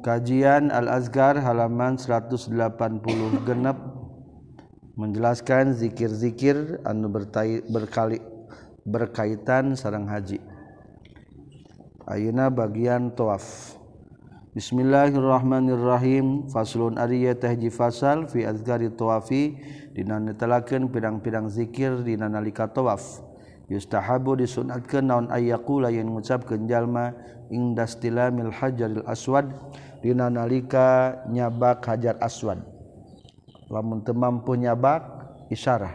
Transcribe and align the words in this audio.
Kajian 0.00 0.72
Al-azgar 0.72 1.36
halaman 1.36 2.00
180 2.00 2.48
genep 3.44 3.76
menjelaskan 4.96 5.76
zikir-zikir 5.76 6.80
anu 6.88 7.12
berkali 7.12 8.16
berkaitan 8.88 9.76
sarang 9.76 10.08
haji. 10.08 10.40
Ayeuna 12.08 12.48
bagian 12.48 13.12
tawaf. 13.12 13.76
Bismillahirrahmanirrahim. 14.56 16.48
Faslun 16.48 16.96
ariya 16.96 17.36
tahji 17.36 17.68
fasal 17.68 18.24
fi 18.24 18.48
azgari 18.48 18.88
tawafi 18.88 19.60
dina 19.92 20.16
netelakeun 20.16 20.88
pirang-pirang 20.88 21.52
zikir 21.52 22.00
dina 22.00 22.24
nalika 22.24 22.72
tawaf. 22.72 23.20
Yustahabu 23.68 24.34
disunatkeun 24.34 25.06
naon 25.06 25.26
ayyaqula 25.28 25.92
yang 25.92 26.10
ngucapkeun 26.10 26.66
jalma 26.66 27.14
inda 27.54 27.86
stilamil 27.86 28.50
hajaril 28.50 29.06
aswad 29.06 29.46
dina 30.00 30.32
nalika 30.32 31.20
nyabak 31.28 31.84
hajar 31.86 32.16
aswad. 32.20 32.60
Lamun 33.70 34.02
teu 34.02 34.16
mampu 34.16 34.56
nyabak 34.58 35.04
isyarah. 35.52 35.94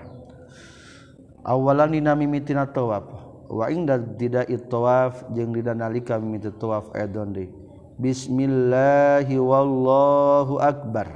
Awalan 1.45 1.93
dina 1.93 2.15
mimitina 2.15 2.65
tawaf. 2.65 3.05
Wa 3.45 3.69
inda 3.69 4.01
didai 4.01 4.57
tawaf 4.65 5.29
jeung 5.33 5.53
dina 5.53 5.77
nalika 5.77 6.17
mimiti 6.17 6.49
tawaf 6.55 6.89
edon 6.97 7.35
deui. 7.35 7.49
Bismillahi 7.95 9.35
wallahu 9.37 10.57
akbar. 10.59 11.07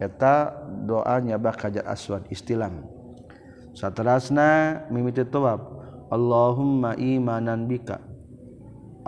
Eta 0.00 0.64
doa 0.88 1.20
nyabak 1.20 1.60
hajar 1.60 1.84
aswad 1.84 2.24
istilam. 2.32 2.86
Saterasna 3.76 4.82
mimiti 4.88 5.24
tawaf. 5.28 5.60
Allahumma 6.10 6.98
imanan 6.98 7.70
bika. 7.70 8.09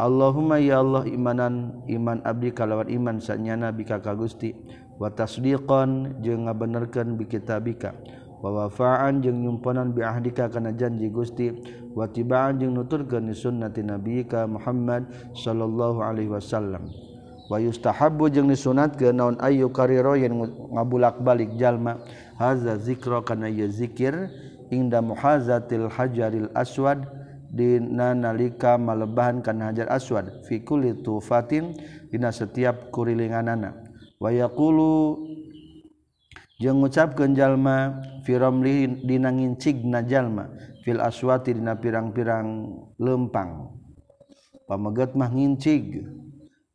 Allahumma 0.03 0.59
ya 0.59 0.83
Allah 0.83 1.07
imanan 1.07 1.87
iman 1.87 2.19
abdi 2.27 2.51
kalawan 2.51 2.91
iman 2.91 3.23
sanyana 3.23 3.71
bika 3.71 4.03
ka 4.03 4.19
Gusti. 4.19 4.51
Wa 4.99 5.15
tasdiqan 5.15 6.19
jeung 6.27 6.51
ngabenerkeun 6.51 7.15
bi 7.15 7.31
kitabika 7.31 7.95
wa 8.43 8.67
wafaan 8.67 9.23
jeung 9.23 9.39
nyumponan 9.39 9.95
bi 9.95 10.03
ahdika 10.03 10.51
kana 10.51 10.75
janji 10.75 11.07
Gusti. 11.07 11.55
Wa 11.95 12.11
tibaan 12.11 12.59
jeung 12.59 12.75
nuturkeun 12.75 13.31
sunnati 13.31 13.87
nabiyika 13.87 14.51
Muhammad 14.51 15.07
sallallahu 15.39 16.03
alaihi 16.03 16.35
wasallam. 16.35 16.91
Wa 17.47 17.63
yustahabbu 17.63 18.27
jeung 18.27 18.51
disunatkeun 18.51 19.15
naon 19.15 19.39
ayu 19.39 19.71
kariro 19.71 20.19
yen 20.19 20.35
ngabulak-balik 20.75 21.55
jalma. 21.55 22.03
Haza 22.43 22.75
zikra 22.75 23.23
kana 23.23 23.47
ieu 23.47 23.71
zikir 23.71 24.35
inda 24.75 24.99
muhazatil 24.99 25.87
hajaril 25.87 26.51
aswad. 26.59 27.07
Dina 27.53 28.17
nalika 28.17 28.81
malebahan 28.81 29.45
kana 29.45 29.69
hajar 29.69 29.93
aswad 29.93 30.41
fi 30.49 30.65
kulli 30.65 31.05
tufatin 31.05 31.77
dina 32.09 32.33
setiap 32.33 32.89
kurilinganana. 32.89 33.77
Wa 34.17 34.33
yaqulu 34.33 35.21
jeung 36.57 36.81
ngucapkeun 36.81 37.37
jalma 37.37 38.01
fi 38.25 38.41
ramli 38.41 39.05
dina 39.05 39.29
ngincigna 39.29 40.01
jalma 40.09 40.49
fil 40.81 40.99
aswati 40.99 41.53
dina 41.53 41.77
pirang-pirang 41.77 42.73
lempang. 42.97 43.77
Pameget 44.65 45.13
mah 45.13 45.29
ngincig. 45.29 46.09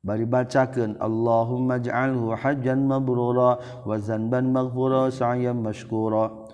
Bari 0.08 0.24
bacakeun 0.24 0.96
Allahumma 1.04 1.84
ij'alhu 1.84 2.32
hajjan 2.38 2.86
mabrura 2.86 3.60
wa 3.84 3.96
zanban 4.00 4.56
maghfura 4.56 5.12
sa'yan 5.12 5.60
mashkura 5.60 6.47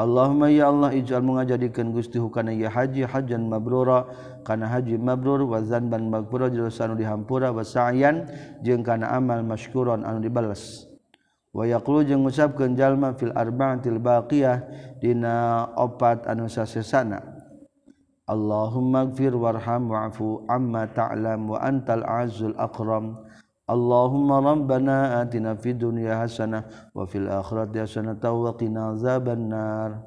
Allahumma 0.00 0.48
ya 0.48 0.72
Allah 0.72 0.96
ijal 0.96 1.20
mengajadikan 1.20 1.92
Gusti 1.92 2.16
hukana 2.16 2.56
ya 2.56 2.72
haji 2.72 3.04
hajan 3.04 3.44
mabrura. 3.44 4.08
Kana 4.48 4.64
haji 4.64 4.96
mabrur 4.96 5.44
wa 5.44 5.60
zanban 5.60 6.08
maghfura 6.08 6.48
dosa 6.48 6.88
anu 6.88 6.96
dihampura 6.96 7.52
wa 7.52 7.60
sa'yan 7.60 8.24
jeung 8.64 8.80
kana 8.80 9.12
amal 9.12 9.44
masykuron 9.44 10.00
anu 10.00 10.24
dibalas. 10.24 10.88
Wa 11.52 11.68
yaqulu 11.68 12.08
jeung 12.08 12.24
ngucapkeun 12.24 12.80
jalma 12.80 13.12
fil 13.12 13.36
arba'atil 13.36 14.00
baqiyah 14.00 14.64
dina 15.04 15.68
opat 15.76 16.24
anu 16.24 16.48
sasesana. 16.48 17.20
Allahumma 18.24 19.04
gfir 19.12 19.36
warham 19.36 19.92
wa'fu 19.92 20.48
amma 20.48 20.88
ta'lam 20.88 21.44
wa 21.44 21.60
antal 21.60 22.08
azul 22.08 22.56
akram. 22.56 23.20
Allahumma 23.70 24.42
rabbana 24.42 25.22
atina 25.22 25.54
fid 25.54 25.78
dunya 25.78 26.18
hasanah 26.18 26.90
wa 26.90 27.06
fil 27.06 27.30
akhirati 27.30 27.78
hasanah 27.86 28.18
wa 28.18 28.50
qina 28.58 28.98
azabannar. 28.98 30.02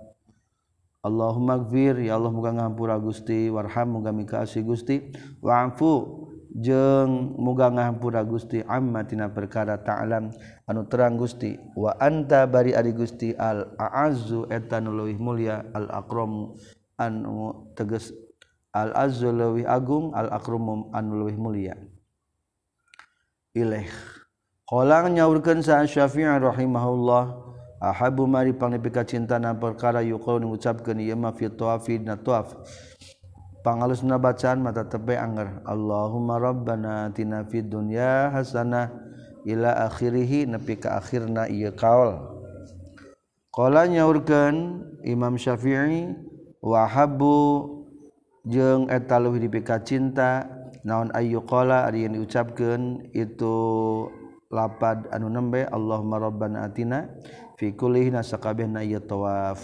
Allahumma 1.00 1.64
gfir 1.64 2.04
ya 2.04 2.20
Allah 2.20 2.32
muga 2.36 2.52
ngahampura 2.52 3.00
Gusti. 3.00 3.48
Warham 3.48 4.00
muga 4.00 4.12
mikaasi 4.12 4.60
Gusti. 4.68 5.16
Wa'fu 5.40 6.28
jeung 6.52 7.40
muga 7.40 7.72
ngahampura 7.72 8.28
Gusti. 8.28 8.60
Amma 8.68 9.08
tina 9.08 9.32
perkara 9.32 9.80
ta'lam 9.80 10.36
anu 10.68 10.84
terang 10.92 11.16
Gusti. 11.16 11.56
Wa 11.76 11.96
anta 12.04 12.44
bari 12.44 12.76
ari 12.76 12.92
Gusti 12.92 13.32
al 13.32 13.80
a'azzu 13.80 14.52
eta 14.52 14.84
leuwih 14.84 15.16
mulia 15.16 15.64
al 15.72 15.88
akramu 15.88 16.60
anu 17.00 17.72
tegas 17.80 18.12
al 18.76 18.92
azzu 18.92 19.32
leuwih 19.32 19.64
agung 19.68 20.12
al 20.12 20.32
akramu 20.36 20.92
anu 20.92 21.24
leuwih 21.24 21.40
mulia. 21.40 21.76
ilih 23.54 23.86
kolang 24.66 25.14
nyaurkan 25.14 25.62
sa 25.62 25.86
syafi'ah 25.86 26.42
rahimahullah 26.42 27.38
ahabu 27.78 28.26
mari 28.26 28.50
pangnepika 28.50 29.06
cinta 29.06 29.38
na 29.38 29.54
perkara 29.54 30.02
yukau 30.02 30.42
mengucapkan 30.42 30.98
iya 30.98 31.14
ma 31.14 31.30
fi 31.30 31.54
tuafi 31.54 32.02
na 32.02 32.18
tuaf. 32.18 32.58
Pangalus 33.64 34.04
na 34.04 34.20
bacaan 34.20 34.60
mata 34.60 34.84
tepe 34.84 35.16
anggar 35.16 35.64
Allahumma 35.64 36.36
rabbana 36.36 37.08
atina 37.08 37.48
fid 37.48 37.72
dunya 37.72 38.28
hasanah 38.34 38.92
ila 39.48 39.88
akhirih 39.88 40.52
nepi 40.52 40.84
ka 40.84 41.00
akhirna 41.00 41.48
ieu 41.48 41.72
kaul 41.72 42.20
qala 43.56 43.88
nyaurkeun 43.88 44.84
Imam 45.08 45.40
Syafi'i 45.40 46.12
wa 46.60 46.84
habbu 46.84 47.40
jeung 48.44 48.92
eta 48.92 49.16
leuwih 49.16 49.48
dipika 49.48 49.80
cinta 49.80 50.53
naon 50.84 51.10
ayyuqala 51.16 51.88
ari 51.88 52.04
yang 52.06 52.20
diucapkeun 52.20 53.12
itu 53.16 53.56
lapad 54.52 55.10
anu 55.10 55.32
nembe 55.32 55.66
Allahumma 55.66 56.22
rabbana 56.22 56.68
atina 56.68 57.10
fi 57.58 57.74
kulli 57.74 58.12
nasakabehna 58.12 58.86
ya 58.86 59.00
tawaf. 59.00 59.60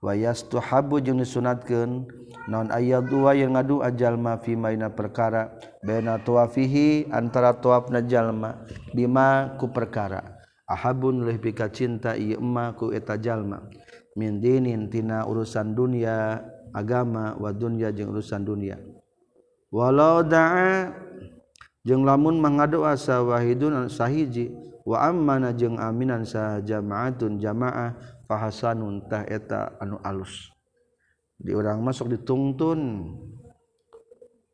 Wa 0.00 0.16
yastuhabbu 0.16 1.04
jeung 1.04 1.20
disunatkeun 1.20 2.08
naon 2.48 2.72
aya 2.72 3.04
dua 3.04 3.36
yang 3.36 3.52
ngadu 3.52 3.84
ajalma 3.84 4.40
fi 4.40 4.56
maina 4.56 4.88
perkara 4.88 5.52
baina 5.84 6.16
tawafihi 6.16 7.12
antara 7.12 7.52
tawafna 7.52 8.00
jalma 8.00 8.64
bima 8.96 9.52
ku 9.60 9.68
perkara. 9.68 10.40
Ahabun 10.64 11.26
leuh 11.26 11.36
pika 11.36 11.68
cinta 11.68 12.16
ieu 12.16 12.40
emma 12.40 12.72
ku 12.72 12.94
eta 12.94 13.20
jalma. 13.20 13.60
Min 14.16 14.40
dinin 14.40 14.88
tina 14.88 15.28
urusan 15.28 15.76
dunia 15.76 16.40
agama 16.72 17.36
wa 17.36 17.50
dunya 17.52 17.92
jeung 17.92 18.14
urusan 18.14 18.40
dunia. 18.46 18.80
walau 19.70 20.26
da'a 20.26 20.92
jeung 21.86 22.04
lamun 22.04 22.36
mangadoa 22.42 22.98
sawahidun 22.98 23.88
sahiji 23.88 24.52
wa 24.84 25.06
ammana 25.06 25.54
jeung 25.54 25.78
aminan 25.78 26.26
sa 26.26 26.58
jamaatun 26.60 27.38
jamaah 27.38 27.94
fahasanun 28.26 29.06
tah 29.06 29.24
eta 29.26 29.74
anu 29.78 29.96
alus. 30.02 30.50
Di 31.40 31.56
urang 31.56 31.80
masuk 31.80 32.12
ditungtun. 32.12 33.14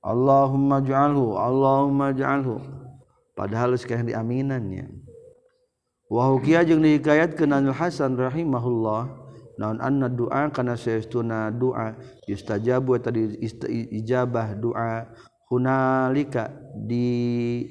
Allahumma 0.07 0.79
ja'alhu 0.79 1.35
Allahumma 1.35 2.15
ja'alhu. 2.15 2.63
Padahal 3.35 3.75
geus 3.75 3.85
diaminannya. 3.85 4.87
Wa 6.07 6.31
hukiya 6.31 6.63
jeung 6.63 6.87
dihikayatkeun 6.87 7.51
Anil 7.51 7.75
Hasan 7.75 8.15
rahimahullah. 8.15 9.16
Naon 9.57 9.81
anna 9.81 10.09
doa 10.13 10.49
kana 10.53 10.77
saestuna 10.77 11.49
doa 11.53 11.97
yustajabu 12.29 13.01
tadi 13.01 13.37
ijabah 13.93 14.57
doa 14.57 15.09
hunalika 15.49 16.53
di 16.75 17.07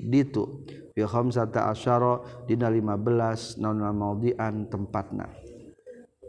ditu. 0.09 0.66
Fi 0.95 1.03
khamsata 1.03 1.68
asyara 1.69 2.24
dina 2.48 2.71
15 2.71 3.59
naon 3.59 3.83
maudhi'an 3.92 4.71
tempatna. 4.71 5.27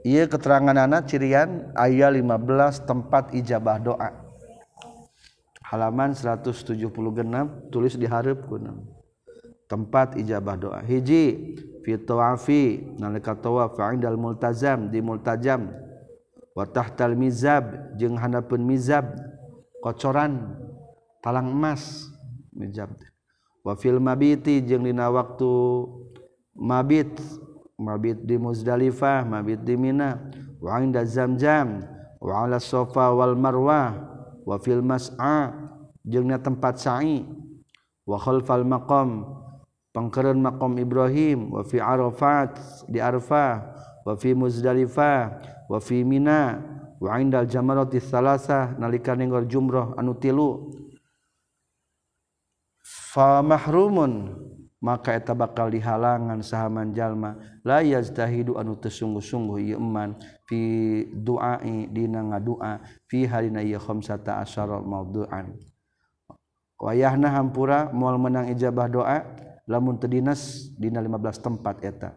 Ieu 0.06 0.26
anak 0.26 1.10
cirian 1.10 1.70
aya 1.74 2.10
15 2.10 2.86
tempat 2.86 3.34
ijabah 3.34 3.78
doa. 3.82 4.10
Halaman 5.66 6.14
170 6.14 6.78
genap 7.14 7.46
tulis 7.74 7.98
di 7.98 8.06
hareup 8.06 8.46
tempat 9.66 10.14
ijabah 10.14 10.54
doa. 10.54 10.78
Hiji 10.82 11.58
fi 11.86 11.94
tawafi 11.94 12.82
nalika 12.98 13.38
tawaf 13.38 13.78
indal 13.94 14.18
multazam 14.18 14.90
di 14.90 14.98
multajam. 14.98 15.70
Wa 16.56 16.64
tahtal 16.64 17.12
mizab 17.14 17.94
jeung 18.00 18.16
hanapeun 18.16 18.64
mizab 18.64 19.12
kocoran 19.84 20.56
talang 21.20 21.52
emas 21.52 22.08
mizab 22.56 22.96
wa 23.60 23.76
fil 23.76 24.00
mabiti 24.00 24.64
jeung 24.64 24.88
dina 24.88 25.12
waktu 25.12 25.52
mabit 26.56 27.12
mabit 27.76 28.24
di 28.24 28.40
Muzdalifah 28.40 29.28
mabit 29.28 29.60
di 29.68 29.76
Mina. 29.76 30.16
Wa 30.56 30.80
inda 30.80 31.04
zamzam 31.04 31.84
wa 32.24 32.48
ala 32.48 32.56
sofa 32.56 33.12
wal 33.12 33.36
marwah 33.36 33.92
wa 34.48 34.56
fil 34.56 34.80
mas'a 34.80 35.52
jeung 36.08 36.32
tempat 36.40 36.80
sa'i. 36.80 37.20
Wa 38.08 38.16
khalfal 38.16 38.64
maqam 38.64 39.35
pangkeren 39.96 40.44
makom 40.44 40.76
Ibrahim 40.76 41.56
wafi 41.56 41.80
Arafat 41.80 42.60
di 42.84 43.00
Arfah 43.00 43.64
wafi 44.04 44.36
Muzdalifah 44.36 45.40
wafi 45.72 46.04
Mina 46.04 46.60
wa 47.00 47.16
indal 47.16 47.48
jamarati 47.48 47.96
salasah 47.96 48.76
nalika 48.76 49.16
nenggor 49.16 49.48
jumrah 49.48 49.96
anu 49.96 50.12
tilu. 50.20 50.68
Fa 53.16 53.40
mahrumun 53.40 54.36
maka 54.84 55.16
eta 55.16 55.32
bakal 55.32 55.72
dihalangan 55.72 56.44
sahaman 56.44 56.92
jalma. 56.92 57.40
La 57.64 57.80
yazdahidu 57.80 58.60
anu 58.60 58.76
tersungguh-sungguh 58.76 59.72
ieu 59.72 59.80
iman 59.80 60.12
fi 60.44 60.60
duai 61.08 61.88
dina 61.88 62.20
ngadua 62.20 62.84
fi 63.08 63.24
harina 63.24 63.64
ieu 63.64 63.80
khamsata 63.80 64.44
asyara 64.44 64.76
mawdu'an. 64.84 65.56
Wayahna 66.76 67.32
hampura 67.32 67.88
moal 67.96 68.20
menang 68.20 68.52
ijabah 68.52 68.92
doa 68.92 69.24
lamun 69.66 69.98
tedinas 69.98 70.70
dina 70.78 71.02
15 71.02 71.42
tempat 71.42 71.76
eta. 71.82 72.10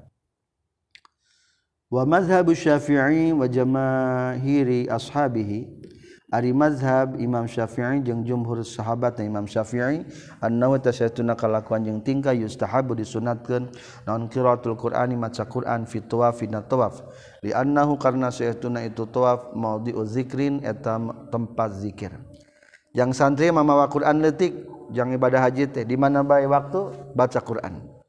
Wa 1.89 2.05
mazhabu 2.05 2.53
syafi'i 2.53 3.33
wa 3.33 3.49
jamaahiri 3.49 4.85
ashabihi. 4.85 5.81
Ari 6.29 6.53
mazhab 6.53 7.17
imam 7.17 7.49
syafi'i 7.49 8.05
jeung 8.05 8.21
jumhur 8.21 8.61
sahabatna 8.61 9.25
imam 9.25 9.49
syafi'i 9.49 10.05
annahu 10.45 10.77
tasaytuna 10.77 11.33
kalakuan 11.33 11.81
jeung 11.81 12.05
tingkah 12.05 12.37
yustahabu 12.37 12.93
disunatkeun 12.93 13.73
naon 14.05 14.29
qiraatul 14.29 14.77
qur'ani 14.77 15.17
maca 15.17 15.49
qur'an 15.49 15.89
fi 15.89 16.05
tawaf 16.05 16.45
dina 16.45 16.61
tawaf. 16.61 17.01
Li 17.41 17.49
annahu 17.49 17.97
karna 17.97 18.29
sayatuna 18.29 18.85
itu 18.85 19.09
tawaf 19.09 19.57
maudhi'u 19.57 20.05
zikrin 20.05 20.61
eta 20.61 21.01
tempat 21.33 21.81
zikir. 21.81 22.13
yang 22.93 23.13
santri 23.13 23.53
mamawa 23.53 23.85
Quran 23.89 24.21
letik 24.21 24.53
jangan 24.89 25.13
ibadah 25.15 25.45
haji 25.45 25.69
teh 25.69 25.85
di 25.85 25.93
mana 25.93 26.25
baik 26.25 26.49
waktu? 26.49 26.79
Baca 27.13 27.39
Quran. 27.41 27.99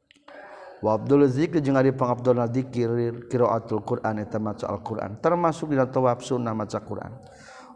Wa 0.81 0.97
abdul 0.97 1.29
zikr 1.29 1.61
jeung 1.61 1.77
ari 1.77 1.93
pangabdulna 1.93 2.49
dzikir 2.49 2.89
qiraatul 3.29 3.85
Quran 3.85 4.25
eta 4.25 4.41
maca 4.41 4.65
Al-Quran 4.65 5.21
termasuk 5.21 5.69
dina 5.69 5.85
tawaf 5.85 6.25
sunnah 6.25 6.57
maca 6.57 6.81
Quran. 6.81 7.13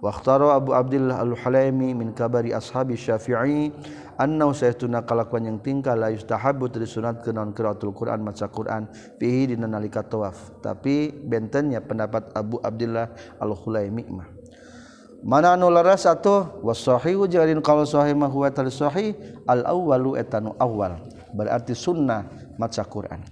Waktaro 0.02 0.52
Abu 0.52 0.76
Abdullah 0.76 1.24
Al-Halaimi 1.24 1.96
min 1.96 2.12
kabari 2.12 2.52
ashabi 2.52 3.00
Syafi'i 3.00 3.72
annahu 4.20 4.52
saytuna 4.52 5.08
kalakuan 5.08 5.48
yang 5.48 5.58
tingkah 5.64 5.96
la 5.96 6.12
yustahabbu 6.12 6.68
tadi 6.68 6.84
sunat 6.84 7.24
kenaon 7.24 7.56
qiraatul 7.56 7.96
Quran 7.96 8.20
maca 8.26 8.50
Quran. 8.52 8.92
Fihi 8.92 9.56
dina 9.56 9.70
nalika 9.70 10.04
tawaf. 10.04 10.60
Tapi 10.60 11.14
bentennya 11.14 11.80
pendapat 11.80 12.34
Abu 12.36 12.60
Abdullah 12.60 13.08
Al-Halaimi 13.40 14.04
mah. 14.12 14.35
mana 15.26 15.58
anu 15.58 15.74
leres 15.74 16.06
atuh? 16.06 16.62
Wasahihu 16.62 17.26
jarin 17.26 17.58
kalau 17.66 17.84
sahih 17.84 18.14
mah 18.14 18.30
huwa 18.30 18.54
sahih 18.70 19.18
al 19.50 19.66
awwalu 19.66 20.22
etanu 20.22 20.54
awal 20.62 21.02
berarti 21.34 21.74
sunnah 21.74 22.30
maca 22.62 22.86
Quran. 22.86 23.26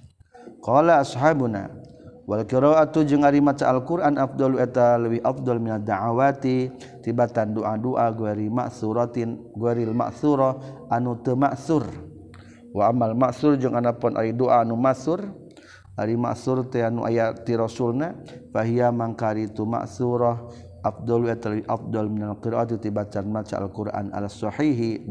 Qala 0.60 1.06
ashabuna 1.06 1.70
wal 2.24 2.48
qiraatu 2.48 3.04
jeung 3.04 3.28
ari 3.28 3.44
maca 3.44 3.68
Al-Qur'an 3.68 4.16
afdalu 4.16 4.64
eta 4.64 4.96
leuwih 4.96 5.20
afdal 5.28 5.60
min 5.60 5.76
da'awati 5.76 6.72
tibatan 7.04 7.52
doa-doa 7.52 8.08
guari 8.16 8.48
maksuratin 8.48 9.52
guaril 9.52 9.92
maksura 9.92 10.56
anu 10.88 11.20
teu 11.20 11.36
maksur 11.36 11.84
wa 12.72 12.88
amal 12.88 13.12
maksur 13.12 13.60
jeung 13.60 13.76
anapun 13.76 14.16
ari 14.16 14.32
doa 14.32 14.64
anu 14.64 14.80
maksur 14.80 15.20
ari 16.00 16.16
maksur 16.16 16.64
teh 16.72 16.88
anu 16.88 17.04
aya 17.04 17.36
ti 17.36 17.60
rasulna 17.60 18.16
fahiya 18.56 18.88
mangkari 18.96 19.52
tu 19.52 19.68
maksurah 19.68 20.48
Abdul 20.84 21.32
Abdul 21.66 22.08
minal 22.12 22.38
qiraati 22.44 22.78
tibatan 22.78 23.32
maca 23.32 23.58
Al-Qur'an 23.58 24.12
ala 24.12 24.28
sahihi 24.28 25.08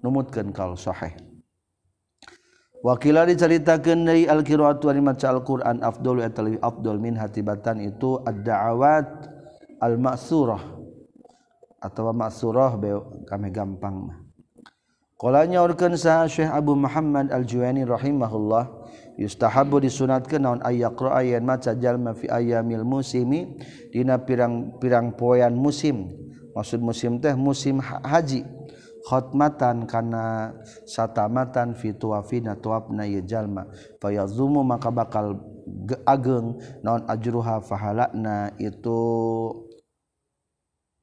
numutkeun 0.00 0.50
kal 0.50 0.74
sahih 0.80 1.12
Wakila 2.84 3.24
diceritakan 3.24 4.04
dari 4.04 4.28
Al-Qiraat 4.28 4.84
wa 4.84 4.92
maca 5.12 5.32
Al-Qur'an 5.32 5.80
afdal 5.80 6.20
wa 6.20 6.28
afdal 6.60 7.00
min 7.00 7.16
hatibatan 7.16 7.80
itu 7.80 8.20
ad-da'awat 8.20 9.08
al-ma'surah 9.80 10.60
atau 11.80 12.12
ma'surah 12.12 12.76
be 12.76 12.92
kami 13.24 13.48
gampang 13.48 14.08
mah. 14.08 14.20
Qolanya 15.16 15.64
urkeun 15.64 15.96
saha 15.96 16.28
Syekh 16.28 16.52
Abu 16.52 16.76
Muhammad 16.76 17.32
Al-Juwani 17.32 17.88
rahimahullah 17.88 18.68
yustahabu 19.20 19.78
disunatkan 19.78 20.42
naon 20.42 20.60
ayaqra 20.62 21.22
ayan 21.22 21.46
maca 21.46 21.74
jalma 21.74 22.14
fi 22.14 22.26
ayamil 22.26 22.82
musimi 22.82 23.58
dina 23.94 24.18
pirang-pirang 24.18 25.14
poean 25.14 25.54
musim. 25.54 26.10
Maksud 26.54 26.78
musim 26.82 27.18
teh 27.18 27.34
musim 27.34 27.82
haji. 27.82 28.46
Khotmatan 29.04 29.84
kana 29.84 30.56
satamatan 30.88 31.76
fi 31.76 31.92
tuafina 31.92 32.56
tuafna 32.56 33.04
ye 33.04 33.20
jalma. 33.20 33.68
Fayazumu 34.00 34.64
maka 34.64 34.88
bakal 34.88 35.44
ageng 36.08 36.56
naon 36.80 37.04
ajruha 37.04 37.60
fahalakna 37.60 38.56
itu 38.56 39.00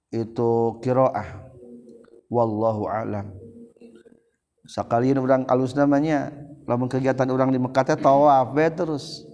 itu 0.10 0.52
qiraah 0.82 1.46
wallahu 2.32 2.90
alam. 2.90 3.32
Sakalian 4.66 5.22
orang 5.22 5.44
alus 5.52 5.78
namanya. 5.78 6.32
lamun 6.72 6.88
kegiatan 6.88 7.28
orang 7.28 7.52
di 7.52 7.60
Mekah 7.60 7.84
teh 7.84 8.00
tawaf 8.00 8.56
bae 8.56 8.72
terus. 8.72 9.28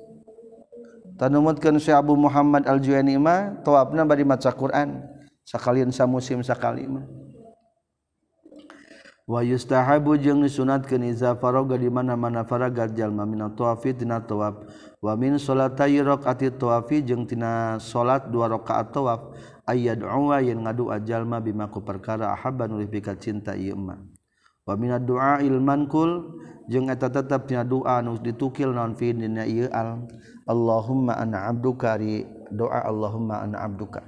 Tanumutkeun 1.22 1.78
Syekh 1.78 1.98
Abu 1.98 2.18
Muhammad 2.18 2.66
Al-Juwaini 2.66 3.18
mah 3.22 3.62
tawafna 3.62 4.02
bari 4.10 4.26
maca 4.26 4.50
Quran. 4.50 5.06
Sakalian 5.46 5.94
samusim 5.94 6.42
sakali 6.42 6.90
mah. 6.90 7.06
Wa 9.28 9.44
yustahabu 9.46 10.18
jeung 10.18 10.42
disunatkeun 10.42 11.14
iza 11.14 11.38
faraga 11.38 11.78
di 11.78 11.92
mana-mana 11.92 12.42
faraga 12.48 12.90
jalma 12.90 13.22
min 13.28 13.46
tawafi 13.54 13.94
tina 13.94 14.18
tawaf. 14.18 14.66
Wa 14.98 15.14
min 15.14 15.38
salatay 15.38 16.02
raqati 16.02 16.54
tawafi 16.58 17.06
jeung 17.06 17.30
tina 17.30 17.78
salat 17.78 18.30
dua 18.34 18.50
rakaat 18.50 18.90
tawaf. 18.90 19.34
Ayad'u 19.68 20.32
yen 20.42 20.64
ngadu 20.64 20.90
ajalma 20.90 21.38
bima 21.44 21.68
ku 21.70 21.84
perkara 21.84 22.34
ahabban 22.34 22.72
ulih 22.72 22.90
cinta 23.20 23.52
ieu 23.54 23.76
mah. 23.76 24.17
Wamina 24.68 25.00
doa 25.00 25.40
ilmankul 25.40 26.36
jeung 26.68 26.92
eta 26.92 27.08
tetap 27.08 27.48
tina 27.48 27.64
doa 27.64 28.04
nu 28.04 28.20
ditukil 28.20 28.76
naon 28.76 29.00
fi 29.00 29.16
dina 29.16 29.48
ieu 29.48 29.72
al 29.72 30.04
Allahumma 30.48 31.16
ana 31.16 31.48
abduka 31.48 31.96
ri 31.96 32.28
doa 32.52 32.84
Allahumma 32.84 33.44
ana 33.48 33.64
abduka. 33.64 34.04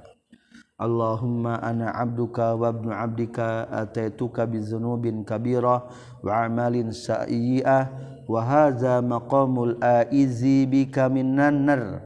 Allahumma 0.80 1.60
ana 1.60 1.92
abduka 1.92 2.56
wa 2.56 2.72
ibnu 2.72 2.88
abdika 2.88 3.68
ataituka 3.68 4.48
bizunubin 4.48 5.28
kabira 5.28 5.84
wa 6.24 6.32
amalin 6.40 6.88
sayyi'ah 6.88 7.92
wa 8.24 8.40
hadza 8.40 9.04
maqamul 9.04 9.76
aizi 9.84 10.64
bika 10.64 11.12
minan 11.12 11.68
nar. 11.68 12.00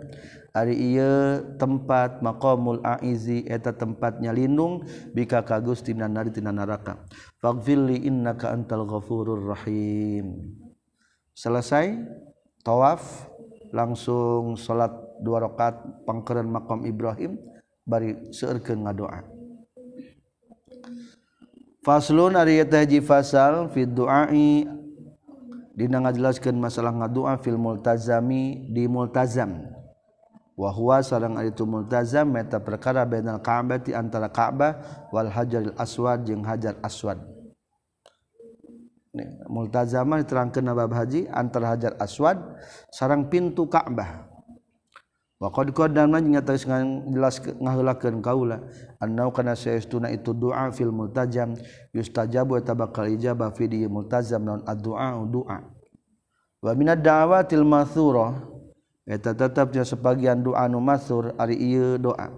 Ari 0.55 0.95
ieu 0.95 1.43
tempat 1.59 2.23
maqamul 2.23 2.79
aizi 2.87 3.43
eta 3.51 3.75
tempatnya 3.75 4.31
lindung 4.31 4.87
bika 5.11 5.43
ka 5.43 5.59
Gusti 5.59 5.91
nar 5.99 6.31
tina 6.31 6.55
neraka 6.55 7.03
faghfirli 7.43 8.07
innaka 8.07 8.55
antal 8.55 8.87
ghafurur 8.87 9.51
rahim. 9.51 10.55
Selesai 11.35 11.99
tawaf 12.63 13.27
langsung 13.75 14.55
salat 14.55 14.95
dua 15.19 15.43
rakaat 15.43 16.07
pangkeureun 16.07 16.47
makam 16.47 16.87
Ibrahim 16.87 17.35
bari 17.83 18.31
seukeun 18.31 18.87
ngadoa. 18.87 19.27
Faslun 21.83 22.39
ari 22.39 22.63
eta 22.63 22.79
hiji 22.79 23.03
fasal 23.03 23.75
fi 23.75 23.85
du'ai 23.91 24.71
dina 25.75 25.99
ngajelaskeun 25.99 26.55
masalah 26.55 26.95
ngadoa 26.95 27.43
fil 27.43 27.59
multazami 27.59 28.71
di 28.71 28.87
multazam 28.87 29.83
wahwa 30.55 31.03
sarang 31.03 31.35
itu 31.43 31.67
multazam 31.67 32.31
meta 32.31 32.63
perkara 32.63 33.03
bainal 33.03 33.43
Ka'bah 33.43 33.83
di 33.83 33.91
antara 33.91 34.31
Ka'bah 34.31 35.07
wal 35.11 35.31
Hajaril 35.31 35.75
Aswad 35.75 36.23
jeung 36.27 36.47
Hajar 36.47 36.79
Aswad. 36.79 37.19
Nih, 39.15 39.31
multazamah 39.47 40.27
diterangkeun 40.27 40.75
bab 40.75 40.91
haji 40.91 41.31
antara 41.31 41.75
Hajar 41.75 41.95
Aswad 42.03 42.39
sarang 42.91 43.31
pintu 43.31 43.67
Ka'bah. 43.67 44.31
Wa 45.43 45.51
qad 45.51 45.75
qaddamna 45.75 46.23
jeung 46.23 46.39
atas 46.39 46.67
jelas 46.67 47.43
ngaheulakeun 47.43 48.23
kaula 48.23 48.63
annau 49.03 49.35
kana 49.35 49.59
saestuna 49.59 50.11
itu 50.15 50.31
doa 50.31 50.71
fil 50.71 50.95
multazam 50.95 51.59
yustajabu 51.91 52.59
eta 52.59 52.75
bakal 52.79 53.11
ijabah 53.11 53.51
fi 53.55 53.67
di 53.67 53.87
multazam 53.91 54.47
naon 54.47 54.63
ad-du'a 54.63 55.19
du'a. 55.27 55.59
Wa 56.63 56.73
minad 56.79 57.03
da'awatil 57.03 57.67
mathurah 57.67 58.54
eta 59.05 59.37
tetapnya 59.37 59.85
sebagian 59.85 60.41
doa 60.41 60.69
nu 60.69 60.81
masyhur 60.81 61.37
ari 61.37 61.57
ieu 61.61 62.01
doa. 62.01 62.33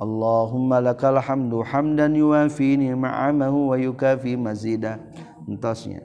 Allahumma 0.00 0.80
lakal 0.80 1.20
hamdu 1.20 1.60
hamdan 1.60 2.16
yuwafi 2.16 2.80
ni'amahu 2.80 3.72
wa 3.72 3.76
yukafi 3.76 4.32
mazida. 4.32 4.96
Entasnya 5.44 6.00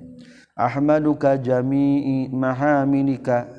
ahmaduka 0.56 1.36
jami'i 1.36 2.32
mahamidika 2.32 3.52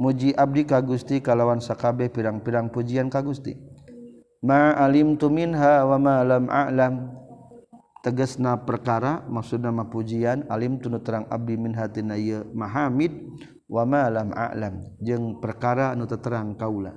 muji 0.00 0.32
abdi 0.32 0.64
ka 0.64 0.80
Gusti 0.80 1.20
kalawan 1.20 1.60
sakabe 1.60 2.08
pirang-pirang 2.08 2.72
pujian 2.72 3.12
ka 3.12 3.20
Gusti. 3.20 3.54
Ma 4.44 4.76
alimtu 4.76 5.28
minha 5.28 5.84
wa 5.84 5.96
ma 6.00 6.24
lam 6.24 6.48
a'lam. 6.48 6.94
Tegasna 8.04 8.60
perkara 8.60 9.24
maksudna 9.24 9.72
mah 9.72 9.88
pujian 9.88 10.44
alim 10.52 10.76
tunu 10.76 11.00
terang 11.00 11.24
abdi 11.32 11.56
min 11.56 11.72
hatina 11.72 12.20
ieu 12.20 12.44
mahamid. 12.52 13.16
wamalam 13.68 14.30
alam. 14.34 14.80
Jeung 15.00 15.40
perkara 15.40 15.92
nu 15.96 16.04
terang 16.06 16.56
kaula. 16.56 16.92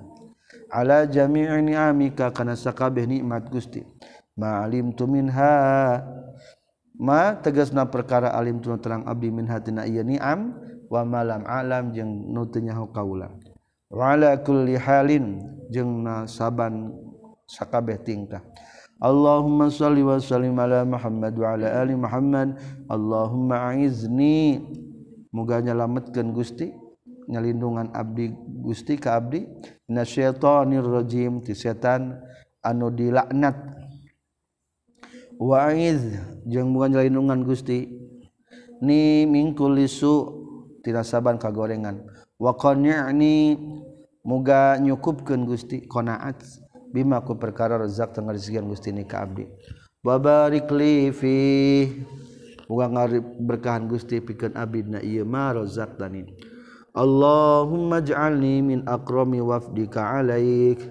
Ala 0.68 1.08
jami'i 1.08 1.64
ni'amika 1.64 2.32
kana 2.36 2.56
sakabeh 2.56 3.08
nikmat 3.08 3.48
Gusti. 3.48 3.84
Ma 4.36 4.64
alim 4.64 4.92
tu 4.92 5.08
minha. 5.08 6.04
Ma 6.98 7.38
tegasna 7.40 7.88
perkara 7.88 8.34
alim 8.36 8.60
tu 8.60 8.74
terang 8.82 9.06
abdi 9.08 9.32
min 9.32 9.48
hatina 9.48 9.88
ieu 9.88 10.04
ni'am. 10.04 10.54
Wa 10.88 11.04
malam 11.04 11.44
alam 11.44 11.92
jeung 11.92 12.32
nu 12.32 12.48
teu 12.48 12.64
nyaho 12.64 12.88
kaula. 12.92 13.32
Wa 13.88 14.16
ala 14.16 14.40
kulli 14.40 14.76
halin 14.76 15.40
jeung 15.72 16.04
na 16.04 16.28
saban 16.28 16.92
sakabeh 17.48 18.00
tingkah. 18.04 18.44
Allahumma 18.98 19.70
salli 19.70 20.02
wa 20.02 20.18
sallim 20.18 20.58
ala 20.58 20.82
Muhammad 20.82 21.38
wa 21.38 21.54
ala 21.54 21.68
ali 21.80 21.94
Muhammad. 21.94 22.58
Allahumma 22.90 23.72
a'izni 23.72 24.58
muga 25.32 25.62
nyalametkeun 25.62 26.32
Gusti 26.36 26.72
nyalindungan 27.28 27.92
abdi 27.92 28.32
Gusti 28.64 28.96
ka 28.96 29.20
abdi. 29.20 29.48
Nasyatonir 29.88 30.84
rajim 30.84 31.44
ti 31.44 31.56
setan 31.56 32.20
anu 32.64 32.92
dilaknat. 32.92 33.56
Wa'iz 35.38 36.02
jeung 36.48 36.72
muga 36.74 36.92
nyalindungan 36.92 37.44
Gusti. 37.44 37.88
Ni 38.84 39.26
mingkul 39.26 39.76
lisu 39.78 40.14
tina 40.84 41.02
saban 41.04 41.40
kagorengan. 41.42 42.06
Wa 42.38 42.54
qani'ni 42.54 43.58
muga 44.22 44.78
nyukupkeun 44.78 45.48
Gusti 45.48 45.88
qanaat 45.88 46.44
bima 46.94 47.20
ku 47.26 47.36
perkara 47.36 47.76
rezak 47.82 48.14
tengah 48.14 48.36
rezekian 48.36 48.70
Gusti 48.70 48.94
ni 48.94 49.04
ka 49.04 49.26
abdi. 49.26 49.46
Wa 50.06 50.22
barik 50.22 50.70
li 50.72 51.12
fi 51.12 51.36
muga 52.68 52.88
ngarib 52.92 53.26
berkahan 53.44 53.88
Gusti 53.88 54.20
pikeun 54.20 54.54
abdi 54.54 54.84
na 54.86 55.00
ieu 55.00 55.24
ma 55.24 55.56
razaqtani 55.56 56.56
Allahumma 56.98 58.02
ij'alni 58.02 58.66
min 58.66 58.82
akrami 58.90 59.38
wafdika 59.38 60.18
alaik. 60.18 60.82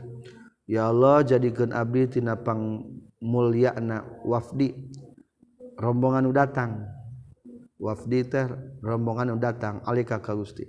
Ya 0.71 0.87
Allah 0.87 1.27
jadikeun 1.27 1.75
abdi 1.75 2.07
tina 2.07 2.39
pangmulyana 2.39 4.07
wafdi. 4.23 4.71
Rombongan 5.75 6.31
nu 6.31 6.31
datang. 6.31 6.87
Wafdi 7.83 8.23
teh 8.23 8.47
rombongan 8.87 9.35
nu 9.35 9.43
datang 9.43 9.83
alika 9.83 10.23
ka 10.23 10.39
Gusti. 10.39 10.63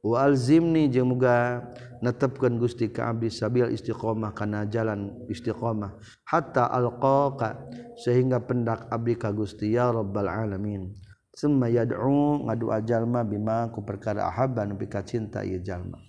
Walzimni 0.00 0.88
jemuga 0.88 1.60
netepkan 2.00 2.56
Gusti 2.56 2.88
Kaabi 2.88 3.28
Sabil 3.28 3.68
Istiqomah 3.68 4.32
karena 4.32 4.64
jalan 4.64 5.12
Istiqomah. 5.28 6.00
Hatta 6.24 6.72
alqaqa 6.72 7.68
sehingga 8.00 8.40
pendak 8.40 8.88
Abdi 8.88 9.20
ka 9.20 9.28
Gusti 9.28 9.76
ya 9.76 9.92
Rabbal 9.92 10.32
alamin. 10.32 10.96
Summa 11.36 11.68
yad'u 11.68 12.48
ngadu 12.48 12.72
ajalma 12.72 13.20
bima 13.28 13.68
ku 13.68 13.84
perkara 13.84 14.24
ahabba 14.24 14.64
nepi 14.64 14.88
ka 14.88 15.04
cinta 15.04 15.44
ieu 15.44 15.60
jalma. 15.60 16.00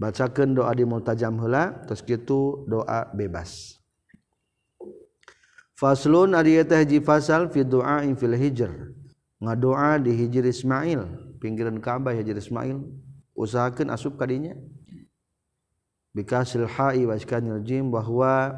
Bacakeun 0.00 0.56
doa 0.56 0.72
di 0.72 0.88
multajam 0.88 1.36
heula 1.44 1.84
terus 1.84 2.00
kitu 2.00 2.64
doa 2.64 3.04
bebas. 3.12 3.76
Faslun 5.76 6.32
ari 6.32 6.56
teh 6.64 6.80
hiji 6.80 7.04
fasal 7.04 7.52
fi 7.52 7.68
du'a 7.68 8.00
fil 8.16 8.32
hijr. 8.32 8.96
Ngadoa 9.44 10.00
di 10.00 10.12
hijr 10.16 10.48
Ismail 10.48 11.36
pinggiran 11.40 11.80
Ka'bah 11.80 12.16
hijr 12.16 12.36
Ismail 12.36 12.80
usahakan 13.40 13.88
asup 13.96 14.20
kadinya 14.20 14.52
bikasil 16.12 16.68
ha'i 16.68 17.08
wa 17.08 17.16
iskanil 17.16 17.64
jim 17.64 17.88
bahwa 17.88 18.52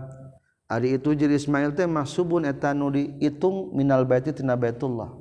ari 0.67 0.97
itu 0.97 1.13
jeung 1.13 1.31
Ismail 1.31 1.77
teh 1.77 1.85
mahsubun 1.85 2.49
eta 2.49 2.73
nu 2.73 2.89
diitung 2.91 3.77
minal 3.77 4.09
baiti 4.09 4.33
tina 4.33 4.57
Baitullah. 4.57 5.13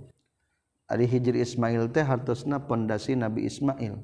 Ari 0.87 1.07
hijri 1.07 1.43
Ismail 1.43 1.91
teh 1.91 2.03
hartosna 2.03 2.59
pondasi 2.63 3.19
Nabi 3.19 3.47
Ismail. 3.47 3.99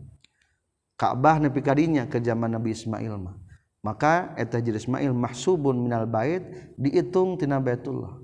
Ka'bah 1.00 1.40
nepi 1.40 1.64
kadinya 1.64 2.04
ke 2.04 2.20
zaman 2.20 2.52
Nabi 2.52 2.76
Ismail 2.76 3.16
mah. 3.16 3.36
Maka 3.80 4.36
eta 4.36 4.60
hijri 4.60 4.76
Ismail 4.76 5.16
mahsubun 5.16 5.80
minal 5.80 6.04
bait 6.04 6.44
diitung 6.76 7.40
tina 7.40 7.64
Baitullah. 7.64 8.20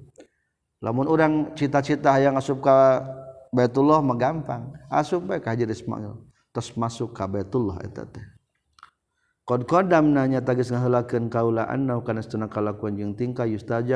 Lamun 0.83 1.07
urang 1.07 1.55
cita-cita 1.55 2.11
hayang 2.11 2.35
asup 2.35 2.59
ka 2.59 3.07
Baitullah 3.55 4.03
mah 4.03 4.19
gampang 4.19 4.75
asup 4.91 5.23
bae 5.23 5.39
ka 5.39 5.55
hijri 5.55 5.71
Ismail. 5.71 6.32
terus 6.53 6.71
masuk 6.77 7.11
ka 7.17 7.25
Baitullah 7.25 7.81
eta 7.81 8.05
teh 8.05 8.23
Qad 9.43 9.67
qadamna 9.67 10.23
nya 10.23 10.39
tagis 10.39 10.71
ngahelakeun 10.71 11.27
kaula 11.27 11.67
annau 11.67 11.99
kana 11.99 12.23
setuna 12.23 12.47
kalakuan 12.47 12.95
jeung 12.95 13.11
tingkah 13.11 13.43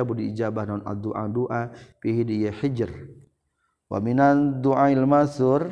budi 0.04 0.36
ijabah 0.36 0.68
non 0.68 0.84
addu'a 0.84 1.24
du'a 1.32 1.72
fihi 2.04 2.28
di 2.28 2.44
hijr. 2.52 2.92
Wa 3.88 4.04
minan 4.04 4.60
du'ail 4.60 5.08
masur 5.08 5.72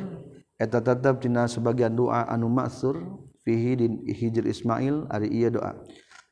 eta 0.56 0.80
tetep 0.80 1.20
dina 1.20 1.44
sebagian 1.44 1.92
doa 1.92 2.24
anu 2.24 2.48
masur 2.48 2.96
fihi 3.44 3.76
di 3.76 3.86
hijr 4.16 4.48
Ismail 4.48 5.12
ari 5.12 5.28
ieu 5.28 5.52
doa. 5.52 5.76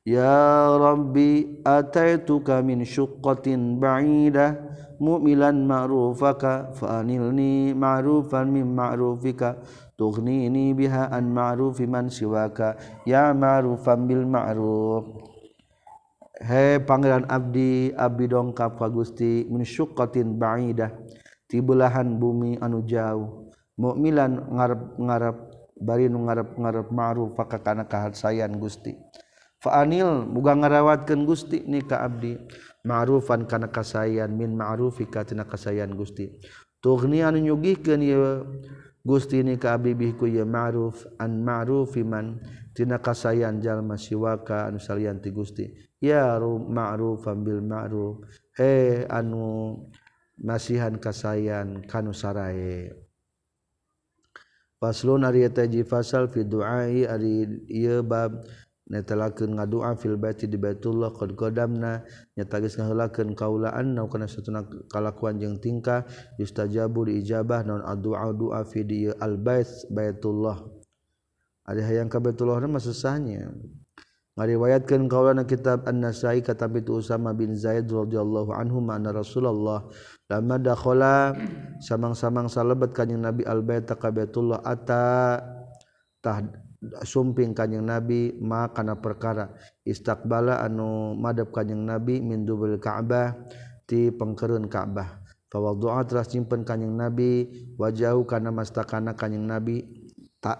Ya 0.09 0.65
Rabbi 0.81 1.61
ataituka 1.69 2.65
min 2.65 2.81
syuqqatin 2.81 3.77
ba'idah 3.77 4.57
mu'milan 5.05 5.69
ma'rufaka 5.69 6.73
fa'anilni 6.73 7.77
ma'rufan 7.77 8.49
min 8.49 8.73
ma'rufika 8.73 9.61
ini 9.99 10.75
bihaan 10.75 11.31
ma'rufiman 11.31 12.11
siwaka. 12.11 12.75
Ya 13.07 13.31
ma'rufan 13.31 14.07
bil 14.11 14.27
ma'ruf. 14.27 15.07
He 16.43 16.83
pangeran 16.83 17.31
abdi 17.31 17.95
abdi 17.95 18.27
dongkap 18.27 18.75
ka 18.75 18.91
Gusti 18.91 19.47
min 19.47 19.63
syuqqatin 19.63 20.35
ba'idah 20.35 20.91
ti 21.47 21.63
belahan 21.63 22.19
bumi 22.19 22.59
anu 22.59 22.83
jauh. 22.83 23.47
Mukmilan 23.79 24.51
ngarep-ngarep 24.51 25.37
bari 25.79 26.11
nu 26.11 26.27
ngarep-ngarep 26.27 26.91
ma'ruf 26.91 27.39
ka 27.39 27.59
kana 27.63 27.87
kahasayan 27.87 28.59
Gusti. 28.59 28.99
Fa'anil 29.63 30.27
muga 30.29 30.53
ngarawatkeun 30.59 31.23
Gusti 31.25 31.63
ni 31.65 31.81
ka 31.87 32.03
abdi. 32.03 32.37
Ma'rufan 32.85 33.49
kana 33.49 33.73
kasayan 33.73 34.29
min 34.35 34.53
ma'rufika 34.59 35.25
tina 35.25 35.49
kasayan 35.49 35.95
Gusti. 35.97 36.29
Tughni 36.85 37.25
anu 37.25 37.41
nyugihkeun 37.41 38.03
ieu 38.05 38.45
Gusti 39.05 39.45
ini 39.45 39.61
kabibihku 39.61 40.25
ya 40.25 40.49
ma'ruf 40.49 41.05
an 41.21 41.45
ma'ruf 41.45 41.93
iman 42.01 42.41
tina 42.73 42.97
kasayan 43.05 43.61
jalma 43.61 44.01
siwaka 44.01 44.65
anu 44.65 44.81
salian 44.81 45.21
ti 45.21 45.29
Gusti. 45.29 45.69
Ya 46.01 46.41
ma'ruf 46.41 47.29
bil 47.45 47.61
ma'ruf. 47.61 48.25
Eh 48.57 49.05
anu 49.13 49.77
nasihan 50.41 50.97
kasayan 50.97 51.85
kanu 51.85 52.17
sarae. 52.17 52.97
Faslun 54.81 55.29
ari 55.29 55.45
eta 55.45 55.69
ji 55.69 55.85
fasal 55.85 56.33
fi 56.33 56.41
duai 56.49 57.05
ari 57.05 57.45
ieu 57.69 58.01
bab 58.01 58.41
netelakeun 58.85 59.57
ngadua 59.57 59.97
fil 59.97 60.21
baiti 60.21 60.45
di 60.45 60.61
Baitullah 60.61 61.13
qad 61.13 61.33
qadamna. 61.33 62.05
Nyata 62.37 62.61
geus 62.61 62.77
ngahulakeun 62.77 63.33
kaulaan 63.33 63.97
na 63.97 64.05
kana 64.09 64.29
satuna 64.29 64.65
kalakuan 64.93 65.41
jeung 65.41 65.57
tingkah. 65.57 66.05
Yustajabu 66.37 67.09
diijabah 67.09 67.65
naon 67.65 67.83
addu'a 67.85 68.29
du'a 68.37 68.61
fi 68.69 68.85
di 68.85 69.09
al 69.09 69.41
bait 69.41 69.69
Baitullah. 69.89 70.61
Ada 71.65 71.81
hayang 71.81 72.13
ka 72.13 72.21
Baitullah 72.21 72.61
mah 72.61 72.83
susahnya 72.83 73.49
ngariwayatkeun 74.35 75.07
kaulana 75.07 75.47
kitab 75.47 75.87
An-Nasa'i 75.87 76.43
kata 76.43 76.67
bi 76.67 76.83
Usama 76.91 77.31
bin 77.31 77.55
Zaid 77.55 77.87
radhiyallahu 77.87 78.51
anhu 78.51 78.83
ma'na 78.83 79.15
Rasulullah 79.15 79.87
lama 80.27 80.59
dakhala 80.59 81.39
samang-samang 81.79 82.51
salebet 82.51 82.91
kanjing 82.91 83.23
Nabi 83.23 83.47
al 83.47 83.63
bait 83.63 83.87
ka 83.87 84.11
Baitullah 84.11 84.59
ata. 84.67 85.39
Tah 86.19 86.41
sumping 87.05 87.55
kanyeng 87.57 87.87
nabi 87.87 88.35
makana 88.41 88.99
perkara 88.99 89.55
istakbala 89.85 90.61
anu 90.65 91.15
madab 91.17 91.53
kanyeng 91.55 91.85
nabi 91.85 92.21
min 92.21 92.43
dubul 92.43 92.77
ka'bah 92.81 93.37
ti 93.85 94.09
pengkerun 94.11 94.69
ka'bah. 94.69 95.21
Fawaddu'a 95.55 96.03
telah 96.03 96.27
simpen 96.27 96.67
kanyeng 96.67 96.99
nabi 96.99 97.47
wajahu 97.79 98.27
kana 98.27 98.51
mastakana 98.51 99.15
kanyeng 99.15 99.47
nabi 99.47 99.87
tak 100.43 100.59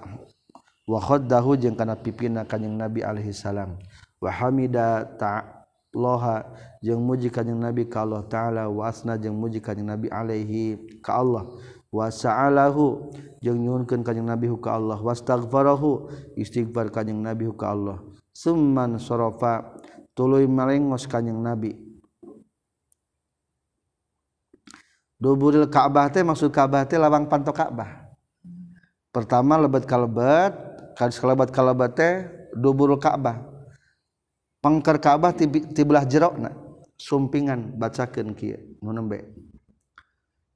wa 0.87 1.03
khaddahu 1.03 1.59
jeung 1.59 1.75
kana 1.75 1.99
pipina 1.99 2.47
kanyeng 2.47 2.79
nabi 2.79 3.03
alaihi 3.03 3.35
salam. 3.35 3.75
Wa 4.23 4.31
hamida 4.31 5.03
ta 5.19 5.67
loha 5.91 6.47
jeung 6.79 7.03
muji 7.03 7.27
kanyeng 7.27 7.59
nabi 7.59 7.91
ka 7.91 8.07
Allah 8.07 8.23
taala 8.31 8.63
wa 8.71 8.87
asna 8.87 9.19
jeung 9.19 9.35
muji 9.35 9.59
kanyeng 9.59 9.91
nabi 9.91 10.07
alaihi 10.15 10.79
ka 11.03 11.19
Allah. 11.19 11.43
Wasa'alahu 11.95 13.15
jeung 13.39 13.63
nyuhunkeun 13.63 14.03
kanjing 14.03 14.27
Nabi 14.27 14.51
ka 14.59 14.75
Allah. 14.75 14.99
Wastaghfarahu 14.99 16.11
istighfar 16.35 16.91
kanjing 16.91 17.23
Nabi 17.23 17.47
ka 17.55 17.71
Allah. 17.71 18.03
Summan 18.35 18.99
sarafa 18.99 19.79
tuluy 20.19 20.51
malengos 20.51 21.07
kanjing 21.07 21.39
Nabi. 21.39 21.79
Duburil 25.15 25.71
Ka'bah 25.71 26.11
teh 26.11 26.27
maksud 26.27 26.51
Ka'bah 26.51 26.83
teh 26.83 26.99
lawang 26.99 27.31
panto 27.31 27.55
Ka'bah. 27.55 28.11
Pertama 29.15 29.55
lebat 29.55 29.87
kalebet 29.87 30.53
kadis 30.99 31.23
kalebat 31.23 31.55
kalebet 31.55 31.91
teh 31.95 32.15
duburul 32.59 32.99
Ka'bah. 32.99 33.47
Pangker 34.59 34.99
Ka'bah 34.99 35.31
ti, 35.31 35.47
ti 35.47 35.83
belah 35.87 36.03
jerokna 36.03 36.51
sumpingan 36.99 37.77
bacakan 37.77 38.33
nembe 38.81 39.44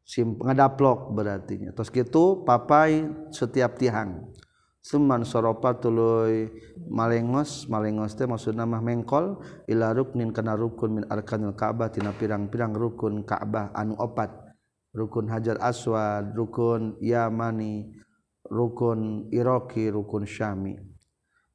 sim 0.09 0.41
ngadaplok 0.41 1.13
berarti. 1.13 1.69
Terus 1.69 1.93
gitu 1.93 2.49
papai 2.49 3.05
setiap 3.29 3.77
tiang 3.77 4.33
Suman 4.79 5.27
soropa 5.27 5.77
tuluy 5.77 6.49
malengos 6.89 7.69
malengos 7.69 8.17
teh 8.17 8.25
maksudna 8.25 8.65
mah 8.65 8.81
mengkol 8.81 9.43
ila 9.69 9.93
ruknin 9.93 10.33
kana 10.33 10.57
rukun 10.57 11.03
min 11.03 11.05
arkanil 11.11 11.53
Ka'bah 11.53 11.93
tina 11.93 12.15
pirang-pirang 12.17 12.73
rukun 12.73 13.27
Ka'bah 13.27 13.75
anu 13.77 13.99
opat. 14.01 14.33
Rukun 14.97 15.29
Hajar 15.29 15.61
Aswad 15.61 16.33
rukun 16.33 16.97
Yamani 17.05 17.93
rukun 18.49 19.29
Iraqi 19.29 19.93
rukun 19.93 20.25
Syami. 20.25 20.81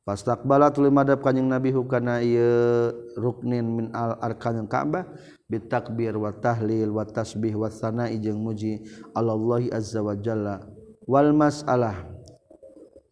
Fastakbala 0.05 0.69
tuluy 0.69 0.93
madhab 0.93 1.23
kanjing 1.23 1.49
Nabi 1.49 1.73
hukana 1.73 2.21
ieu 2.21 2.91
ruknin 3.17 3.65
min 3.65 3.87
al 3.95 4.19
arkanil 4.19 4.69
Ka'bah 4.69 5.09
bitakbir 5.53 6.17
wa 6.17 6.33
tahlil 6.33 6.89
wa 6.97 7.05
tasbih 7.05 7.53
wa 7.53 7.69
sana'i 7.69 8.17
jeung 8.17 8.41
muji 8.41 8.81
Allahi 9.13 9.69
azza 9.69 10.01
wa 10.01 10.17
jalla. 10.17 10.65
Wal 11.05 11.29
mas'alah 11.37 12.09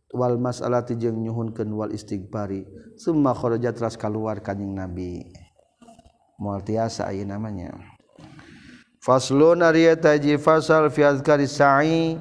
wal 0.09 0.41
mas'alati 0.41 0.97
jeung 0.97 1.21
nyuhunkeun 1.21 1.69
wal 1.69 1.93
istighfari. 1.93 2.65
Summa 2.97 3.37
kharaja 3.37 3.69
teras 3.69 3.93
kaluar 3.93 4.41
kanjing 4.41 4.73
nabi. 4.73 5.29
Moal 6.41 6.65
tiasa 6.65 7.13
ieu 7.13 7.21
namanya. 7.21 7.77
Faslun 9.01 9.61
ari 9.61 9.85
eta 9.85 10.17
hiji 10.17 10.41
fasal 10.41 10.89
fi 10.89 11.05
azkari 11.05 11.45
sa'i. 11.45 12.17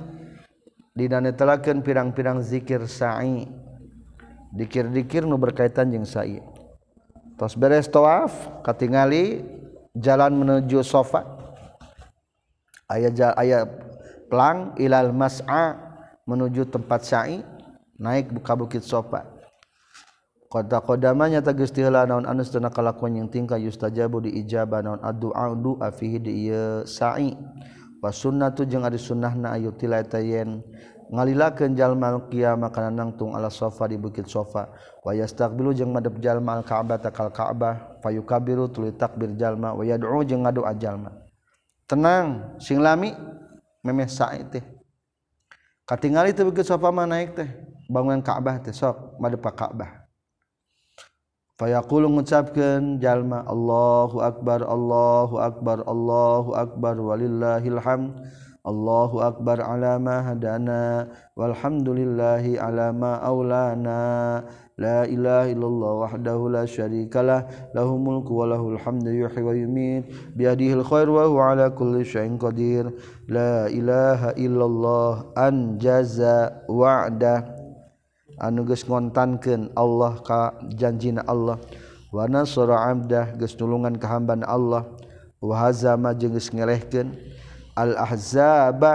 Didanetelakeun 0.93 1.81
pirang-pirang 1.81 2.45
zikir 2.45 2.85
sa'i. 2.85 3.49
Dikir-dikir 4.53 5.25
nu 5.25 5.39
berkaitan 5.41 5.89
jeung 5.95 6.05
sa'i. 6.05 6.43
Tos 7.39 7.57
beres 7.57 7.89
tawaf 7.89 8.61
katingali 8.61 9.41
jalan 9.97 10.33
menuju 10.39 10.83
sofa. 10.87 11.25
Ayat 12.91 13.15
ayat 13.39 13.71
pelang 14.27 14.75
ilal 14.79 15.15
mas'a 15.15 15.79
menuju 16.27 16.67
tempat 16.71 17.07
sa'i 17.07 17.43
naik 17.99 18.35
buka 18.35 18.59
bukit 18.59 18.83
sofa. 18.83 19.27
Kota 20.51 20.83
kodamanya 20.83 21.39
tegas 21.39 21.71
tihla 21.71 22.11
naon 22.11 22.27
anus 22.27 22.51
dana 22.51 22.75
kalakuan 22.75 23.15
yang 23.15 23.31
tingkah 23.31 23.55
yustajabu 23.55 24.19
di 24.19 24.35
ijabah 24.43 24.83
naon 24.83 24.99
addu'a 24.99 25.55
du'a 25.55 25.95
fihi 25.95 26.19
di 26.19 26.51
iya 26.51 26.83
sa'i. 26.83 27.31
Wa 28.03 28.11
sunnatu 28.11 28.67
jeung 28.67 28.83
ari 28.83 28.99
sunnahna 28.99 29.55
ayu 29.55 29.71
tilaita 29.77 30.19
yen 30.19 30.59
ngalilakeun 31.11 31.75
jalma 31.75 32.15
al-qiyamah 32.15 32.71
kana 32.71 32.95
nangtung 32.95 33.35
ala 33.35 33.51
sofa 33.51 33.91
di 33.91 33.99
bukit 33.99 34.31
sofa. 34.31 34.71
Wa 35.03 35.11
yastaqbilu 35.11 35.75
jeung 35.75 35.91
madep 35.91 36.23
jalma 36.23 36.63
al-ka'bah 36.63 37.03
takal 37.03 37.35
ka'bah. 37.35 37.99
Fayukabiru 38.01 38.71
tuluy 38.71 38.95
takbir 38.95 39.35
jalma 39.35 39.75
wa 39.75 39.83
yad'u 39.83 40.23
jeung 40.25 40.47
ngadoa 40.47 40.73
jalma 40.79 41.11
tenang 41.91 42.55
sing 42.63 42.79
lami 42.79 43.11
memeh 43.83 44.07
sae 44.07 44.47
teh. 44.47 44.63
Katingali 45.83 46.31
teh 46.31 46.47
bukit 46.47 46.63
sofa 46.63 46.95
mah 46.95 47.11
naik 47.11 47.35
teh. 47.35 47.51
Bangunan 47.91 48.23
ka'bah 48.23 48.63
teh 48.63 48.71
sok 48.71 49.19
madep 49.19 49.43
ka 49.43 49.67
ka'bah. 49.67 50.07
Fayaqulu 51.59 52.07
mengucapkan 52.09 53.03
jalma 53.03 53.45
Allahu 53.45 54.23
Akbar 54.23 54.63
Allahu 54.65 55.43
Akbar 55.43 55.83
Allahu 55.85 56.55
Akbar 56.55 56.95
walillahil 56.97 57.83
hamd. 57.83 58.17
Allahu 58.61 59.25
akbar 59.25 59.65
alama 59.65 60.21
hadana 60.21 61.09
walhamdulillahi 61.33 62.61
alama 62.61 63.17
aulana 63.25 64.45
la 64.81 65.05
ilaha 65.05 65.49
illallah 65.49 65.93
wahdahu 66.09 66.53
la 66.53 66.65
syarikalah 66.65 67.45
lahu 67.77 68.01
mulku 68.01 68.33
wa 68.33 68.49
lahul 68.49 68.81
hamdu 68.81 69.13
yuhyi 69.13 69.45
wa 69.45 69.53
yumiit 69.53 70.05
biyadihil 70.37 70.85
khair 70.85 71.05
wa 71.09 71.29
huwa 71.29 71.53
ala 71.53 71.69
kulli 71.73 72.01
syai'in 72.05 72.41
qadir. 72.41 72.89
La 73.29 73.69
ilaha 73.69 74.33
illallah 74.41 75.37
anjaza 75.37 76.65
wa'dah. 76.65 77.45
Anu 78.41 78.65
geus 78.65 78.89
ngontankeun 78.89 79.69
Allah 79.77 80.17
ka 80.25 80.57
janjina 80.73 81.21
Allah. 81.29 81.61
Wa 82.09 82.25
nasara 82.25 82.89
abdah 82.89 83.37
geus 83.37 83.53
nulungan 83.61 84.01
ka 84.01 84.09
hambana 84.17 84.49
Allah. 84.49 84.89
Wa 85.45 85.69
hazama 85.69 86.17
jeung 86.17 86.33
geus 86.33 86.49
ngelehkeun. 86.49 87.30
Al-ahzaba 87.81 88.93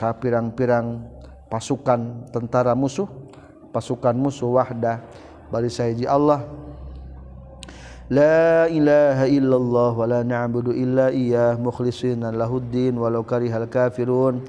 ka 0.00 0.16
pirang-pirang 0.16 1.04
pasukan 1.52 2.32
tentara 2.32 2.72
musuh 2.72 3.06
pasukan 3.72 4.12
musuh 4.16 4.52
wahdah 4.52 5.00
bari 5.48 5.72
saji 5.72 6.04
Allah. 6.04 6.44
La 8.12 8.68
ilaha 8.68 9.24
illallah 9.24 9.92
wa 9.96 10.04
la 10.04 10.20
na'budu 10.20 10.76
illa 10.76 11.08
iyyah 11.08 11.56
mukhlishina 11.56 12.28
lahuddin 12.28 12.92
walau 13.00 13.24
karihal 13.24 13.64
kafirun. 13.64 14.44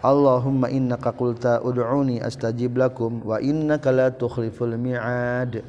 Allahumma 0.00 0.72
innaka 0.72 1.12
qulta 1.12 1.60
ud'uni 1.60 2.20
astajib 2.24 2.80
lakum 2.80 3.20
wa 3.24 3.40
innaka 3.40 3.92
la 3.92 4.08
tukhliful 4.08 4.72
mi'ad. 4.80 5.60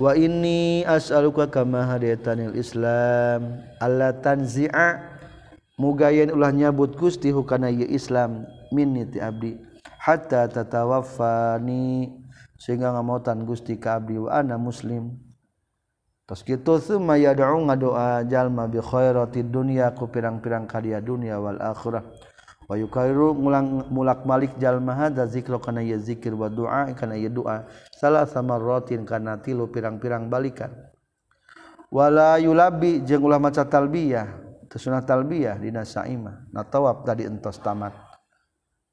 Wa 0.00 0.16
inni 0.16 0.84
as'aluka 0.84 1.48
kama 1.48 1.84
hadayatanil 1.84 2.56
islam 2.56 3.64
alla 3.80 4.16
tanzi'a 4.16 5.09
mugayen 5.80 6.28
ulah 6.28 6.52
nyabut 6.52 6.92
Gusti 7.00 7.32
hukana 7.32 7.72
ieu 7.72 7.88
Islam 7.88 8.44
minni 8.68 9.08
ti 9.08 9.16
abdi. 9.16 9.56
Hatta 9.96 10.44
tatawaffani 10.52 12.12
sehingga 12.60 12.92
ngamotan 12.92 13.48
Gusti 13.48 13.80
ka 13.80 13.96
abdi 13.96 14.20
wa 14.20 14.36
ana 14.36 14.60
muslim. 14.60 15.16
Tos 16.28 16.44
kitu 16.44 16.76
summa 16.76 17.16
yad'u 17.16 17.56
ngadoa 17.64 18.20
jalma 18.28 18.68
bi 18.68 18.84
khairatid 18.84 19.48
dunya 19.48 19.96
ku 19.96 20.12
pirang-pirang 20.12 20.68
kadia 20.68 21.00
dunia 21.00 21.40
wal 21.40 21.56
akhirah. 21.56 22.04
Kairu 22.70 23.34
mulang 23.34 23.90
mulak 23.90 24.22
Malik 24.22 24.54
jalma 24.62 25.10
dzikro 25.10 25.58
kana 25.58 25.82
dzikir 25.82 26.30
wa 26.38 26.46
doa 26.46 26.86
kana 26.94 27.18
doa 27.26 27.66
salah 27.98 28.30
sama 28.30 28.62
rotin 28.62 29.02
kana 29.02 29.42
tilu 29.42 29.66
pirang-pirang 29.66 30.30
balikanwala 30.30 32.38
yulabi 32.38 33.02
jeung 33.02 33.26
ulah 33.26 33.42
maca 33.42 33.66
talbiyah 33.66 34.39
tersunah 34.70 35.02
talbiyah 35.02 35.58
dina 35.58 35.82
saimah. 35.82 36.46
Na 36.54 36.62
tawaf 36.62 37.02
tadi 37.02 37.26
entos 37.26 37.58
tamat. 37.58 37.92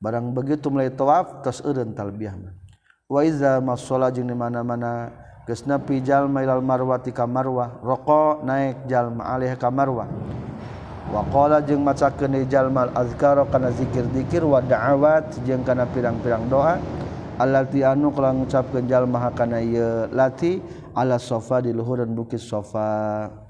Barang 0.01 0.33
begitu 0.33 0.73
mulai 0.73 0.89
tawaf 0.89 1.45
tos 1.45 1.61
eureun 1.61 1.93
talbiyah 1.93 2.37
wa 3.07 3.23
iza 3.23 3.63
masola 3.63 4.11
jeung 4.11 4.27
di 4.27 4.35
mana-mana 4.35 5.07
geus 5.47 5.63
nepi 5.63 6.03
jalma 6.03 6.43
ilal 6.43 6.59
marwati 6.59 7.15
ka 7.15 7.23
marwah 7.23 7.79
roko 7.79 8.43
naik 8.43 8.83
jalma 8.83 9.31
alih 9.31 9.55
ka 9.55 9.71
marwah 9.71 10.11
wa 11.07 11.23
qala 11.31 11.63
jeung 11.63 11.87
macakeun 11.87 12.35
di 12.35 12.43
jalmal 12.51 12.91
al 12.91 13.07
azkara 13.07 13.47
kana 13.47 13.71
zikir-zikir 13.71 14.43
wa 14.43 14.59
da'awat 14.59 15.39
jeung 15.47 15.63
kana 15.63 15.87
pirang-pirang 15.87 16.51
doa 16.51 16.75
allati 17.39 17.79
anu 17.87 18.11
kala 18.11 18.35
ngucapkeun 18.35 18.91
jalma 18.91 19.31
kana 19.31 19.63
ieu 19.63 20.11
lati 20.11 20.59
ala 20.91 21.15
sofa 21.15 21.63
di 21.63 21.71
luhureun 21.71 22.11
bukit 22.11 22.43
sofa. 22.43 23.46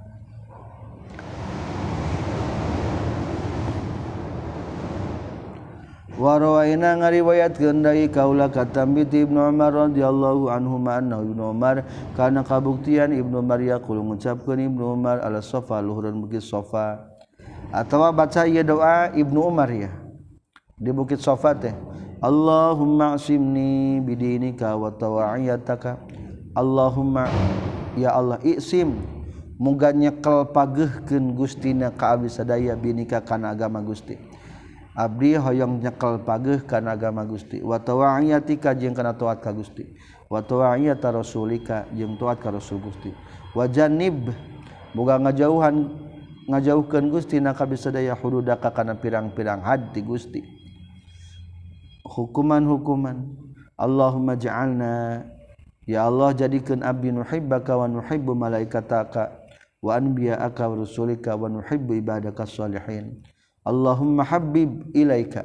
Warwana 6.18 6.98
ngariwayat 6.98 7.62
kehendaki 7.62 8.10
kaula 8.10 8.50
katambit 8.50 9.14
Ibnu 9.14 9.38
Umar 9.38 9.70
radhiyallahu 9.70 10.50
anhu 10.50 10.82
anna 10.90 11.22
Ibnu 11.22 11.54
Umar 11.54 11.86
kana 12.18 12.42
kabuktian 12.42 13.14
Ibnu 13.14 13.46
Umar 13.46 13.62
yaqul 13.62 14.02
ngucapkeun 14.02 14.66
Ibnu 14.66 14.98
Umar 14.98 15.22
ala 15.22 15.46
sofa 15.46 15.78
luhureun 15.78 16.18
bukit 16.18 16.42
sofa. 16.42 17.06
Atawa 17.70 18.10
baca 18.10 18.50
ieu 18.50 18.66
doa 18.66 19.14
Ibnu 19.14 19.46
Umar 19.46 19.70
ya 19.70 19.94
di 20.82 20.90
bukit 20.90 21.22
sofa 21.22 21.54
teh 21.54 21.78
Allahumma 22.18 23.14
asimni 23.14 24.02
bidinika 24.02 24.74
wa 24.74 24.90
tawa'iyataka. 24.90 26.02
Allahumma 26.58 27.30
ya 27.94 28.18
Allah 28.18 28.42
iksim 28.42 28.90
muga 29.62 29.94
nyekel 29.94 30.50
pageuhkeun 30.50 31.38
gustina 31.38 31.94
ka 31.94 32.18
abdi 32.18 32.34
sadaya 32.34 32.74
binika 32.74 33.22
kana 33.22 33.54
agama 33.54 33.86
Gusti. 33.86 34.27
Abdi 34.98 35.38
hoyong 35.38 35.86
nyekel 35.86 36.26
pageuh 36.26 36.66
kana 36.66 36.98
agama 36.98 37.22
Gusti. 37.22 37.62
Wa 37.62 37.78
tawa'iyatika 37.78 38.74
jeung 38.74 38.98
kana 38.98 39.14
taat 39.14 39.46
ka 39.46 39.54
Gusti. 39.54 39.86
Wa 40.26 40.42
tawa'iyata 40.42 41.14
rasulika 41.14 41.86
jeung 41.94 42.18
taat 42.18 42.42
ka 42.42 42.50
Rasul 42.50 42.82
Gusti. 42.82 43.14
Wa 43.54 43.70
janib 43.70 44.34
muga 44.98 45.22
ngajauhan 45.22 45.94
ngajauhkan 46.50 47.14
Gusti 47.14 47.38
naka 47.38 47.70
bisadaya 47.70 48.18
hududaka 48.18 48.74
kana 48.74 48.98
pirang-pirang 48.98 49.62
hati 49.62 50.02
Gusti. 50.02 50.42
Hukuman-hukuman. 52.02 53.46
Allahumma 53.78 54.34
ja'alna. 54.34 55.22
Ya 55.86 56.10
Allah 56.10 56.34
jadikan 56.34 56.82
abdi 56.82 57.14
nuhibbaka 57.14 57.78
wa 57.78 57.88
nuhibbu 57.88 58.34
malaikataka 58.36 59.32
wa 59.80 59.94
anbiya'aka 59.96 60.68
wa 60.68 60.76
rusulika 60.84 61.38
wa 61.38 61.48
nuhibbu 61.48 61.96
ibadaka 62.02 62.44
salihin 62.44 63.24
Allahumma 63.68 64.24
habib 64.24 64.96
ilaika. 64.96 65.44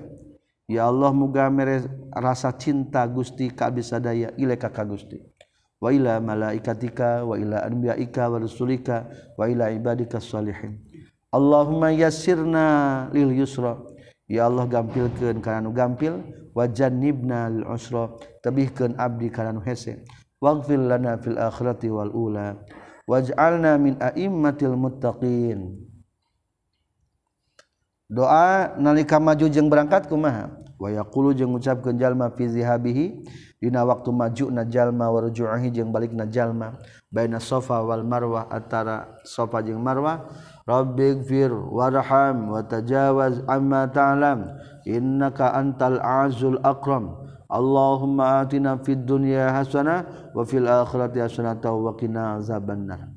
Ya 0.70 0.86
Allah 0.86 1.10
muga 1.10 1.50
mere 1.50 1.82
rasa 2.14 2.54
cinta 2.54 3.02
Gusti 3.10 3.50
ka 3.50 3.66
abdi 3.66 3.82
sadaya 3.82 4.30
ilaika 4.38 4.70
ka 4.70 4.86
Gusti. 4.86 5.18
Wa 5.82 5.90
ila 5.90 6.22
malaikatika 6.22 7.26
wa 7.26 7.34
ila 7.34 7.66
anbiyaika 7.66 8.30
wa 8.30 8.38
rusulika 8.38 9.10
wa 9.34 9.50
ila 9.50 9.74
ibadika 9.74 10.22
salihin. 10.22 10.78
Allahumma 11.34 11.90
yassirna 11.90 13.10
lil 13.10 13.34
yusra. 13.34 13.82
Ya 14.30 14.46
Allah 14.46 14.70
gampilkeun 14.70 15.42
kana 15.42 15.66
nu 15.66 15.74
gampil 15.74 16.22
wa 16.54 16.70
jannibna 16.70 17.50
lil 17.50 17.66
usra. 17.66 18.06
Tabihkeun 18.46 18.94
abdi 19.02 19.34
kana 19.34 19.50
nu 19.58 19.66
hese. 19.66 20.06
Waghfir 20.38 20.78
lana 20.78 21.18
fil 21.18 21.42
akhirati 21.42 21.90
wal 21.90 22.14
ula. 22.14 22.54
Waj'alna 23.10 23.82
min 23.82 23.98
a'immatil 23.98 24.78
muttaqin. 24.78 25.90
doa 28.12 28.76
nalika 28.76 29.16
maju 29.16 29.48
jeung 29.48 29.72
berangkat 29.72 30.04
kumaha? 30.04 30.52
Wayaqulu 30.76 31.32
jeung 31.32 31.56
ngucapkeun 31.56 31.96
jalma 31.96 32.28
fi 32.34 32.50
zihabihi 32.50 33.24
dina 33.62 33.86
waktu 33.86 34.10
maju 34.10 34.50
na 34.50 34.66
jalma 34.66 35.08
warju'ahi 35.08 35.70
jeung 35.72 35.94
balik 35.94 36.12
na 36.12 36.28
jalma. 36.28 36.76
Baina 37.08 37.38
safa 37.38 37.80
wal 37.80 38.02
marwah 38.02 38.50
antara 38.50 39.16
safa 39.22 39.62
jeung 39.62 39.78
marwah 39.78 40.26
rabbighfir 40.66 41.54
warham 41.54 42.50
wa 42.50 42.60
tajawaz 42.66 43.40
amma 43.46 43.88
ta'lam. 43.88 44.58
Innaka 44.82 45.54
antal 45.54 46.02
azul 46.02 46.58
akram. 46.66 47.14
Allahumma 47.46 48.42
atina 48.42 48.80
fid 48.80 49.06
dunya 49.06 49.54
hasanah 49.54 50.32
wa 50.34 50.42
fil 50.42 50.66
akhirati 50.66 51.20
hasanah 51.22 51.60
wa 51.62 51.92
qina 51.94 52.40
azabannar. 52.40 53.11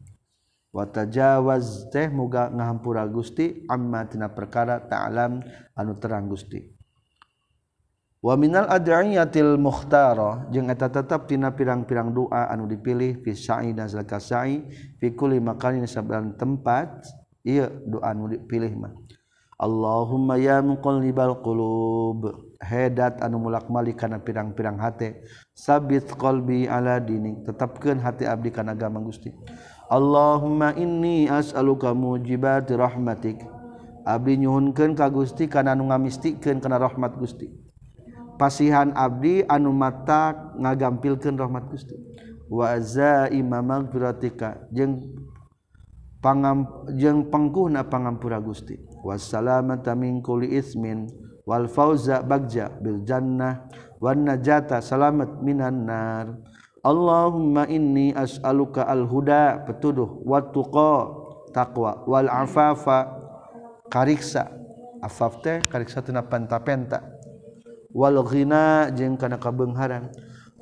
watajawaz 0.75 1.87
teh 1.87 2.11
muga 2.11 2.51
ngahampura 2.51 3.07
Gusti 3.07 3.63
amma 3.71 4.03
tina 4.03 4.27
perkara 4.27 4.83
ta'lam 4.83 5.39
anu 5.71 5.95
terang 5.95 6.27
Gusti. 6.27 6.75
Wa 8.19 8.35
minal 8.35 8.67
ad'iyatil 8.67 9.55
mukhtara 9.55 10.51
jeung 10.51 10.67
eta 10.67 10.91
tetep 10.91 11.31
tina 11.31 11.55
pirang-pirang 11.55 12.11
doa 12.11 12.51
anu 12.51 12.67
dipilih 12.67 13.23
fi 13.23 13.31
sa'i 13.31 13.71
dan 13.71 13.87
zakat 13.87 14.19
sa'i 14.19 14.65
fi 14.99 15.15
kulli 15.15 15.39
makanin 15.39 15.87
saban 15.87 16.35
tempat 16.35 17.05
ieu 17.47 17.71
doa 17.87 18.11
anu 18.11 18.27
dipilih 18.27 18.75
mah. 18.75 18.91
Allahumma 19.55 20.35
ya 20.35 20.59
muqallibal 20.59 21.39
qulub 21.39 22.51
hedat 22.59 23.23
anu 23.23 23.39
mulak 23.39 23.71
malik 23.71 23.95
kana 23.95 24.19
pirang-pirang 24.19 24.75
hate 24.81 25.23
sabit 25.55 26.11
qalbi 26.19 26.67
ala 26.67 26.99
dinik 26.99 27.47
tetapkeun 27.47 28.03
hati 28.03 28.27
abdi 28.27 28.51
kana 28.51 28.75
agama 28.75 28.99
Gusti. 28.99 29.31
Allahumma 29.85 30.73
inni 30.73 31.29
as'aluka 31.29 31.93
mujibati 31.93 32.73
rahmatik. 32.73 33.45
Abdi 34.05 34.41
nyuhunkeun 34.41 34.97
ka 34.97 35.09
Gusti 35.09 35.45
kana 35.49 35.73
nu 35.73 35.89
ngamistikkeun 35.89 36.61
kana 36.61 36.77
rahmat 36.81 37.17
Gusti. 37.17 37.49
Pasihan 38.37 38.93
abdi 38.93 39.45
anu 39.45 39.73
mata 39.73 40.53
ngagampilkeun 40.57 41.37
rahmat 41.37 41.69
Gusti. 41.69 41.97
Wa 42.49 42.77
zaima 42.81 43.65
magfiratika 43.65 44.69
jeung 44.69 45.01
pangam 46.21 46.85
jeung 46.97 47.29
pangkuhna 47.29 47.85
pangampura 47.85 48.41
Gusti. 48.41 48.77
Wassalamata 49.05 49.93
min 49.93 50.21
kulli 50.21 50.53
ismin 50.57 51.05
wal 51.45 51.69
fauza 51.69 52.25
bagja 52.25 52.73
bil 52.81 53.05
jannah 53.05 53.69
wan 54.01 54.25
najata 54.25 54.81
salamat 54.81 55.41
minan 55.45 55.85
nar. 55.85 56.25
Allahumma 56.85 57.65
inni 57.65 58.13
as'aluka 58.13 58.85
al-huda 58.85 59.65
petuduh 59.65 60.21
wat 60.21 60.53
tuqa 60.53 61.09
taqwa 61.49 62.05
wal 62.05 62.29
afafa 62.29 63.09
kariksa. 63.89 64.53
Afaf 65.01 65.41
teh 65.41 65.61
kariksa 65.65 66.01
tina 66.01 66.21
penta-penta 66.25 67.01
wal 67.93 68.25
ghina 68.25 68.89
jeung 68.89 69.17
kana 69.21 69.37
kabeungharan 69.37 70.09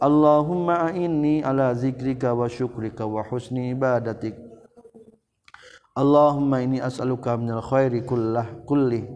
Allahumma 0.04 0.92
inni 0.92 1.40
ala 1.40 1.72
zikrika 1.72 2.36
wa 2.36 2.52
syukrika 2.52 3.08
wa 3.08 3.24
husni 3.24 3.72
ibadatik. 3.72 4.36
Allahumma 5.96 6.60
inni 6.60 6.84
as'aluka 6.84 7.40
minal 7.40 7.64
khairi 7.64 8.04
kullah 8.04 8.68
kulli. 8.68 9.08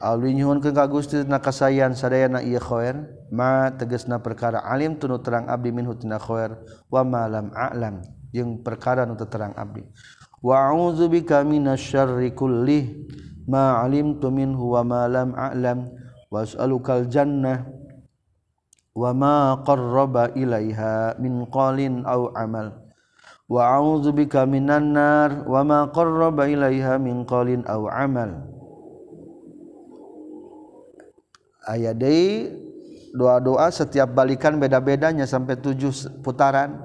Alwi 0.00 0.32
nyuhun 0.32 0.64
ke 0.64 0.72
Gusti 0.88 1.28
na 1.28 1.44
kasayan 1.44 1.92
sadayana 1.92 2.40
ieu 2.40 2.56
khair 2.56 3.04
ma 3.28 3.68
tegasna 3.68 4.16
perkara 4.16 4.64
alim 4.64 4.96
tunu 4.96 5.20
terang 5.20 5.44
abdi 5.44 5.76
minhu 5.76 5.92
tina 5.92 6.16
khair 6.16 6.56
wa 6.88 7.04
ma 7.04 7.28
lam 7.28 7.52
a'lam 7.52 8.00
jeung 8.32 8.64
perkara 8.64 9.04
nu 9.04 9.12
terang 9.20 9.52
abdi. 9.60 9.84
Wa 10.40 10.72
a'udzu 10.72 11.04
bika 11.12 11.44
minasyarri 11.44 12.32
kulli 12.32 13.04
ma 13.44 13.84
alimtu 13.84 14.32
minhu 14.32 14.72
wa 14.72 14.80
ma 14.80 15.04
lam 15.04 15.36
a'lam 15.36 15.92
was'alukal 16.32 17.04
jannah 17.04 17.68
wa 18.96 19.12
ma 19.12 19.60
qarraba 19.68 20.32
ilaiha 20.32 21.20
min 21.20 21.44
qalin 21.52 22.08
aw 22.08 22.32
amal. 22.40 22.72
Wa'udzu 23.52 24.16
bika 24.16 24.48
minan 24.48 24.96
nar 24.96 25.44
wa 25.44 25.60
ma 25.60 25.92
qarraba 25.92 26.48
ilaiha 26.48 26.96
min 26.96 27.28
qalin 27.28 27.68
aw 27.68 27.84
amal 27.92 28.59
aya 31.66 31.92
deui 31.92 32.54
doa-doa 33.10 33.68
setiap 33.74 34.14
balikan 34.14 34.56
beda-bedanya 34.56 35.26
sampai 35.26 35.58
tujuh 35.58 35.92
putaran. 36.22 36.78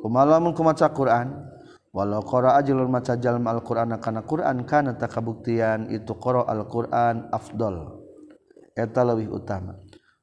Kumalamun 0.00 0.56
kumaca 0.56 0.88
Quran? 0.88 1.50
Walau 1.90 2.22
qara'a 2.22 2.62
ajlul 2.62 2.86
maca 2.86 3.18
jalma 3.18 3.50
al-Qur'an 3.50 3.90
kana 3.98 4.22
Qur'an 4.22 4.62
kana 4.62 4.94
takabuktian 4.94 5.90
itu 5.90 6.14
qara 6.14 6.46
al-Qur'an 6.46 7.26
afdol. 7.34 7.98
Eta 8.78 9.02
leuwih 9.02 9.26
utama. 9.26 9.74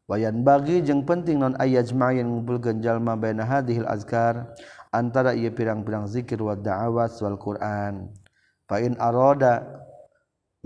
Wayan 0.07 0.47
bagi 0.47 0.79
jeung 0.79 1.03
penting 1.03 1.43
non 1.43 1.59
ayajma'in 1.59 2.23
ngumpulkeun 2.23 2.79
jalma 2.79 3.19
baina 3.19 3.43
hadhil 3.43 3.83
azkar 3.83 4.55
antara 4.95 5.35
ieu 5.35 5.51
pirang-pirang 5.51 6.07
zikir 6.07 6.39
wa 6.39 6.55
da'awat 6.55 7.11
wal 7.19 7.35
Qur'an. 7.35 8.15
Fa 8.63 8.79
in 8.79 8.95
arada 8.95 9.67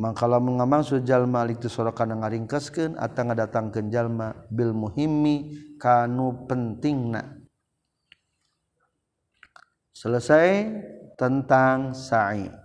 mangkala 0.02 0.42
mengamangsud 0.42 1.06
jalma 1.06 1.46
lik 1.46 1.62
sora 1.70 1.94
kana 1.94 2.18
ngaringkeskeun 2.18 2.98
atawa 2.98 3.38
ngadatangkeun 3.38 3.94
jalma 3.94 4.34
bil 4.50 4.74
muhimmi 4.74 5.54
kanu 5.78 6.50
pentingna. 6.50 7.38
Selesai 9.94 10.50
tentang 11.14 11.94
sa'i. 11.94 12.61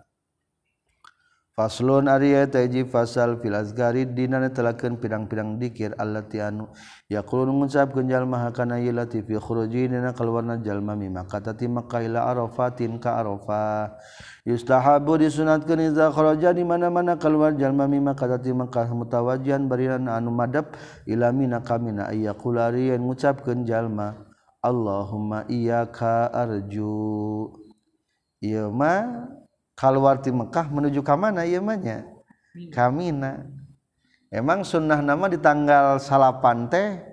Faslun 1.57 2.05
Faslon 2.05 2.53
taji 2.53 2.85
fasal 2.85 3.41
filazgaridina 3.41 4.45
telaken 4.53 5.01
pirang-pirang 5.01 5.57
dikir 5.57 5.97
Allahtianu 5.97 6.69
yakul 7.09 7.49
mengucap 7.49 7.97
genjal 7.97 8.29
mahakana 8.29 8.77
yilatifirojina 8.77 10.13
keluarna 10.13 10.61
jalmami 10.61 11.09
makatati 11.09 11.65
makaila 11.65 12.29
arafatin 12.29 13.01
ka 13.01 13.25
arafah. 13.25 13.97
Yustahabu 14.45 15.17
disunatkeun 15.17 15.97
iza 15.97 16.13
kharaja 16.13 16.53
di 16.53 16.61
mana-mana 16.61 17.17
keluar 17.17 17.57
jalmami 17.57 18.05
makatati 18.05 18.53
makah 18.53 18.93
mutawajjian 18.93 19.65
bariran 19.65 20.13
anu 20.13 20.29
madab 20.29 20.77
ilamina 21.09 21.65
kamina 21.65 22.13
ayyaqul 22.13 22.61
ariyen 22.61 23.01
ngucapkeun 23.01 23.65
jalma 23.65 24.13
Allahumma 24.61 25.49
iyyaka 25.49 26.29
arju. 26.37 27.49
Ieu 28.45 28.69
mah 28.69 29.25
keluarti 29.77 30.33
Mekkah 30.33 30.73
menuju 30.73 31.05
ke 31.05 31.15
mana? 31.15 31.45
Yanya 31.45 32.17
kami 32.73 33.13
emang 34.33 34.65
sunnah 34.65 35.05
nama 35.05 35.29
di 35.29 35.37
tanggal 35.37 36.01
salapan 36.01 36.73
teh? 36.73 37.05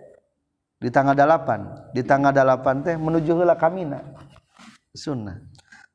Di 0.79 0.91
tanggal 0.91 1.15
8 1.15 1.95
di 1.95 2.03
tanggal 2.03 2.35
8 2.35 2.83
teh 2.83 2.95
menujulah 2.99 3.55
kami 3.55 3.87
sunnah. 4.91 5.39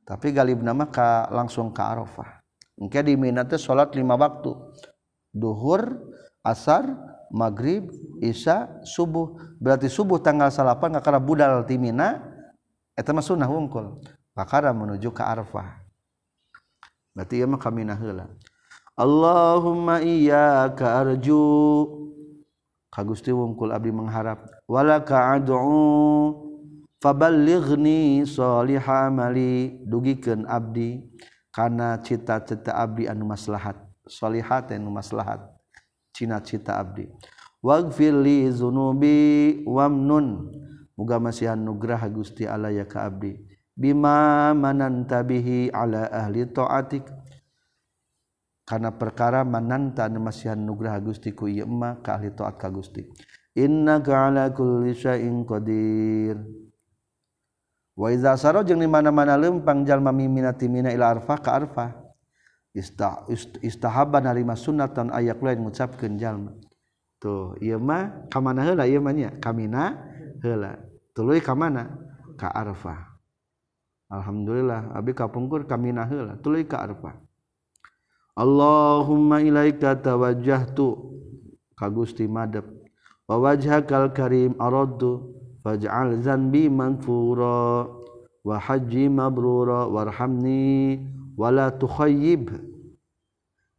Tapi 0.05 0.33
Galib 0.33 0.65
nama 0.65 0.89
langsung 1.29 1.69
ke 1.77 1.85
Arafah. 1.85 2.41
Mungkin 2.81 3.05
diminati 3.05 3.61
salat 3.61 3.93
lima 3.93 4.17
waktu. 4.17 4.57
Dhuhur 5.37 6.09
asar 6.41 6.89
maghrib 7.29 7.93
Isya 8.25 8.81
subuh. 8.89 9.37
Berarti 9.61 9.93
subuh 9.93 10.25
tanggal 10.25 10.49
salapan 10.49 10.97
karena 11.05 11.21
budal 11.21 11.69
timina 11.69 12.25
itu 12.97 13.13
sunnah 13.21 13.45
wungkul. 13.45 14.01
Bakara 14.33 14.73
menuju 14.73 15.13
ke 15.13 15.21
Arafah 15.21 15.88
berarti 17.19 17.43
ieu 17.43 17.51
mah 17.51 17.59
kami 17.59 17.83
naheula 17.83 18.31
Allahumma 18.99 20.03
iyyaka 20.03 21.07
arju. 21.07 21.39
Ka 22.91 23.07
Gusti 23.07 23.31
wungkul 23.31 23.71
abdi 23.71 23.95
mengharap. 23.95 24.43
Walaka 24.67 25.39
ad'u. 25.39 26.35
Faballighni 26.99 28.27
sholiha 28.27 29.07
mali 29.15 29.79
dugikeun 29.87 30.51
abdi 30.51 31.07
kana 31.55 32.03
cita-cita 32.03 32.75
abdi 32.75 33.07
anu 33.07 33.23
maslahat. 33.23 33.79
Shalihat 34.11 34.75
anu 34.75 34.91
maslahat. 34.91 35.47
Cita-cita 36.11 36.83
abdi. 36.83 37.07
Waghfir 37.63 38.19
li 38.19 38.51
dzunubi 38.51 39.63
wamnun. 39.63 40.51
Muga 40.99 41.23
masihan 41.23 41.55
nugrah 41.55 42.03
Gusti 42.11 42.51
Allah 42.51 42.75
ya 42.75 42.83
ka 42.83 43.07
abdi. 43.07 43.39
bima 43.79 44.51
mananta 44.59 45.23
bihi 45.23 45.71
ala 45.71 46.11
ahli 46.11 46.43
taatik. 46.51 47.07
Karena 48.67 48.93
perkara 48.93 49.47
mananta 49.49 50.11
masihan 50.13 50.61
nugrah 50.61 51.01
Gusti 51.01 51.33
ku 51.33 51.49
ieu 51.49 51.63
iya 51.63 51.65
mah 51.65 52.05
ka 52.05 52.21
ahli 52.21 52.35
taat 52.37 52.61
ka 52.61 52.69
Gusti 52.69 53.01
innaka 53.57 54.29
ala 54.29 54.53
kulli 54.53 54.93
syai'in 54.93 55.41
qadir. 55.49 56.37
Wa 57.97 58.13
iza 58.13 58.37
saro 58.37 58.61
jeung 58.63 58.79
di 58.79 58.87
mana-mana 58.87 59.35
lempang 59.41 59.83
jalma 59.89 60.13
mimina 60.13 60.53
mina 60.69 60.93
ila 60.93 61.17
arfa 61.17 61.41
ka 61.41 61.51
arfa. 61.57 61.87
Ista, 62.77 63.25
istahaban 63.65 64.29
harima 64.29 64.53
sunnatan 64.53 65.11
ayak 65.11 65.41
lain 65.41 65.65
mengucapkan 65.65 66.15
jalma 66.21 66.53
tuh 67.19 67.59
iya 67.59 67.75
ieu 67.75 67.83
mah 67.83 68.29
ka 68.31 68.39
mana 68.39 68.63
heula? 68.63 68.85
Iya 68.85 69.01
ieu 69.01 69.03
mah 69.03 69.15
nya 69.17 69.31
kamina 69.41 69.97
heula. 70.45 70.77
Tuluy 71.17 71.41
ka 71.41 71.57
mana? 71.57 71.89
Ka 72.39 72.53
arfah 72.55 73.08
Alhamdulillah. 74.09 74.97
Abi 74.97 75.13
kapungkur 75.13 75.69
kami 75.69 75.93
tu 76.41 76.49
kaarfa 76.65 77.21
Allahumma 78.33 79.45
ilaika 79.45 79.93
tawajjahtu. 80.01 81.17
Kagusti 81.79 82.27
madep 82.27 82.67
wa 83.29 83.39
wajhakal 83.39 84.11
karim 84.11 84.57
aradtu 84.59 85.37
faj'al 85.61 86.17
zanbi 86.25 86.73
manfura. 86.73 87.87
Wa 88.41 88.57
haji 88.57 89.13
mabrura. 89.13 89.85
Warhamni. 89.87 91.05
Wala 91.37 91.71
tukhayyib. 91.71 92.51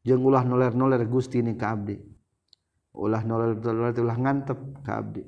Jeung 0.06 0.24
ulah 0.24 0.48
noler-noler 0.48 1.04
Gusti 1.10 1.44
ni 1.44 1.60
ka 1.60 1.76
abdi. 1.76 2.00
Ulah 2.96 3.20
noler-noler 3.26 3.92
ulah 4.00 4.16
ngantep 4.16 4.60
ka 4.86 5.04
abdi. 5.04 5.26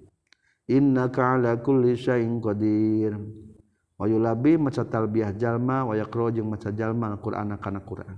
Innaka 0.72 1.36
ala 1.36 1.60
kulli 1.60 2.00
syai'in 2.00 2.40
qadir 2.40 3.20
wayu 4.02 4.18
labi 4.18 4.58
maca 4.58 4.82
talbiyah 4.82 5.38
jalma 5.38 5.86
wayakro 5.86 6.34
jeung 6.34 6.50
maca 6.50 6.74
jalma 6.74 7.14
Al-Qur'an 7.14 7.54
kana 7.62 7.86
Qur'an. 7.86 8.18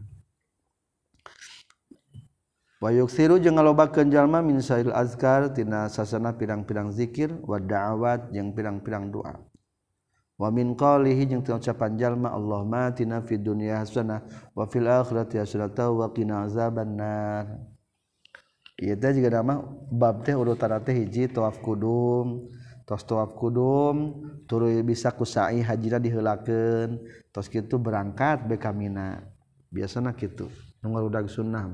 Wayuk 2.79 3.11
siru 3.11 3.35
jeung 3.39 3.59
ngalobakeun 3.59 4.07
jalma 4.07 4.39
min 4.39 4.63
sa'il 4.63 4.95
azkar 4.95 5.51
tina 5.51 5.91
sasana 5.91 6.31
pirang-pirang 6.31 6.87
zikir 6.95 7.35
wa 7.43 7.59
da'awat 7.59 8.31
jeung 8.31 8.55
pirang-pirang 8.55 9.11
doa. 9.11 9.43
Wa 10.39 10.47
min 10.51 10.71
qalihi 10.71 11.27
jeung 11.27 11.43
tina 11.43 11.59
ucapan 11.59 11.99
jalma 11.99 12.31
Allahumma 12.31 12.91
tina 12.95 13.19
fid 13.19 13.43
dunya 13.43 13.83
hasanah 13.83 14.23
wa 14.55 14.63
fil 14.67 14.87
akhirati 14.87 15.35
hasanah 15.35 15.91
wa 15.91 16.07
qina 16.15 16.47
azabannar. 16.47 17.59
Ieu 18.79 18.95
teh 18.99 19.11
jiga 19.15 19.31
nama 19.31 19.63
bab 19.91 20.23
teh 20.23 20.35
urutan 20.35 20.79
teh 20.83 20.95
hiji 20.95 21.27
tawaf 21.27 21.59
kudum. 21.63 22.47
tos 22.83 23.03
tawaf 23.07 23.35
kudum 23.35 24.27
turu 24.47 24.67
bisa 24.83 25.11
kusai 25.15 25.63
hajina 25.63 25.97
diheulakeun 25.99 26.99
tos 27.31 27.47
gitu 27.47 27.79
berangkat 27.79 28.43
bekamina 28.43 29.23
biasanya 29.71 30.11
gitu 30.19 30.51
nunggal 30.83 31.07
udah 31.07 31.23
sunnah 31.25 31.71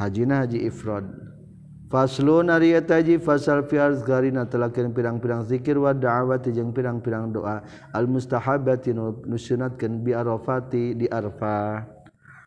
hajina 0.00 0.46
haji 0.46 0.64
ifrod. 0.64 1.04
Faslun 1.90 2.54
ari 2.54 2.70
eta 2.70 3.02
fasal 3.18 3.66
fi 3.66 3.82
azgarina 3.82 4.46
telakeun 4.46 4.94
pirang-pirang 4.94 5.42
zikir 5.42 5.74
wa 5.74 5.90
da'awati 5.90 6.54
jeung 6.54 6.70
pirang-pirang 6.70 7.34
doa. 7.34 7.66
Al 7.90 8.06
mustahabati 8.06 8.94
nusunatkeun 9.26 9.98
bi 9.98 10.14
arafati 10.14 10.94
di 10.94 11.10
arfa 11.10 11.82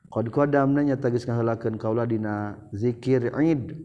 qad 0.08 0.26
qadamna 0.32 0.88
nya 0.88 0.96
tagis 0.96 1.28
ngaheulakeun 1.28 1.76
kaula 1.76 2.08
dina 2.08 2.56
zikir 2.72 3.36
id 3.36 3.76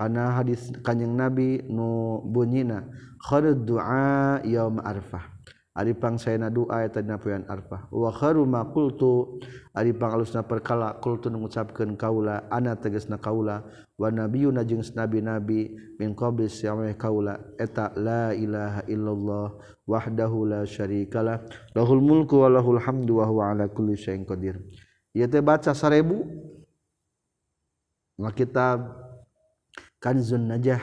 karena 0.00 0.32
hadis 0.32 0.72
kanjeng 0.80 1.12
nabi 1.12 1.60
nu 1.68 2.24
bunyina 2.24 2.88
khairu 3.20 3.52
du'a 3.52 4.40
yaum 4.48 4.80
arfah. 4.80 5.28
Ari 5.76 5.92
pangsayana 5.94 6.50
doa 6.50 6.82
eta 6.82 7.04
dina 7.04 7.20
poean 7.20 7.44
arfah. 7.46 7.86
Wa 7.92 8.08
khairu 8.10 8.48
ma 8.48 8.64
qultu. 8.64 9.38
Ari 9.76 9.92
pangalusna 9.92 10.42
perkala 10.42 10.96
qultu 11.04 11.28
ngucapkeun 11.28 12.00
kaula 12.00 12.48
ana 12.48 12.74
tegasna 12.80 13.20
kaula 13.20 13.62
wa 13.94 14.08
nabiyuna 14.08 14.64
jeung 14.64 14.82
nabi 14.96 15.20
nabi 15.20 15.60
min 16.00 16.16
qabli 16.16 16.48
syamai 16.48 16.96
kaula 16.96 17.36
eta 17.60 17.92
la 17.94 18.32
ilaha 18.32 18.82
illallah 18.88 19.52
wahdahu 19.84 20.48
la 20.48 20.64
syarikalah 20.64 21.44
lahul 21.76 22.00
mulku 22.00 22.40
wa 22.40 22.48
lahul 22.48 22.80
hamdu 22.80 23.20
wa 23.20 23.28
huwa 23.28 23.52
ala 23.52 23.68
kulli 23.68 24.00
syai'in 24.00 24.24
qadir. 24.24 24.56
Ieu 25.12 25.28
teh 25.28 25.44
baca 25.44 25.76
1000 25.76 26.24
kitab 28.32 29.09
kanzun 30.00 30.48
najah 30.48 30.80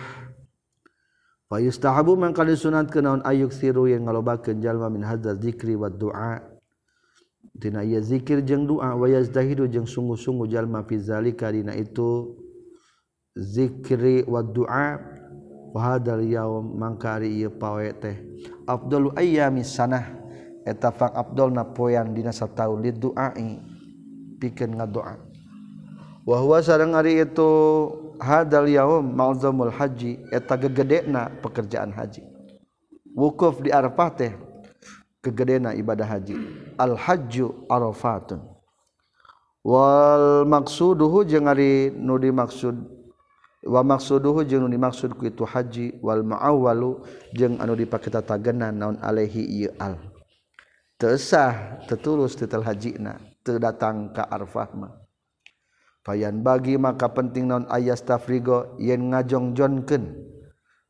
fa 1.50 1.58
yustahabu 1.58 2.14
man 2.14 2.32
kali 2.32 2.54
sunat 2.54 2.94
kenaon 2.94 3.26
ayuk 3.26 3.50
siru 3.50 3.90
yang 3.90 4.06
ngalobakeun 4.06 4.62
jalma 4.62 4.88
min 4.88 5.02
hadza 5.02 5.34
zikri 5.36 5.74
wa 5.74 5.90
du'a. 5.90 6.40
Dina 7.58 7.82
ieu 7.82 7.98
zikir 7.98 8.46
jeung 8.46 8.70
doa 8.70 8.94
wa 8.94 9.10
yazdahidu 9.10 9.66
jeung 9.66 9.90
sungguh-sungguh 9.90 10.46
jalma 10.46 10.86
fi 10.86 11.02
zalika. 11.02 11.50
Dina 11.50 11.74
itu 11.74 12.38
zikri 13.34 14.22
wa 14.30 14.46
du'a. 14.46 15.02
Wa 15.74 15.80
hadzal 15.82 16.22
yaum 16.22 16.78
mangkari 16.78 17.34
ieu 17.34 17.50
pawe 17.50 17.90
teh. 17.98 18.22
Afdalu 18.70 19.10
ayyami 19.18 19.66
sanah. 19.66 20.06
Eta 20.68 20.94
fak 20.94 21.18
afdalna 21.18 21.66
poeang 21.66 22.14
dina 22.14 22.30
sataun 22.30 22.86
lid 22.86 23.02
duai. 23.02 23.58
Pikeun 24.38 24.78
ngadoa 24.78 25.18
wa 26.30 26.38
huwa 26.38 26.62
sareng 26.62 26.94
ari 26.94 27.26
itu 27.26 27.50
hadal 28.20 28.68
yaum 28.68 29.06
ma'zamul 29.06 29.72
haji 29.72 30.20
eta 30.34 30.58
gegedena 30.58 31.30
pekerjaan 31.42 31.94
haji. 31.94 32.26
Wukuf 33.18 33.62
di 33.66 33.74
Arafah 33.74 34.10
teh 34.14 34.34
kegedena 35.22 35.74
ibadah 35.74 36.06
haji. 36.06 36.38
Al 36.78 36.94
hajju 36.98 37.66
arafatun. 37.66 38.42
Wal 39.66 40.46
maksuduhu 40.46 41.26
jeung 41.26 41.50
ari 41.50 41.90
nu 41.92 42.16
dimaksud 42.22 42.78
wa 43.68 43.82
maksuduhu 43.84 44.46
jeung 44.46 44.66
nu 44.66 44.70
dimaksud 44.70 45.14
ku 45.18 45.30
itu 45.30 45.46
haji. 45.46 45.98
Wal 46.02 46.26
ma'awalu 46.26 47.06
jeung 47.34 47.62
anu 47.62 47.78
dipake 47.78 48.10
tatagenan 48.10 48.74
naon 48.74 48.98
alaihi 49.02 49.46
ieu 49.46 49.72
al. 49.78 49.98
Teu 50.98 51.14
sah 51.18 51.78
tetulus 51.86 52.34
titel 52.34 52.66
hajina 52.66 53.22
teu 53.46 53.62
datang 53.62 54.10
ka 54.18 54.26
Arafah 54.26 54.70
mah. 54.74 54.97
payan 56.08 56.40
bagi 56.40 56.80
maka 56.80 57.12
penting 57.12 57.52
non 57.52 57.68
ayas 57.68 58.00
tafrigo 58.08 58.80
yen 58.80 59.12
ngajongjonken 59.12 60.16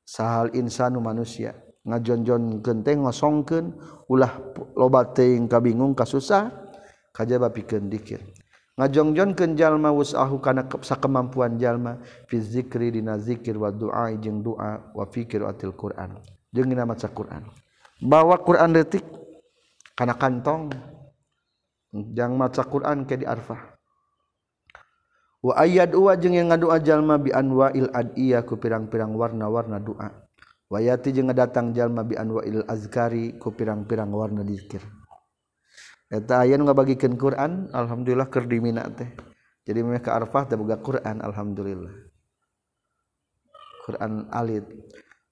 sahal 0.06 0.53
insanu 0.53 1.01
manusia. 1.01 1.58
Ngajonjonken 1.88 2.86
teh 2.86 2.93
ngosongken 2.93 3.73
ulah 4.12 4.38
loba 4.77 5.10
teing 5.17 5.49
kabingung 5.49 5.97
kasusah 5.97 6.53
kajaba 7.17 7.49
pikeun 7.49 7.89
dikir. 7.89 8.21
Ngajongjonkeun 8.77 9.58
jalma 9.58 9.89
wusahu 9.89 10.38
kana 10.38 10.69
sakemampuan 10.69 11.58
jalma 11.58 11.97
fi 12.30 12.38
zikri 12.38 12.93
dina 12.93 13.17
zikir 13.17 13.58
wa 13.58 13.73
doa 13.73 14.13
jeung 14.21 14.45
doa 14.45 14.93
wa 14.93 15.06
fikir 15.10 15.41
atil 15.49 15.73
Quran. 15.73 16.21
Jeung 16.53 16.69
dina 16.69 16.86
maca 16.86 17.10
Quran. 17.10 17.41
Bawa 18.03 18.38
Quran 18.45 18.75
detik 18.77 19.01
kana 19.97 20.13
kantong. 20.13 20.69
Jang 22.13 22.36
maca 22.36 22.67
Quran 22.67 23.08
ke 23.08 23.15
di 23.15 23.25
arfah 23.25 23.77
wa 25.43 25.54
ayat 25.58 25.93
dua 25.93 26.17
jeung 26.17 26.34
yang 26.34 26.50
ngadua 26.50 26.82
jalma 26.82 27.21
bi 27.21 27.30
anwa'il 27.34 27.89
adiya 27.93 28.41
ku 28.43 28.58
pirang-pirang 28.58 29.13
warna-warna 29.13 29.78
doa 29.78 30.28
wayati 30.67 31.15
jeung 31.15 31.32
ngadatang 31.32 31.71
jalma 31.71 32.04
bi 32.04 32.19
anwa'il 32.19 32.63
azkari 32.67 33.39
ku 33.39 33.56
pirang-pirang 33.56 34.12
warna 34.12 34.43
dzikir. 34.43 34.84
Eta 36.08 36.47
aya 36.47 36.56
nu 36.56 36.63
ngabagikeun 36.63 37.19
Quran 37.19 37.67
alhamdulillah 37.76 38.32
keur 38.32 38.47
dimina 38.47 38.88
teh. 38.95 39.12
Jadi 39.67 39.84
mereka 39.84 40.15
arfah 40.15 40.47
teh 40.47 40.56
boga 40.56 40.80
Quran 40.80 41.19
alhamdulillah. 41.19 41.91
Quran 43.84 44.32
alit. 44.32 44.63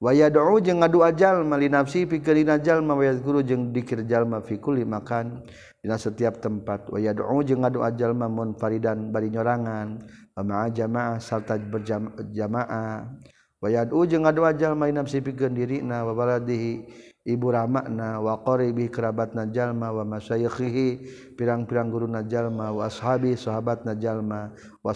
waya 0.06 0.30
do 0.30 0.62
jeung 0.62 0.86
ngadu 0.86 1.02
mali 1.42 1.66
nafsi 1.66 2.06
pikirinjallma 2.06 2.94
wayat 2.94 3.26
guru 3.26 3.42
jeung 3.42 3.74
dikirjallma 3.74 4.46
fikuli 4.46 4.86
makan. 4.86 5.42
Dina 5.82 5.98
setiap 5.98 6.38
tempat 6.42 6.94
waya 6.94 7.10
do 7.18 7.26
jeung 7.42 7.66
ngadu 7.66 7.82
ajallma 7.82 8.30
mun 8.30 8.54
faridan 8.54 9.10
bari 9.10 9.34
nyorangan 9.34 9.98
ama 10.38 10.70
jamaah 10.70 11.18
sarta 11.18 11.58
berjamaah 11.58 13.10
wayat 13.62 13.90
u 13.90 14.06
jeung 14.06 14.30
ngadu 14.30 14.46
ajallma 14.46 14.94
nafsi 14.94 15.26
pikeun 15.26 15.58
diri 15.58 15.82
wa 15.82 16.14
baladihi 16.14 16.86
ibu 17.26 17.50
ramakna 17.50 18.22
wa 18.22 18.38
qaribi 18.46 18.90
kerabat 18.94 19.34
najalma 19.34 19.90
wa 19.90 20.06
masyayikhihi 20.06 20.88
pirang-pirang 21.34 21.90
guru 21.90 22.06
najalma 22.06 22.70
wa 22.70 22.86
ashabi 22.86 23.34
sahabat 23.34 23.82
najalma 23.82 24.54
wa 24.86 24.94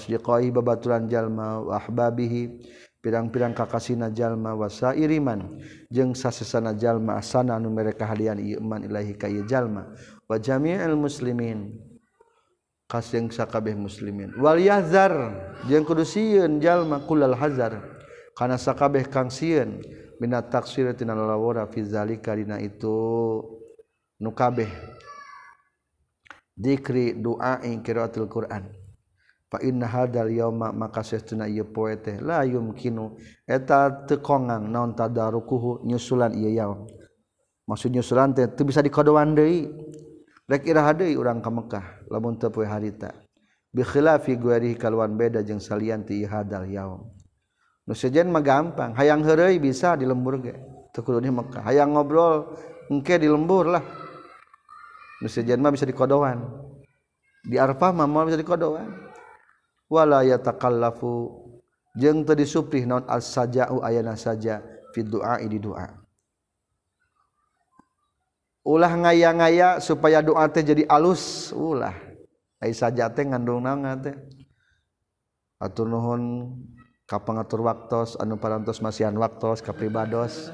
babaturan 0.54 1.10
jalma 1.10 1.65
wa 1.65 1.82
ahbabihi. 1.82 2.62
pirang-pirang 3.00 3.56
kakasina 3.56 4.12
jalma 4.12 4.56
wasa 4.56 4.92
iriman 4.96 5.60
jeung 5.88 6.12
sasesana 6.12 6.76
jalma 6.76 7.16
asana 7.16 7.56
anu 7.56 7.72
mereka 7.72 8.04
hadian 8.08 8.40
iman 8.40 8.84
ilahi 8.84 9.16
ka 9.16 9.28
jalma. 9.48 9.92
Wa 10.28 10.36
jami'il 10.38 10.96
muslimin 11.00 11.76
kasing 12.92 13.32
sakabeh 13.32 13.76
muslimin. 13.76 14.36
Wal 14.38 14.60
yahzar 14.60 15.14
jeung 15.68 15.88
kudu 15.88 16.04
sieun 16.04 16.60
jalma 16.60 17.04
kulal 17.08 17.36
hazar 17.36 17.80
kana 18.36 18.60
sakabeh 18.60 19.08
kang 19.08 19.32
sieun. 19.32 19.80
Minat 20.20 20.52
taksir 20.52 20.92
tina 21.00 21.16
lalawara 21.16 21.64
fi 21.72 21.80
zalika 21.80 22.36
dina 22.36 22.60
itu 22.60 22.92
nu 24.20 24.36
kabeh. 24.36 24.68
Dikri 26.60 27.16
doa 27.16 27.64
ing 27.64 27.80
qiraatul 27.80 28.28
qur'an. 28.28 28.79
inna 29.58 29.90
hadal 29.90 30.30
yauma 30.30 30.70
maka 30.70 31.02
sesuna 31.02 31.50
ieu 31.50 31.66
poe 31.66 31.98
teh 31.98 32.22
la 32.22 32.46
yumkinu. 32.46 33.18
Eta 33.50 34.06
teu 34.06 34.22
kongang 34.22 34.70
naon 34.70 34.94
tadarukuhu 34.94 35.90
nyusulan 35.90 36.38
ieu 36.38 36.54
yaum 36.54 36.86
maksud 37.66 37.90
nyusulan 37.90 38.30
teh 38.38 38.46
teu 38.54 38.62
bisa 38.70 38.86
dikodoan 38.86 39.34
deui. 39.34 39.66
Rek 40.46 40.70
iraha 40.70 40.94
deui 40.94 41.18
urang 41.18 41.42
ka 41.42 41.50
Mekkah 41.50 42.06
lamun 42.14 42.38
teu 42.38 42.54
poe 42.54 42.70
harita. 42.70 43.10
Bi 43.74 43.82
khilafi 43.82 44.38
gueri 44.38 44.78
kaluan 44.78 45.18
beda 45.18 45.42
jeung 45.42 45.62
salian 45.62 46.06
ti 46.06 46.22
hadal 46.26 46.70
yaum 46.70 47.10
nu 47.90 47.98
sejen 47.98 48.30
mah 48.30 48.46
gampang 48.46 48.94
hayang 48.94 49.26
heureuy 49.26 49.58
bisa 49.58 49.98
di 49.98 50.06
lembur 50.06 50.38
ge. 50.46 50.54
Teu 50.94 51.02
kudu 51.02 51.26
di 51.26 51.34
Mekkah 51.34 51.66
hayang 51.66 51.98
ngobrol 51.98 52.54
engke 52.94 53.18
di 53.18 53.26
lembur 53.26 53.66
lah. 53.66 53.82
Nu 55.22 55.26
sejen 55.26 55.58
mah 55.58 55.74
bisa 55.74 55.90
dikodoan. 55.90 56.38
Di 57.50 57.58
Arfah 57.58 57.90
mah 57.90 58.06
mau 58.06 58.30
bisa 58.30 58.38
dikodoan. 58.38 59.09
Wala 59.89 60.23
yatakallafu. 60.23 61.34
Jeung 61.97 62.23
teu 62.23 62.38
disuprih 62.38 62.86
naon? 62.86 63.04
As-saja'u 63.10 63.82
ayana 63.82 64.13
saja 64.13 64.62
fi 64.93 65.02
du'a 65.02 65.41
di 65.41 65.58
doa 65.58 65.99
ulah 68.69 68.93
ngaya-ngaya 68.93 69.82
supaya 69.82 70.21
doa 70.21 70.45
teh 70.45 70.62
jadi 70.62 70.86
alus. 70.86 71.49
Ulah. 71.58 71.97
Ai 72.62 72.75
saja 72.75 73.10
teh 73.10 73.25
ngandung 73.25 73.65
naon 73.65 73.97
teh? 73.97 74.15
Atur 75.58 75.89
nuhun 75.89 76.54
ka 77.10 77.17
pangatur 77.19 77.65
waktos 77.65 78.15
anu 78.21 78.38
parantos 78.38 78.80
masihan 78.80 79.12
waktos 79.17 79.65
ka 79.65 79.73
pribados 79.73 80.54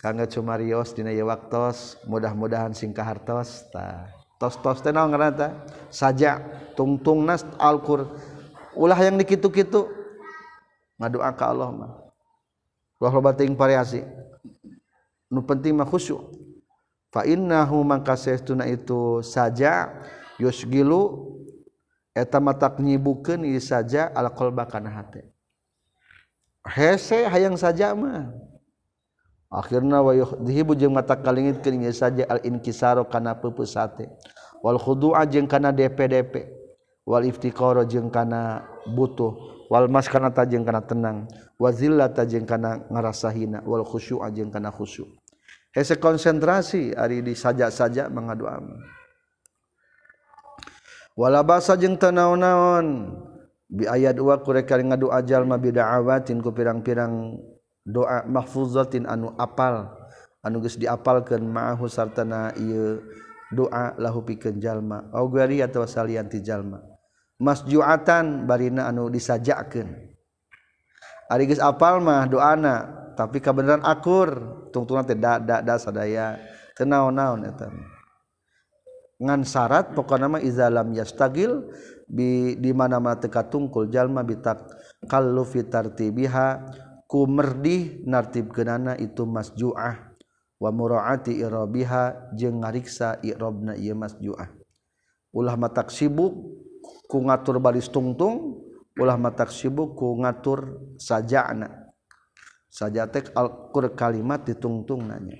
kangge 0.00 0.32
cumarios 0.32 0.96
dina 0.96 1.12
ieu 1.12 1.28
waktos 1.28 2.00
mudah-mudahan 2.08 2.72
sing 2.72 2.96
kahartos 2.96 3.68
tah. 3.68 4.08
Tos-tos 4.40 4.80
teh 4.80 4.90
naon 4.90 5.12
ngaranna 5.12 5.68
saja 5.92 6.40
tungtungna 6.72 7.36
alqur 7.60 8.08
ulah 8.76 8.98
yang 8.98 9.16
dikitu-kitu. 9.18 9.88
Ngadoa 11.00 11.30
ka 11.32 11.48
Allah 11.48 11.70
mah. 11.72 11.92
Ulah 13.00 13.12
loba 13.14 13.32
teuing 13.32 13.56
variasi. 13.56 14.04
Nu 15.30 15.40
penting 15.40 15.72
mah 15.74 15.88
khusyuk. 15.88 16.20
Fa 17.10 17.26
innahu 17.26 17.82
mangka 17.82 18.14
saestuna 18.14 18.70
itu 18.70 19.18
saja 19.26 19.90
yusgilu 20.38 21.34
eta 22.14 22.38
matak 22.38 22.78
nyibukeun 22.78 23.42
ieu 23.42 23.58
saja 23.58 24.12
alqalba 24.14 24.68
kana 24.68 24.90
hate. 24.92 25.26
Hese 26.62 27.26
hayang 27.26 27.58
saja 27.58 27.96
mah. 27.96 28.30
Akhirna 29.50 29.98
wa 29.98 30.14
yuhdhibu 30.14 30.78
jeung 30.78 30.94
mata 30.94 31.18
kalingitkeun 31.18 31.82
ieu 31.82 31.90
saja 31.90 32.22
al 32.30 32.38
inkisaru 32.46 33.02
kana 33.08 33.34
peupus 33.34 33.74
hate 33.74 34.06
wal 34.62 34.78
khudu'a 34.78 35.24
jeung 35.26 35.48
kana 35.48 35.72
dp-dp 35.72 36.59
wal 37.10 37.26
iftiqara 37.26 37.82
jeung 37.90 38.06
kana 38.06 38.62
butuh 38.86 39.66
wal 39.66 39.90
maskanata 39.90 40.46
tajeng 40.46 40.62
kana 40.62 40.86
tenang 40.86 41.26
wa 41.58 41.74
zillata 41.74 42.22
jeung 42.22 42.46
kana 42.46 42.86
ngarasa 42.86 43.34
hina 43.34 43.58
wal 43.66 43.82
khusyu 43.82 44.22
jeung 44.30 44.54
kana 44.54 44.70
khusyu 44.70 45.10
hese 45.74 45.98
konsentrasi 45.98 46.94
ari 46.94 47.26
di 47.26 47.34
saja-saja 47.34 48.06
mangadu 48.06 48.46
amal 48.46 48.78
wala 51.18 51.42
basa 51.42 51.74
jeung 51.74 51.98
teu 51.98 52.14
naon-naon. 52.14 53.10
Bi 53.70 53.86
ayat 53.86 54.18
wa 54.18 54.34
kureka 54.42 54.74
ngadu 54.82 55.14
ajal 55.14 55.46
ma 55.46 55.54
bida'awatin 55.54 56.42
ku 56.42 56.50
pirang-pirang 56.50 57.38
doa 57.86 58.26
mahfuzatin 58.26 59.06
anu 59.06 59.30
apal. 59.38 59.94
Anu 60.42 60.58
geus 60.58 60.74
diapalkeun 60.74 61.46
ma'ahu 61.46 61.86
sartana 61.86 62.50
ieu 62.58 62.98
doa 63.54 63.94
lahu 63.94 64.26
pikeun 64.26 64.58
jalma. 64.58 65.06
Au 65.14 65.30
gari 65.30 65.62
atawa 65.62 65.86
salian 65.86 66.26
ti 66.26 66.42
jalma. 66.42 66.82
masjuatan 67.40 68.44
barina 68.44 68.86
anu 68.86 69.08
disajaken 69.08 70.10
Arigis 71.30 71.62
apalmah 71.62 72.26
doana 72.26 72.90
tapi 73.14 73.38
kebenaran 73.38 73.86
akur. 73.86 74.58
Tungtunan 74.74 75.06
teh 75.06 75.14
da 75.14 75.38
da 75.38 75.62
da 75.62 75.78
sadaya. 75.78 76.42
Teu 76.74 76.86
naon-naon 76.90 77.46
eta 77.46 77.70
ngan 79.20 79.44
syarat 79.44 79.92
pokona 79.92 80.32
mah 80.32 80.42
iza 80.42 80.72
lam 80.72 80.96
yastagil 80.96 81.68
bi 82.08 82.56
di 82.56 82.72
mana-mana 82.72 83.20
teu 83.20 83.28
katungkul 83.28 83.92
jalma 83.92 84.24
bitak 84.24 84.64
kallu 85.06 85.44
fitartibiha 85.44 86.72
ku 87.04 87.28
merdih 87.30 88.02
nartibkeunana 88.10 88.98
itu 88.98 89.22
masjuah. 89.22 90.10
Wa 90.60 90.70
muraati 90.74 91.38
irabiha 91.38 92.34
jeung 92.34 92.66
ngariksa 92.66 93.22
irobna 93.22 93.78
ieu 93.78 93.94
masjuah. 93.94 94.50
Ulah 95.30 95.54
matak 95.54 95.94
sibuk 95.94 96.34
ku 97.08 97.18
ngatur 97.24 97.58
baris 97.58 97.88
tungtung 97.90 98.60
ulah 98.96 99.16
matak 99.16 99.50
sibuk 99.50 99.96
ku 99.96 100.18
ngatur 100.20 100.80
sajana. 101.00 101.90
Saja 102.70 103.08
tek 103.10 103.34
alqur 103.34 103.90
kalimat 103.98 104.46
ditungtung 104.46 105.08
nanya. 105.08 105.38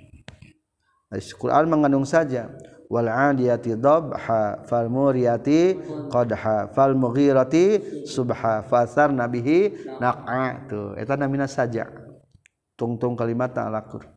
Al-Quran 1.11 1.67
mengandung 1.71 2.07
saja 2.07 2.51
wal 2.91 3.07
adiyati 3.07 3.79
dhabha 3.79 4.67
fal 4.67 4.91
muriyati 4.91 5.79
qadha 6.11 6.75
fal 6.75 6.99
mughirati 6.99 7.79
subha 8.07 8.67
fasar 8.67 9.15
nabihi 9.15 9.95
naqa. 10.03 10.67
Tu 10.67 10.81
eta 10.99 11.15
namina 11.15 11.47
saja. 11.47 11.87
Tungtung 12.75 13.15
kalimat 13.15 13.55
alqur 13.61 14.09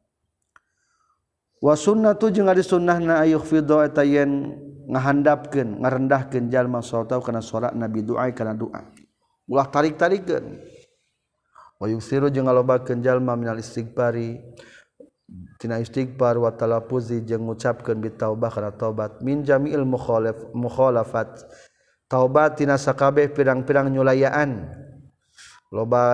wa 1.63 1.79
sunnatu 1.79 2.27
jeung 2.27 2.51
ari 2.51 2.59
sunnahna 2.59 3.23
ayuh 3.23 3.39
fidho 3.39 3.79
eta 3.79 4.03
yen 4.03 4.51
ngahandapkeun 4.89 5.83
ngarendahkeun 5.83 6.47
jalma 6.51 6.79
salatau 6.79 7.19
kana 7.23 7.39
salat 7.43 7.75
nabi 7.75 8.03
doa 8.03 8.27
kana 8.31 8.55
doa 8.55 8.81
ulah 9.43 9.67
tarik-tarikeun. 9.67 10.63
Wa 11.81 11.91
yusiru 11.91 12.31
jeung 12.31 12.47
ngalobakeun 12.47 13.03
jalma 13.03 13.35
minal 13.35 13.59
istighfari 13.59 14.39
tina 15.59 15.83
istighfar 15.83 16.39
wa 16.39 16.53
talaffuzi 16.55 17.19
jeung 17.27 17.43
ngucapkeun 17.51 17.99
bitaubah 17.99 18.47
kana 18.47 18.71
tobat 18.71 19.19
min 19.19 19.43
jami'il 19.43 19.83
mukhalaf 19.83 20.39
mukhalafat. 20.55 21.43
Taubat 22.07 22.55
tina 22.61 22.79
sakabeh 22.79 23.27
pirang-pirang 23.35 23.91
nyulayaan. 23.91 24.69
Loba 25.73 26.05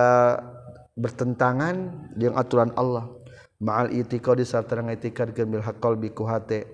bertentangan 0.98 2.08
jeung 2.18 2.34
aturan 2.34 2.74
Allah. 2.74 3.12
Ma'al 3.60 3.92
itiqadi 3.92 4.40
sarta 4.48 4.80
ngaitikad 4.80 5.36
bil 5.36 5.60
haqqal 5.60 5.92
bi 6.00 6.08
kuhate 6.08 6.64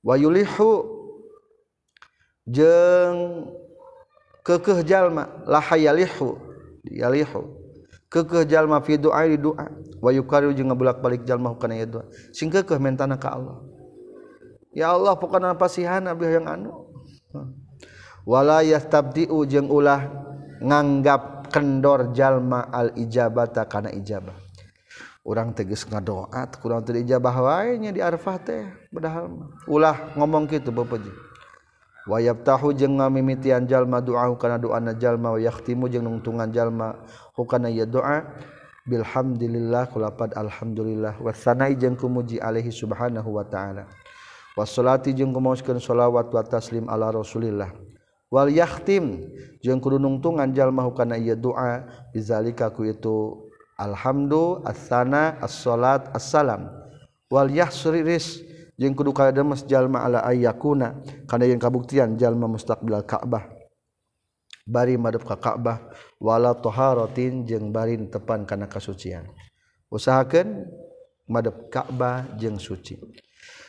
wa 0.00 0.16
yulihu 0.16 0.97
jeng 2.48 3.48
kekeh 4.42 4.80
jalma 4.82 5.28
la 5.44 5.60
hayalihu 5.60 6.40
yalihu. 6.88 7.54
Kekeh 8.08 8.48
jalma 8.48 8.80
fi 8.80 8.96
du'a 8.96 9.28
di 9.28 9.36
doa 9.36 9.68
wa 10.00 10.08
yukaru 10.08 10.56
jeung 10.56 10.72
ngabulak-balik 10.72 11.28
jalma 11.28 11.52
kana 11.60 11.76
ieu 11.76 12.00
doa 12.00 12.04
sing 12.32 12.48
kekeh 12.48 12.80
mentana 12.80 13.20
ka 13.20 13.36
Allah. 13.36 13.60
Ya 14.72 14.96
Allah 14.96 15.12
pokona 15.12 15.52
pasihan 15.52 16.08
abdi 16.08 16.24
yang 16.24 16.48
anu. 16.48 16.88
Wala 18.24 18.64
yastabdi'u 18.64 19.44
jeung 19.44 19.68
ulah 19.68 20.08
nganggap 20.64 21.52
kendor 21.52 22.16
jalma 22.16 22.72
al 22.72 22.96
ijabata 22.96 23.68
kana 23.68 23.92
ijabah. 23.92 24.48
Orang 25.28 25.52
tegas 25.52 25.84
ngadoat 25.84 26.56
kurang 26.56 26.80
teu 26.88 26.96
ijabah 26.96 27.36
wae 27.44 27.76
nya 27.76 27.92
di 27.92 28.00
arfah 28.00 28.40
teh 28.40 28.64
padahal 28.88 29.52
ulah 29.68 30.16
ngomong 30.16 30.48
kitu 30.48 30.72
bapak 30.72 31.04
jeung 31.04 31.27
wayab 32.08 32.40
tahu 32.42 32.72
jeung 32.72 32.96
ngamimitian 32.96 33.68
jalma 33.68 34.00
doa 34.00 34.32
kana 34.40 34.56
doa 34.56 34.80
na 34.80 34.96
jalma 34.96 35.36
wa 35.36 35.40
yakhtimu 35.40 35.92
jeung 35.92 36.08
nungtungan 36.08 36.48
jalma 36.48 36.96
hukana 37.36 37.68
ya 37.68 37.84
doa 37.84 38.24
bilhamdulillah 38.88 39.92
kulapad 39.92 40.32
alhamdulillah 40.32 41.20
wasanai 41.20 41.76
jeung 41.76 41.92
kumuji 41.92 42.40
alaihi 42.40 42.72
subhanahu 42.72 43.36
wa 43.36 43.44
ta'ala. 43.44 43.84
Wassalati 44.58 45.14
jeung 45.14 45.30
kumaoskeun 45.30 45.78
shalawat 45.78 46.34
wa 46.34 46.42
taslim 46.42 46.90
ala 46.90 47.14
rasulillah. 47.14 47.70
Wal 48.26 48.50
yakhtim 48.50 49.28
jeung 49.62 49.78
kudu 49.78 50.02
nungtungan 50.02 50.50
jalma 50.50 50.82
hukana 50.82 51.14
ieu 51.14 51.38
doa 51.38 51.86
bizalika 52.10 52.66
ku 52.72 52.82
itu 52.82 53.46
alhamdu 53.78 54.64
as-sana 54.66 55.38
as-salat 55.38 56.10
as-salam. 56.10 56.66
Wal 57.30 57.52
yahsriris 57.52 58.42
kudu 58.78 59.10
jalma 59.66 60.06
ala 60.06 60.22
ayakuna 60.22 61.02
karena 61.26 61.50
yang 61.50 61.58
kabuktian 61.58 62.14
jalma 62.14 62.46
mustaqbil 62.46 63.02
Ka'bah. 63.02 63.50
Bari 64.62 64.94
madep 64.94 65.26
ka 65.26 65.34
Ka'bah 65.34 65.90
wala 66.22 66.54
toharotin 66.54 67.42
jeung 67.42 67.74
barin 67.74 68.06
tepan 68.06 68.46
kana 68.46 68.70
kasucian. 68.70 69.26
Usahakan 69.90 70.70
madep 71.26 71.66
Ka'bah 71.74 72.38
jeung 72.38 72.62
suci. 72.62 72.94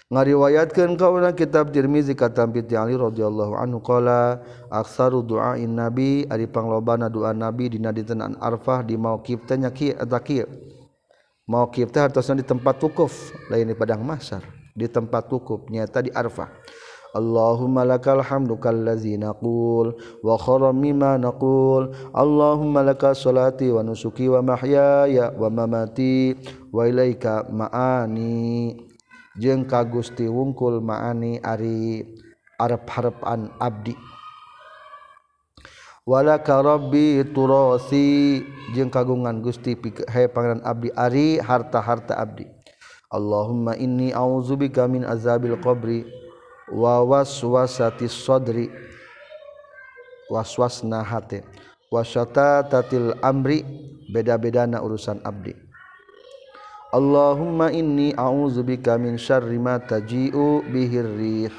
Ngariwayatkeun 0.10 0.98
ka 0.98 1.06
urang 1.14 1.38
kitab 1.38 1.70
Tirmizi 1.70 2.18
katam 2.18 2.50
Ali 2.50 2.98
radhiyallahu 2.98 3.54
anhu 3.54 3.78
qala 3.78 4.42
aksaru 4.74 5.22
du'ain 5.22 5.70
nabi 5.70 6.26
ari 6.26 6.50
panglobana 6.50 7.14
doa 7.14 7.30
nabi 7.30 7.78
dina 7.78 7.94
dinten 7.94 8.34
Arfah 8.42 8.82
di 8.82 8.98
mauqif 8.98 9.46
teh 9.46 9.54
nya 9.54 9.70
kieu 9.70 9.94
eta 9.94 10.18
kieu 10.18 10.50
mauqif 11.46 11.94
teh 11.94 12.02
hartosna 12.02 12.42
di 12.42 12.46
tempat 12.46 12.82
wukuf 12.82 13.38
lain 13.54 13.70
di 13.70 13.78
padang 13.78 14.02
mahsyar 14.02 14.42
di 14.80 14.88
tempat 14.88 15.28
wukuf 15.28 15.68
nyata 15.68 16.00
di 16.00 16.12
Arfah 16.16 16.48
Allahumma 17.10 17.82
lakal 17.82 18.22
hamdu 18.22 18.62
kallazi 18.62 19.18
naqul 19.18 19.98
wa 20.22 20.38
khara 20.38 20.70
mimma 20.70 21.18
naqul. 21.18 21.90
Allahumma 22.14 22.86
lakal 22.86 23.18
salati 23.18 23.74
wa 23.74 23.82
nusuki 23.82 24.30
wa 24.30 24.46
mahyaya 24.46 25.34
wa 25.34 25.50
mamati 25.50 26.38
wa 26.70 26.86
ilaika 26.86 27.50
ma'ani. 27.50 28.78
Jeung 29.42 29.66
ka 29.66 29.82
Gusti 29.90 30.30
wungkul 30.30 30.86
ma'ani 30.86 31.42
ari 31.42 32.06
arep-harepan 32.62 33.58
abdi. 33.58 33.98
Walaka 36.06 36.62
rabbi 36.62 37.26
turasi 37.34 38.42
jeung 38.78 38.94
kagungan 38.94 39.42
Gusti 39.42 39.74
hai 40.14 40.30
pangeran 40.30 40.62
abdi 40.62 40.94
ari 40.94 41.42
harta-harta 41.42 42.22
abdi. 42.22 42.59
Allahumma 43.10 43.74
inni 43.74 44.14
a'udzubika 44.14 44.86
min 44.86 45.02
azabil 45.02 45.58
qabri 45.58 46.06
wa 46.70 47.02
waswasati 47.02 48.06
sadri. 48.06 48.70
Waswasna 50.30 51.02
hati. 51.02 51.42
Wasyata 51.90 52.70
tatil 52.70 53.18
amri. 53.26 53.66
Beda-bedana 54.10 54.82
urusan 54.82 55.22
abdi. 55.26 55.54
Allahumma 56.90 57.70
inni 57.70 58.14
a'udzubika 58.14 58.98
min 58.98 59.18
syarri 59.18 59.58
ma 59.62 59.78
taji'u 59.78 60.66
bihir 60.66 61.06
rih. 61.06 61.54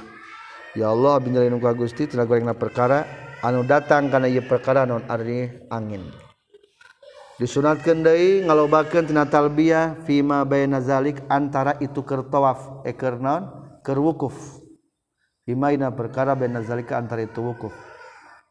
Ya 0.75 0.91
Allah 0.95 1.19
bin 1.19 1.35
ka 1.35 1.75
Gusti 1.75 2.07
telah 2.07 2.27
gorengna 2.27 2.55
perkara 2.55 3.07
anu 3.43 3.67
datang 3.67 4.07
kana 4.07 4.31
ieu 4.31 4.43
perkara 4.47 4.87
non 4.87 5.03
ari 5.11 5.51
angin. 5.71 6.30
disunatkan 7.41 8.05
Dei 8.05 8.45
ngalobakentina 8.45 9.25
talbiyah 9.25 10.05
Vima 10.05 10.45
Baynazalik 10.45 11.25
antara 11.33 11.81
itu 11.81 12.05
kertowaf 12.05 12.85
ekernon 12.85 13.43
eh, 13.43 13.81
kerwukuf 13.81 14.61
Vimaina 15.51 15.91
perkara 15.91 16.39
Baynazalika 16.39 16.95
antara 16.95 17.27
itu 17.27 17.43
wukuf. 17.43 17.75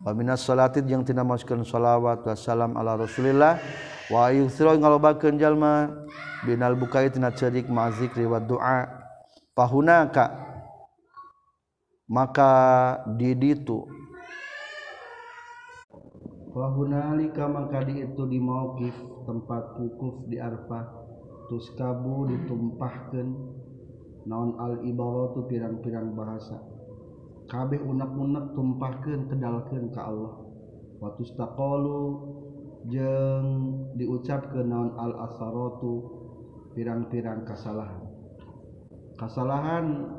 Waminas 0.03 0.43
salatid 0.43 0.83
yang 0.83 1.07
tina 1.07 1.23
masukkan 1.23 1.63
salawat 1.63 2.27
wassalam 2.27 2.75
ala 2.75 2.99
Rasulillah. 2.99 3.55
Wa 4.11 4.35
yusra 4.35 4.75
ngalobakeun 4.75 5.39
jalma 5.39 5.87
binal 6.43 6.75
bukai 6.75 7.07
tina 7.07 7.31
cerik 7.31 7.71
ma 7.71 7.87
doa 8.43 8.89
pahunaka 9.55 10.49
maka 12.09 12.51
di 13.15 13.31
ditu 13.31 13.87
Wahunalika 16.59 17.47
maka 17.47 17.87
di 17.87 18.03
itu 18.03 18.27
di 18.27 18.35
mauqif 18.35 18.91
tempat 19.23 19.79
wukuf 19.79 20.27
di 20.27 20.43
Arfah. 20.43 20.91
Tus 21.47 21.71
kabu 21.79 22.27
ditumpahkan 22.27 23.27
naon 24.27 24.59
al 24.59 24.83
ibaratu 24.83 25.47
pirang-pirang 25.47 26.11
bahasa. 26.19 26.59
Kabeh 27.47 27.79
unak-unak 27.79 28.59
tumpahkan 28.59 29.31
kedalkan 29.31 29.87
ke 29.87 29.99
Allah. 30.03 30.35
Waktu 30.99 31.31
taqalu 31.39 32.03
jeng 32.91 33.47
diucap 33.95 34.51
ke 34.51 34.59
naon 34.59 34.99
al 34.99 35.15
asaratu 35.31 36.11
pirang-pirang 36.75 37.47
kasalahan. 37.47 38.03
Kasalahan 39.15 40.11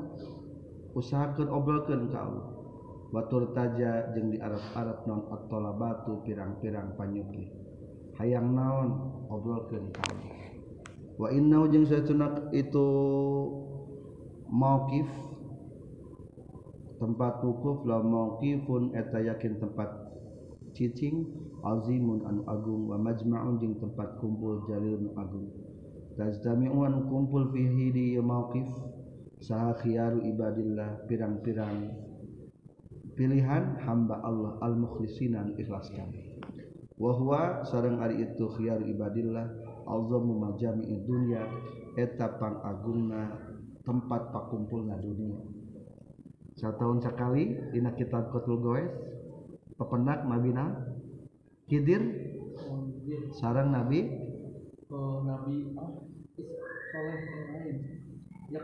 usahakan 0.97 1.53
obrolkan 1.53 2.09
ke 2.09 2.16
Allah. 2.16 2.49
Batur 3.11 3.50
taja 3.50 4.14
jeung 4.14 4.30
di 4.30 4.38
Arab-arab 4.38 5.02
non 5.11 5.26
attola 5.34 5.74
batu 5.74 6.22
pirang-pirang 6.22 6.94
panyuki 6.94 7.50
hayang 8.22 8.54
naon? 8.54 8.88
Obrolkeun 9.26 9.90
kamu 9.90 10.30
wa 11.18 11.28
inna 11.34 11.66
jeung 11.74 11.90
satuna 11.90 12.50
itu 12.54 12.86
mauqif 14.46 15.11
tempat 17.02 17.42
wukuf 17.42 17.82
la 17.82 17.98
mauqifun 17.98 18.94
eta 18.94 19.18
yakin 19.18 19.58
tempat 19.58 19.90
cicing 20.70 21.26
azimun 21.66 22.22
anu 22.30 22.46
agung 22.46 22.94
wa 22.94 22.98
majma'un 22.98 23.58
jeung 23.58 23.74
tempat 23.82 24.22
kumpul 24.22 24.62
jalilun 24.70 25.11
agung. 25.18 25.50
Tazdami'un 26.14 27.11
kumpul 27.11 27.50
fihi 27.50 27.90
di 27.90 28.06
mauqif 28.22 28.70
saha 29.42 29.74
ibadillah 30.20 31.11
pirang-pirang 31.11 32.09
pilihan 33.20 33.76
hamba 33.84 34.16
Allah 34.24 34.56
al-mukhlisinan 34.64 35.52
ikhlaskan 35.60 36.08
wahwa 36.96 37.60
sarang 37.68 38.00
ari 38.00 38.24
itu 38.24 38.48
khiyar 38.48 38.80
ibadillah 38.80 39.44
azamu 39.84 40.40
majami'i 40.40 41.04
dunya 41.04 41.44
eta 42.00 42.40
pangagungna 42.40 43.36
tempat 43.84 44.32
pakumpulna 44.32 44.96
dunia. 45.04 45.36
Tahun 46.56 47.00
sekali 47.04 47.56
dina 47.76 47.92
kitab 47.92 48.32
Qatul 48.32 48.60
Goes 48.60 48.88
pependak 49.76 50.24
nabina 50.24 50.80
Khidir 51.68 52.00
sarang 53.36 53.68
nabi? 53.68 54.08
Oh, 54.88 55.24
nabi 55.28 55.76
ah, 55.76 55.92
soleh 56.88 57.20
lain. 57.52 57.76
Ya 58.48 58.60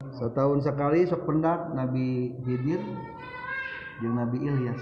setahun 0.00 0.64
sekali 0.64 1.04
sok 1.04 1.28
pendak 1.28 1.76
Nabi 1.76 2.32
Khidir 2.48 2.80
jeung 4.00 4.16
Nabi 4.16 4.40
Ilyas 4.40 4.80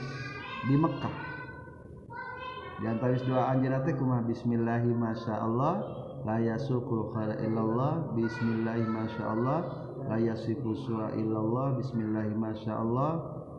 di 0.70 0.78
Mekah 0.78 1.16
di 2.78 2.86
antara 2.86 3.18
dua 3.26 3.50
anjeun 3.50 3.74
teh 3.82 3.98
kumaha 3.98 4.22
bismillahi 4.22 4.94
masyaallah 4.94 5.74
la 6.22 6.38
yasukul 6.38 7.10
khaira 7.10 7.34
illallah 7.42 8.14
bismillahi 8.14 8.86
masyaallah 8.86 9.58
la 10.06 10.18
yasifu 10.22 10.78
su'a 10.86 11.10
illallah 11.18 11.74
bismillahi 11.74 12.38
masyaallah 12.38 13.12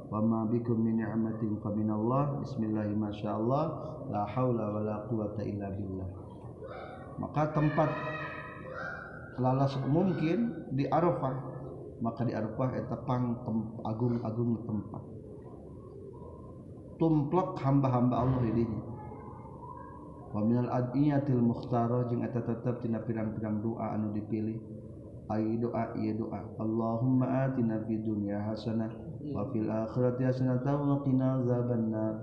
wa 0.08 0.20
ma 0.24 0.48
bikum 0.48 0.80
min 0.80 1.04
ni'matin 1.04 1.60
fa 1.60 1.76
minallah 1.76 2.40
bismillahi 2.40 2.96
masyaallah 2.96 3.64
la 4.08 4.24
haula 4.32 4.66
wala 4.74 4.96
quwata 5.12 5.44
illa 5.44 5.70
billah. 5.76 6.10
Maka 7.20 7.52
tempat 7.52 7.92
lalas 9.40 9.76
mungkin 9.88 10.68
di 10.76 10.88
Arafah 10.88 11.49
maka 12.00 12.24
di 12.24 12.34
Arfah 12.36 12.76
etapang 12.76 13.44
agung-agung 13.84 14.64
tempat. 14.68 15.04
Tumplek 17.00 17.56
hamba-hamba 17.64 18.16
Allah 18.28 18.40
dirinya 18.44 18.90
wa 20.30 20.46
minal 20.46 20.70
adiyatil 20.70 21.42
mukhtaro 21.42 22.06
jeung 22.06 22.22
eta 22.22 22.46
tetep 22.46 22.86
tina 22.86 23.02
pirang-pirang 23.02 23.66
doa 23.66 23.98
anu 23.98 24.14
dipilih. 24.14 24.62
Ay 25.30 25.62
doa 25.62 25.94
ieu 25.98 26.18
doa. 26.18 26.42
Allahumma 26.58 27.46
atina 27.46 27.86
fid 27.86 28.02
dunya 28.02 28.42
hasanah 28.50 28.90
wa 29.30 29.46
fil 29.54 29.70
akhirati 29.70 30.26
hasanah 30.26 30.58
wa 30.66 31.02
qina 31.06 31.38
azabannar. 31.42 32.14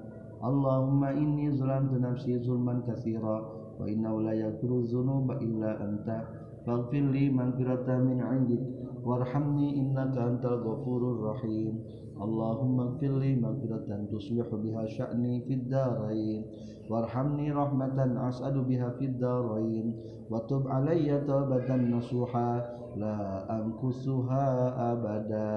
Allahumma 0.42 1.14
inni 1.14 1.54
zalamtu 1.54 2.02
nafsi 2.02 2.38
zulman 2.42 2.82
katsira 2.82 3.46
wa 3.78 3.84
innahu 3.86 4.26
la 4.26 4.34
yaghfiru 4.34 4.86
dzunuba 4.86 5.38
illa 5.38 5.78
anta. 5.78 6.26
Faghfir 6.66 7.06
li 7.14 7.30
maghfiratan 7.30 8.10
min 8.10 8.18
'indik. 8.26 8.62
warhamni 9.06 9.78
innaka 9.78 10.26
antal 10.26 10.58
ghafurur 10.66 11.30
rahim. 11.30 11.78
Allahumma 12.16 12.96
اغفر 12.96 13.12
لي 13.20 13.36
مغفرة 13.36 14.08
تصلح 14.08 14.48
بها 14.48 14.82
شأني 14.88 15.44
في 15.44 15.54
الدارين 15.54 16.40
وارحمني 16.88 17.52
رحمة 17.52 17.98
أسأل 18.28 18.56
بها 18.64 18.88
في 18.96 19.04
الدارين 19.04 19.86
وتب 20.30 20.68
علي 20.68 21.12
توبة 21.28 21.68
نصوحا 21.76 22.50
لا 22.96 23.16
أنكسها 23.52 24.44
أبدا 24.92 25.52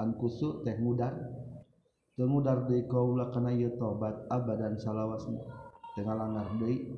أنكسو 0.00 0.64
teh 0.64 0.80
mudar. 0.80 1.12
Teu 2.16 2.24
mudar 2.24 2.64
deui 2.64 2.88
kaula 2.88 3.28
kana 3.28 3.52
ieu 3.52 3.76
tobat 3.76 4.16
abadan 4.32 4.80
salawasna. 4.80 5.44
Teu 5.92 6.08
ngalangar 6.08 6.56
deui. 6.56 6.88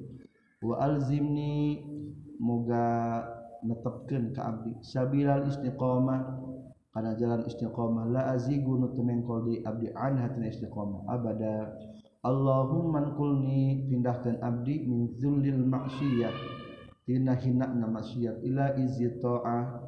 Wa 0.63 0.79
alzimni 0.87 1.83
moga 2.39 3.27
netepkeun 3.65 4.37
ka 4.37 4.53
abdi. 4.53 4.77
Sabilal 4.85 5.49
istiqomah 5.49 6.21
kana 6.93 7.17
jalan 7.19 7.43
istiqomah 7.49 8.07
la 8.13 8.37
azigu 8.37 8.79
nutumengkol 8.79 9.49
di 9.49 9.65
abdi 9.65 9.91
an 9.97 10.21
hatina 10.21 10.53
istiqomah 10.53 11.09
abada. 11.09 11.75
Allahumma 12.25 13.13
kulni 13.17 13.85
pindahkan 13.85 14.41
abdi 14.41 14.89
min 14.89 15.13
zullil 15.21 15.61
maksiyah 15.61 16.33
tina 17.05 17.37
hina 17.37 17.69
na 17.69 17.85
maksiat 17.85 18.41
ila 18.49 18.73
izi 18.81 19.13
ta'ah 19.21 19.85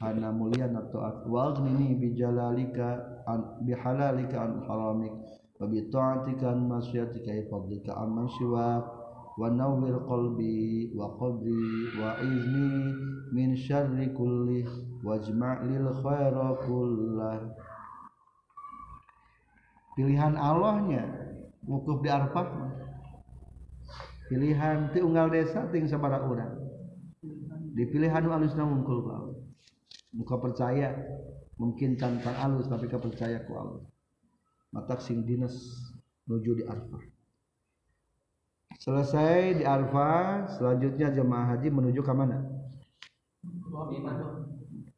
kana 0.00 0.32
mulia 0.32 0.64
na 0.64 0.88
ta'at. 0.88 1.28
Wa 1.28 1.52
aghnini 1.52 1.92
bi 2.00 2.16
jalalika 2.16 3.20
an 3.28 3.60
bi 3.64 3.76
halalika 3.76 4.48
an 4.48 4.64
haramik. 4.64 5.12
Wa 5.60 5.68
bi 5.68 5.84
ta'atika 5.92 6.56
an 6.56 6.72
masyiatika 6.72 7.36
fadlika 7.52 7.92
amman 8.00 8.32
siwak 8.40 9.03
wa 9.34 9.50
nawwir 9.50 9.98
qalbi 10.06 10.94
wa 10.94 11.10
qabri 11.18 11.90
wa 11.98 12.14
izni 12.22 12.94
min 13.34 13.58
syarri 13.58 14.14
kulli 14.14 14.62
wajma' 15.02 15.66
pilihan 19.94 20.34
Allahnya 20.38 21.02
wukuf 21.66 22.02
di 22.02 22.10
Arafah 22.10 22.46
pilihan 24.30 24.90
ti 24.90 25.02
unggal 25.02 25.30
desa 25.30 25.66
ting 25.70 25.86
sabara 25.86 26.22
urang. 26.26 26.54
Dipilih 27.74 28.10
anu 28.10 28.30
alusna 28.34 28.62
wungkul 28.62 29.02
ku 29.02 29.10
muka 30.14 30.38
percaya 30.38 30.94
mungkin 31.58 31.98
tanpa 31.98 32.30
alus 32.38 32.70
tapi 32.70 32.86
kepercaya 32.86 33.42
ku 33.46 33.58
Allah. 33.58 33.82
Matak 34.70 35.02
sing 35.02 35.26
dinas 35.26 35.54
nuju 36.26 36.58
di 36.58 36.64
Arafah 36.66 37.13
selesai 38.84 39.56
di 39.56 39.64
Arfa 39.64 40.44
selanjutnya 40.60 41.08
jemaah 41.08 41.56
haji 41.56 41.72
menuju 41.72 42.04
ke 42.04 42.12
mana 42.12 42.44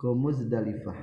Muzdalifah 0.07 0.99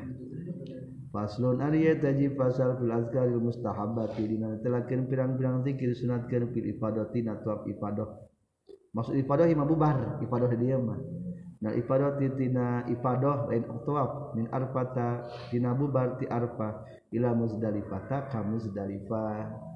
Faslon 1.14 1.62
Arya 1.62 1.94
taji 2.02 2.34
fasal 2.34 2.74
fil 2.82 2.90
azkaril 2.90 3.38
mustahabati 3.38 4.26
dina 4.26 4.58
telakeun 4.66 5.06
pirang-pirang 5.06 5.62
zikir 5.62 5.94
sunatkeun 5.94 6.50
fil 6.50 6.66
ibadatin 6.74 7.30
atau 7.30 7.62
ibadah. 7.70 8.10
Maksud 8.98 9.22
ibadah 9.22 9.46
ima 9.46 9.62
bubar, 9.62 10.18
ibadah 10.26 10.50
dia 10.58 10.82
mah. 10.82 10.98
Nah 11.62 11.70
ibadah 11.78 12.18
tina 12.18 12.90
ibadah 12.90 13.46
lain 13.46 13.62
tawaf 13.86 14.34
min 14.34 14.50
arfata 14.50 15.30
dina 15.54 15.78
bubar 15.78 16.18
ti 16.18 16.26
arfa 16.26 16.82
ila 17.14 17.30
muzdalifah 17.38 18.10
ka 18.10 18.42
muzdalifah. 18.42 19.73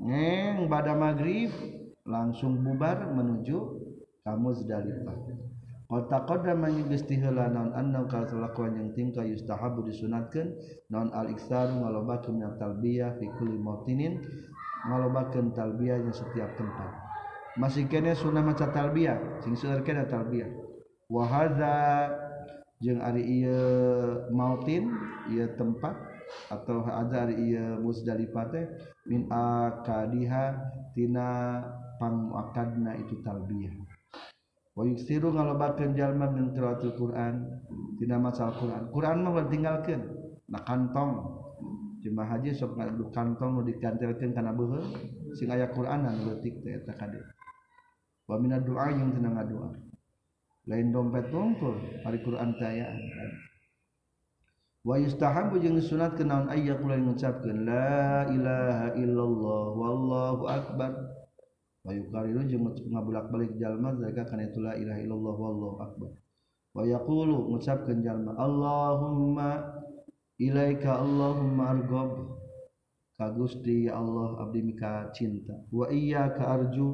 neng 0.00 0.66
pada 0.72 0.96
maghrib. 0.96 1.52
Langsung 2.00 2.64
bubar 2.64 3.12
menuju 3.12 3.80
Kamuzdalifah 4.26 5.14
kota 5.90 6.22
koda 6.22 6.54
manyigeshtihela 6.54 7.50
non 7.50 7.74
anam 7.74 8.06
kalau 8.06 8.46
lakukan 8.46 8.78
yang 8.78 8.88
tingkah 8.94 9.26
yustahabu 9.26 9.82
disunatkan 9.82 10.54
non 10.86 11.10
al 11.10 11.26
iksaru 11.34 11.82
ngalobakan 11.82 12.38
yang 12.38 12.54
talbiyah 12.62 13.18
fikul 13.18 13.58
mautinin 13.58 14.22
ngalobakan 14.86 15.50
talbiyahnya 15.50 16.14
setiap 16.14 16.54
tempat. 16.54 16.90
Masih 17.58 17.90
kene 17.90 18.14
sunnah 18.14 18.46
maca 18.46 18.70
talbiyah 18.70 19.42
sing 19.42 19.58
sunar 19.58 19.82
kene 19.82 20.06
talbiyah. 20.06 20.50
Wahada 21.10 22.10
jeung 22.78 23.02
ari 23.02 23.42
ieu 23.42 24.30
mautin 24.30 24.94
ieu 25.26 25.50
tempat 25.58 26.09
atau 26.50 26.86
azar 26.86 27.30
ia 27.30 27.78
musdalifate 27.78 28.70
min 29.06 29.26
akadiha 29.30 30.44
tina 30.96 31.60
panguakadna 32.00 32.96
itu 32.96 33.20
talbiyah. 33.20 33.74
Wa 34.74 34.86
yuksiru 34.86 35.34
ngalobakeun 35.34 35.92
jalma 35.98 36.30
min 36.32 36.56
qiraatul 36.56 36.96
Qur'an 36.96 37.44
tina 38.00 38.16
maca 38.16 38.48
Qur'an. 38.54 38.88
Qur'an 38.88 39.20
mah 39.20 39.44
tinggalkeun 39.50 40.02
na 40.48 40.58
kantong. 40.64 41.40
Cuma 42.00 42.24
haji 42.24 42.56
sok 42.56 42.80
ngadu 42.80 43.12
kantong 43.12 43.60
nu 43.60 43.62
dikantelkeun 43.68 44.32
kana 44.32 44.56
beuheung 44.56 44.88
sing 45.36 45.52
aya 45.52 45.68
Qur'anan 45.68 46.16
leutik 46.24 46.64
teh 46.64 46.80
eta 46.80 46.96
kade 46.96 47.20
wa 48.24 48.40
min 48.40 48.56
doa 48.64 48.88
yang 48.88 49.12
tina 49.12 49.28
ngadua 49.36 49.68
lain 50.64 50.88
dompet 50.94 51.28
tungkul 51.28 51.76
hari 52.00 52.18
Qur'an 52.24 52.56
teh 52.56 52.72
aya. 52.72 52.88
yustahabu 54.84 55.60
jeung 55.60 55.76
sunat 55.76 56.16
ke 56.16 56.24
naon 56.24 56.48
aya 56.48 56.72
kula 56.80 56.96
ngucapkeun 56.96 57.68
la 57.68 58.24
ilaha 58.32 58.96
illallah 58.96 59.64
wallahu 59.76 60.44
akbar. 60.48 60.92
Wayukariru 61.84 62.48
jeung 62.48 62.64
ngabulak-balik 62.88 63.56
jalma 63.60 63.92
zalika 63.96 64.24
kana 64.24 64.48
itu 64.48 64.60
la 64.60 64.76
ilaha 64.80 65.00
illallah 65.04 65.36
wallahu 65.36 65.76
akbar. 65.84 66.10
Wa 66.72 66.82
yaqulu 66.88 67.52
ngucapkeun 67.52 68.00
jalma 68.00 68.32
Allahumma 68.40 69.68
ilaika 70.40 70.96
Allahumma 70.96 71.76
arghab. 71.76 72.40
Ka 73.20 73.28
Gusti 73.36 73.84
ya 73.84 74.00
Allah 74.00 74.40
abdi 74.40 74.64
mika 74.64 75.12
cinta. 75.12 75.60
Wa 75.68 75.92
iyyaka 75.92 76.40
arju. 76.40 76.88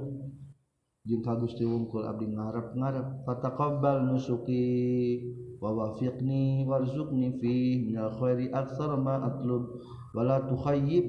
Jeung 1.06 1.22
ka 1.22 1.38
Gusti 1.38 1.62
wungkul 1.62 2.02
abdi 2.02 2.34
ngarep-ngarep 2.34 3.22
fataqabbal 3.22 4.10
nusuki. 4.10 5.22
Wa 5.60 5.70
wafiqni 5.72 6.64
warzuqni 6.68 7.36
fi 7.40 7.80
min 7.84 7.96
khairi 8.18 8.52
aktsar 8.52 8.96
ma 8.96 9.22
atlub. 9.24 9.80
Wala 10.14 10.44
tukhayyib. 10.48 11.06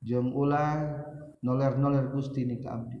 Jeung 0.00 0.32
ulah 0.32 1.04
noler-noler 1.44 2.08
Gusti 2.12 2.48
ni 2.48 2.60
ka 2.60 2.80
abdi. 2.80 3.00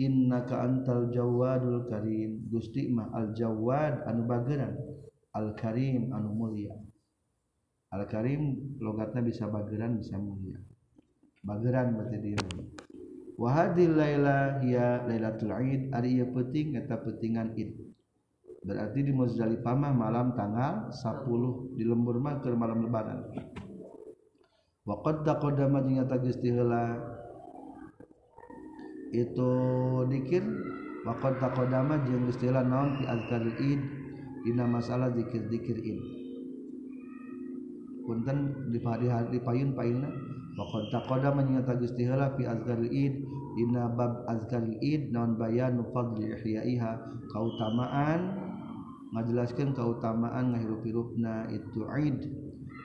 Innaka 0.00 0.64
antal 0.64 1.12
jawadul 1.12 1.84
karim. 1.88 2.48
Gusti 2.48 2.88
mah 2.88 3.12
al 3.12 3.36
jawad 3.36 4.04
anu 4.08 4.24
bageran. 4.24 4.74
Al 5.36 5.52
karim 5.56 6.12
anu 6.12 6.32
mulia. 6.32 6.72
Al 7.92 8.08
karim 8.08 8.76
logatna 8.80 9.20
bisa 9.20 9.48
bageran 9.48 10.00
bisa 10.00 10.16
mulia. 10.16 10.56
Bageran 11.44 11.98
berarti 11.98 12.18
dia 12.22 12.40
wa 13.42 13.50
hadhil 13.50 13.96
laila 13.96 14.60
hiya 14.60 15.02
lailatul 15.08 15.50
id 15.50 15.90
ari 15.90 16.20
ieu 16.20 16.30
peuting 16.30 16.76
eta 16.76 17.00
peutingan 17.00 17.56
id 17.56 17.74
berarti 18.62 19.02
di 19.02 19.12
Muzdalifah 19.14 19.74
mah 19.74 19.90
malam 19.90 20.38
tanggal 20.38 20.86
10 20.94 21.78
di 21.78 21.82
lembur 21.82 22.22
mah 22.22 22.38
ke 22.38 22.54
malam 22.54 22.86
lebaran. 22.86 23.26
Wa 24.82 24.98
qad 25.02 25.22
taqaddama 25.22 25.86
jeung 25.86 26.02
eta 26.02 26.18
geus 26.18 26.38
itu 29.12 29.50
dikir 30.08 30.40
waqad 31.04 31.36
taqaddama 31.36 32.00
jeung 32.08 32.26
istilah 32.32 32.64
naon 32.64 32.96
fi 32.98 33.04
azkaril 33.06 33.58
id. 33.60 33.82
Dina 34.42 34.66
masalah 34.66 35.14
zikir-zikir 35.14 35.78
id. 35.78 36.02
Punten 38.02 38.70
dipayun 38.74 39.70
paina 39.78 40.10
waqad 40.58 40.84
taqaddama 40.90 41.46
jeung 41.46 41.62
eta 41.62 41.78
istilah 41.78 42.34
fi 42.34 42.42
azkaril 42.48 42.90
id. 42.90 43.14
Dina 43.52 43.86
bab 43.92 44.26
azkaril 44.26 44.80
id 44.82 45.14
naon 45.14 45.38
bayanu 45.38 45.86
fadli 45.94 46.32
ihyaiha 46.32 46.92
kautamaan 47.30 48.41
ngajelaskeun 49.12 49.76
kautamaan 49.76 50.56
ngahirup-hirupna 50.56 51.52
itu 51.52 51.84
id 51.84 52.20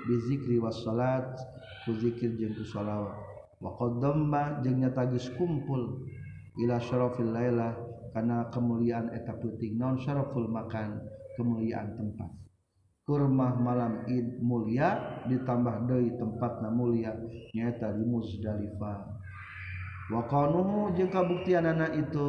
bizikri 0.08 0.60
was 0.60 0.84
salat 0.84 1.40
ku 1.88 1.96
zikir 1.96 2.36
jeung 2.36 2.56
ku 2.56 2.64
shalawat 2.68 3.16
wa 3.64 3.72
qaddamma 3.80 4.60
jeung 4.64 4.84
nyata 4.84 5.08
kumpul 5.40 6.04
ila 6.60 6.78
syarafil 6.84 7.32
lailah 7.32 7.74
karena 8.12 8.50
kemuliaan 8.50 9.14
eta 9.14 9.38
peuting 9.38 9.78
non 9.78 10.02
syaraful 10.02 10.50
makan 10.50 11.06
kemuliaan 11.38 11.94
tempat. 11.94 12.34
Kurmah 13.08 13.56
malam 13.62 14.04
id 14.10 14.44
mulia 14.44 15.22
ditambah 15.30 15.88
deui 15.88 16.12
tempatna 16.20 16.68
mulia 16.74 17.16
nyaeta 17.56 17.96
di 17.96 18.04
Muzdalifah. 18.04 18.98
Wa 20.12 20.22
qanuhu 20.28 20.92
jeung 20.98 21.14
kabuktianana 21.14 21.94
itu 21.96 22.28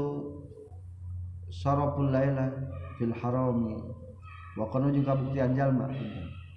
syaraful 1.51 2.15
lailah 2.15 2.53
fil 2.99 3.15
harami. 3.15 3.79
Wa 4.59 4.67
qanu 4.75 4.91
jeung 4.91 5.07
kabuktian 5.07 5.55
jalma. 5.55 5.87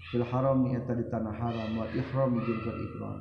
Fil 0.10 0.26
harami 0.26 0.74
eta 0.76 0.98
di 0.98 1.06
tanah 1.08 1.32
haram. 1.38 1.78
Wa 1.78 1.86
ihrami 1.94 2.42
jeung 2.44 2.62
ihram. 2.66 3.20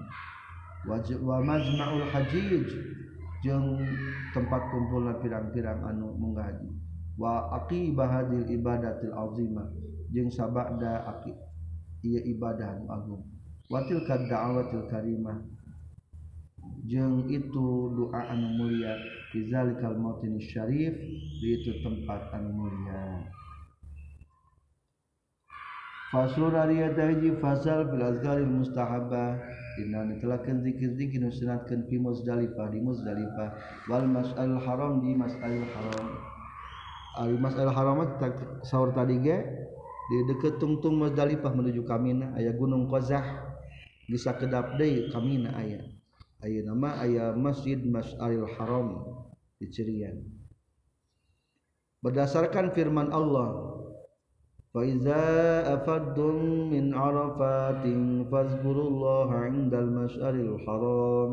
Wa 0.89 1.37
majma'ul 1.45 2.09
hajij 2.09 2.66
tempat 4.33 4.62
kumpullah 4.73 5.21
pirang-pirang 5.21 5.85
anu 5.85 6.16
menggaji. 6.16 6.73
Wa 7.21 7.53
hadil 7.53 8.49
ibadatil 8.49 9.12
azimah 9.12 9.68
jeung 10.09 10.33
sabada 10.33 11.05
aki 11.05 11.37
ia 12.01 12.21
ibadah 12.25 12.73
anu 12.81 12.85
agung. 12.89 13.23
Watil 13.71 14.03
da'awatil 14.03 14.89
karimah 14.91 15.39
jeung 16.91 17.29
itu 17.31 17.93
doa 17.95 18.21
anu 18.33 18.57
mulia 18.57 18.97
di 19.31 19.47
zalikal 19.47 19.95
mautin 19.95 20.41
syarif 20.43 20.97
di 21.39 21.49
itu 21.55 21.79
tempat 21.85 22.35
anu 22.35 22.51
mulia. 22.67 23.31
Fasul 26.11 26.51
Arya 26.59 26.91
Taji 26.91 27.39
Fasal 27.39 27.87
fil 27.87 28.03
Azkaril 28.03 28.51
Mustahabah 28.51 29.39
Inna 29.79 30.03
ditelakan 30.11 30.59
zikir-zikir 30.67 31.23
nusunatkan 31.23 31.87
fi 31.87 32.03
Muzdalifah 32.03 32.67
di 32.75 32.83
Muzdalifah. 32.83 33.49
Wal 33.87 34.11
mas'al 34.11 34.59
haram 34.59 34.99
di 35.07 35.15
mas'al 35.15 35.63
haram. 35.63 36.07
Al 37.15 37.39
mas'al 37.39 37.71
haram 37.71 38.03
sahur 38.67 38.91
tadi 38.91 39.23
ge? 39.23 39.39
Di 40.11 40.27
deket 40.27 40.59
tungtung 40.59 40.99
Muzdalifah 40.99 41.55
menuju 41.55 41.87
Kamina 41.87 42.35
aya 42.35 42.51
Gunung 42.59 42.91
Qazah. 42.91 43.55
Bisa 44.11 44.35
kedap 44.35 44.75
deui 44.83 45.15
Kamina 45.15 45.55
aya 45.55 45.99
aya 46.43 46.62
nama 46.66 47.01
aya 47.01 47.34
Masjid 47.34 47.80
Mas'alil 47.82 48.45
Haram 48.56 49.01
di 49.58 49.68
Cirian 49.72 50.22
berdasarkan 52.03 52.76
firman 52.76 53.10
Allah 53.10 53.76
فإذا 54.76 55.24
أفضتم 55.72 56.36
من 56.68 56.91
عرفات 56.91 57.84
فاذكروا 58.28 58.88
الله 58.91 59.28
عند 59.32 59.74
المشعر 59.74 60.36
الحرام 60.36 61.32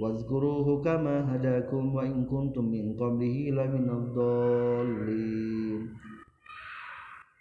واذكروه 0.00 0.68
كما 0.80 1.16
هداكم 1.36 1.82
وإن 1.94 2.24
كنتم 2.24 2.64
من 2.64 2.96
قبله 2.96 3.36
لمن 3.52 3.86
الضالين 4.00 5.82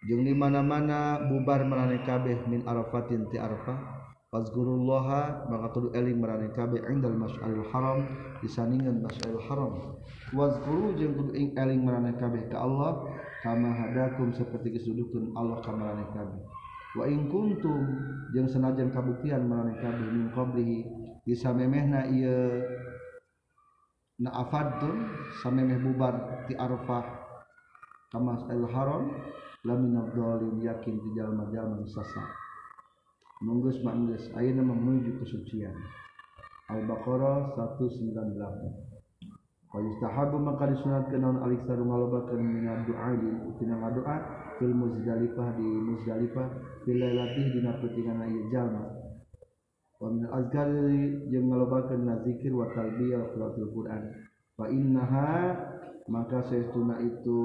Jeung 0.04 0.28
di 0.28 0.36
mana-mana 0.36 1.32
bubar 1.32 1.64
marane 1.64 2.04
kabeh 2.04 2.43
min 2.51 2.68
arafatin 2.68 3.24
ti 3.32 3.39
arafah 3.39 3.97
Fazgurullaha 4.29 5.49
maka 5.49 5.72
kudu 5.72 5.89
eling 5.97 6.20
marane 6.20 6.53
kabeh 6.53 6.85
indal 6.93 7.16
masyaril 7.16 7.64
haram 7.72 8.05
disandingan 8.45 9.01
masyaril 9.01 9.41
haram. 9.49 9.72
Wazkuru 10.37 10.93
jeung 11.01 11.16
kudu 11.16 11.33
eling 11.33 11.81
marane 11.81 12.12
kabeh 12.20 12.45
ka 12.53 12.61
Allah 12.61 13.09
kama 13.41 13.72
hadakum 13.72 14.29
seperti 14.37 14.76
kesudukeun 14.76 15.33
Allah 15.33 15.64
ka 15.64 15.72
marane 15.72 16.05
kabeh. 16.12 16.45
Wa 16.93 17.09
in 17.09 17.33
kuntum 17.33 17.89
jeung 18.37 18.53
sanajan 18.53 18.93
kabuktian 18.93 19.49
marane 19.49 19.72
kabeh 19.81 20.07
min 20.12 20.29
qablihi 20.37 20.85
bisa 21.24 21.49
memehna 21.57 22.12
ieu 22.12 22.68
na 24.20 24.45
afadun 24.45 25.09
samemeh 25.41 25.81
bubar 25.81 26.45
ti 26.45 26.53
arfah 26.53 27.07
kamas 28.12 28.45
el 28.53 28.68
haram 28.76 29.09
lamin 29.64 29.97
abdolin 29.97 30.61
yakin 30.61 31.01
di 31.01 31.09
jalma-jalma 31.16 31.85
sasa 31.89 32.47
menggus 33.39 33.78
manggus 33.86 34.26
ayeuna 34.34 34.66
menuju 34.66 35.22
kesucian. 35.22 35.74
Al-Baqarah 36.68 37.57
198 37.57 38.89
Wa 39.68 39.84
yustahabu 39.84 40.41
maka 40.41 40.64
disunatkan 40.72 41.20
naon 41.20 41.45
aliksaru 41.45 41.84
ngalobakeun 41.84 42.41
minad 42.41 42.89
doa 42.89 43.12
di 43.20 43.28
tina 43.61 43.76
doa 43.93 44.16
fil 44.57 44.72
muzdalifah 44.72 45.61
di 45.61 45.68
muzdalifah 45.68 46.47
fil 46.89 46.97
lailatih 46.97 47.53
dina 47.53 47.76
peutingan 47.76 48.24
ieu 48.32 48.49
jalma. 48.49 48.89
Wa 50.01 50.09
min 50.09 50.24
azkar 50.24 50.72
jeung 51.28 51.53
ngalobakeun 51.53 52.09
zikir 52.24 52.57
wa 52.57 52.72
talbiyah 52.72 53.28
qiraatul 53.36 53.68
Quran. 53.76 54.03
Fa 54.57 54.72
innaha 54.72 55.32
maka 56.09 56.49
saestuna 56.49 57.05
itu 57.05 57.39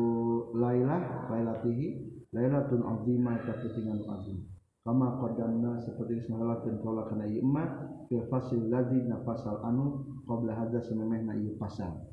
lailah 0.56 1.28
lailatihi 1.28 1.88
lailatun 2.32 2.88
azimah 2.88 3.36
ta 3.44 3.60
pentingan 3.60 4.00
azim 4.00 4.53
kama 4.84 5.16
qadamna 5.24 5.80
seperti 5.80 6.20
disangalakeun 6.20 6.84
kaula 6.84 7.08
kana 7.08 7.24
ieu 7.24 7.40
emma 7.40 7.64
fil 8.12 8.28
fasil 8.28 8.68
ladzi 8.68 9.00
na 9.08 9.24
fasal 9.24 9.64
anu 9.64 10.04
qabla 10.28 10.52
hadza 10.60 10.84
samemehna 10.84 11.40
ieu 11.40 11.56
pasal 11.56 12.04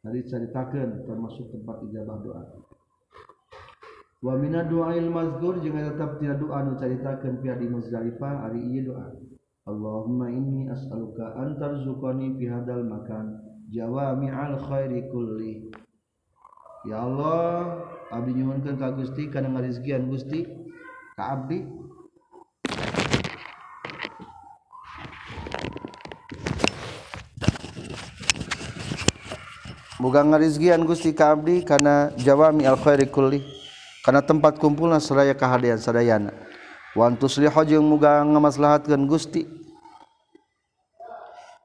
tadi 0.00 0.24
ceritakeun 0.24 1.04
termasuk 1.04 1.52
tempat 1.52 1.84
ijabah 1.88 2.18
doa. 2.24 2.42
Wa 4.20 4.36
minad 4.36 4.68
du'ail 4.68 5.12
jeung 5.60 5.76
tetap 5.76 6.20
tina 6.20 6.36
doa 6.36 6.64
anu 6.64 6.76
caritakeun 6.76 7.40
pia 7.40 7.56
di 7.56 7.68
Muzdalifah 7.68 8.48
ari 8.48 8.84
doa. 8.84 9.12
Allahumma 9.68 10.32
inni 10.32 10.72
as'aluka 10.72 11.36
an 11.36 11.60
tarzuqani 11.60 12.32
fi 12.40 12.48
hadal 12.48 12.84
makan 12.84 13.44
jawami'al 13.68 14.56
khairi 14.64 15.04
kulli. 15.12 15.68
Ya 16.88 17.04
Allah 17.04 17.84
abdi 18.08 18.40
nyuhunkeun 18.40 18.80
ka 18.80 18.96
Gusti 18.96 19.28
kana 19.28 19.52
ngarizkian 19.52 20.08
Gusti 20.08 20.48
ka 21.16 21.36
abdi 21.36 21.60
Muga 30.00 30.24
ngarizkian 30.24 30.80
Gusti 30.88 31.12
ka 31.12 31.36
abdi 31.36 31.60
kana 31.60 32.08
jawami 32.16 32.64
al 32.64 32.80
khairi 32.80 33.04
kulli 33.12 33.44
kana 34.00 34.24
tempat 34.24 34.56
kumpulna 34.56 34.96
seraya 34.96 35.36
kahadian 35.36 35.76
sadayana. 35.76 36.32
Wa 36.96 37.04
antuslihu 37.04 37.60
jeung 37.68 37.84
muga 37.84 38.24
ngamaslahatkeun 38.24 39.04
Gusti. 39.04 39.44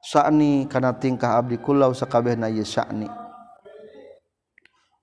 Sa'ni 0.04 0.68
kana 0.68 0.92
tingkah 0.92 1.40
abdi 1.40 1.56
kullau 1.58 1.90
sakabehna 1.96 2.46
ieu 2.52 2.62
sa'ni 2.62 3.10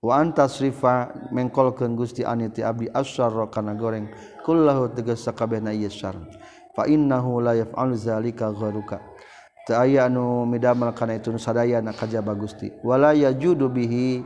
wa 0.03 0.19
anta 0.19 0.47
srifa 0.47 1.11
mengkolkeun 1.33 1.95
Gusti 1.97 2.23
ani 2.23 2.47
ti 2.53 2.63
abdi 2.63 2.87
asyarra 2.87 3.51
kana 3.51 3.75
goreng 3.75 4.07
kullahu 4.45 4.93
tegas 4.95 5.25
sakabehna 5.25 5.73
ieu 5.75 5.91
syarr. 5.91 6.21
Fa 6.73 6.89
innahu 6.89 7.37
la 7.43 7.53
yaf'alu 7.53 7.93
zalika 7.97 8.49
gharuka 8.53 8.97
teu 8.97 9.12
aya 9.71 10.11
anu 10.11 10.43
midamel 10.43 10.91
kana 10.91 11.15
itu 11.15 11.31
nusadaya 11.31 11.79
na 11.79 11.95
kajaba 11.95 12.35
Gusti 12.35 12.67
wala 12.83 13.15
yajudu 13.15 13.71
bihi 13.71 14.19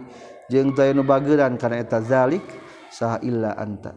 jeung 0.49 0.73
teu 0.73 0.89
nu 0.97 1.05
bageuran 1.05 1.53
kana 1.61 1.77
eta 1.77 2.01
zalik 2.01 2.41
saha 2.89 3.21
illa 3.21 3.53
anta. 3.53 3.93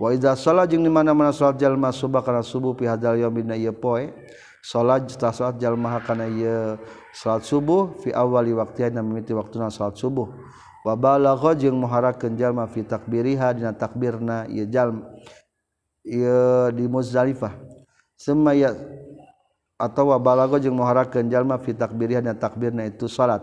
Wa 0.00 0.10
idza 0.16 0.32
shala 0.32 0.64
jeung 0.64 0.80
di 0.80 0.88
mana-mana 0.88 1.30
salat 1.30 1.60
jalma 1.60 1.92
subuh 1.92 2.24
kana 2.24 2.40
subuh 2.40 2.72
fi 2.72 2.88
hadzal 2.88 3.20
yaumina 3.20 3.52
ieu 3.54 3.76
poe 3.76 4.08
salat 4.64 5.06
ta 5.14 5.28
salat 5.30 5.60
jalma 5.60 6.00
kana 6.00 6.24
ieu 6.26 6.80
salat 7.12 7.44
subuh 7.44 7.92
fi 8.00 8.10
awali 8.10 8.56
waqtina 8.56 9.04
mimiti 9.04 9.36
waktuna 9.36 9.68
salat 9.68 10.00
subuh. 10.00 10.32
Wa 10.82 10.96
balagha 10.98 11.54
jeung 11.54 11.78
muharakeun 11.78 12.34
jalma 12.34 12.66
fi 12.66 12.82
takbiriha 12.82 13.54
dina 13.54 13.76
takbirna 13.76 14.48
ieu 14.48 14.66
jalma 14.66 15.12
ieu 16.02 16.72
di 16.72 16.88
Muzdalifah. 16.88 17.52
Semaya 18.18 18.74
atau 19.82 20.14
wabalago 20.14 20.62
jeung 20.62 20.78
muharakeun 20.78 21.26
jalma 21.26 21.58
fi 21.58 21.74
takbirihan 21.74 22.22
dan 22.22 22.38
takbirna 22.38 22.86
itu 22.86 23.10
salat. 23.10 23.42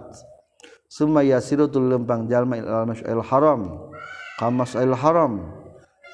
Summa 0.87 1.19
yasiru 1.19 1.67
tul 1.67 1.91
lempang 1.91 2.31
jalma 2.31 2.55
ilal 2.55 2.87
masjidil 2.87 3.19
haram 3.27 3.91
ka 4.39 4.47
masjidil 4.47 4.95
haram. 4.95 5.51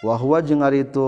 Wa 0.02 0.18
huwa 0.18 0.42
jeung 0.42 0.66
ari 0.66 0.82
itu 0.82 1.06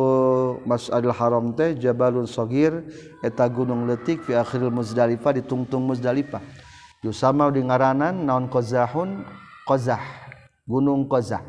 masjidil 0.69 1.17
haram 1.17 1.49
teh 1.57 1.73
jabalun 1.73 2.29
sagir 2.29 2.85
eta 3.25 3.49
gunung 3.49 3.89
leutik 3.89 4.21
fi 4.21 4.37
akhiril 4.37 4.69
muzdalifah 4.69 5.33
di 5.33 5.41
tungtung 5.41 5.81
muzdalifah. 5.89 6.39
Yusama 7.01 7.49
di 7.49 7.65
ngaranan 7.65 8.21
naon 8.21 8.45
qazahun? 8.53 9.25
Qazah 9.67 9.99
gunung 10.63 11.09
qazah. 11.11 11.43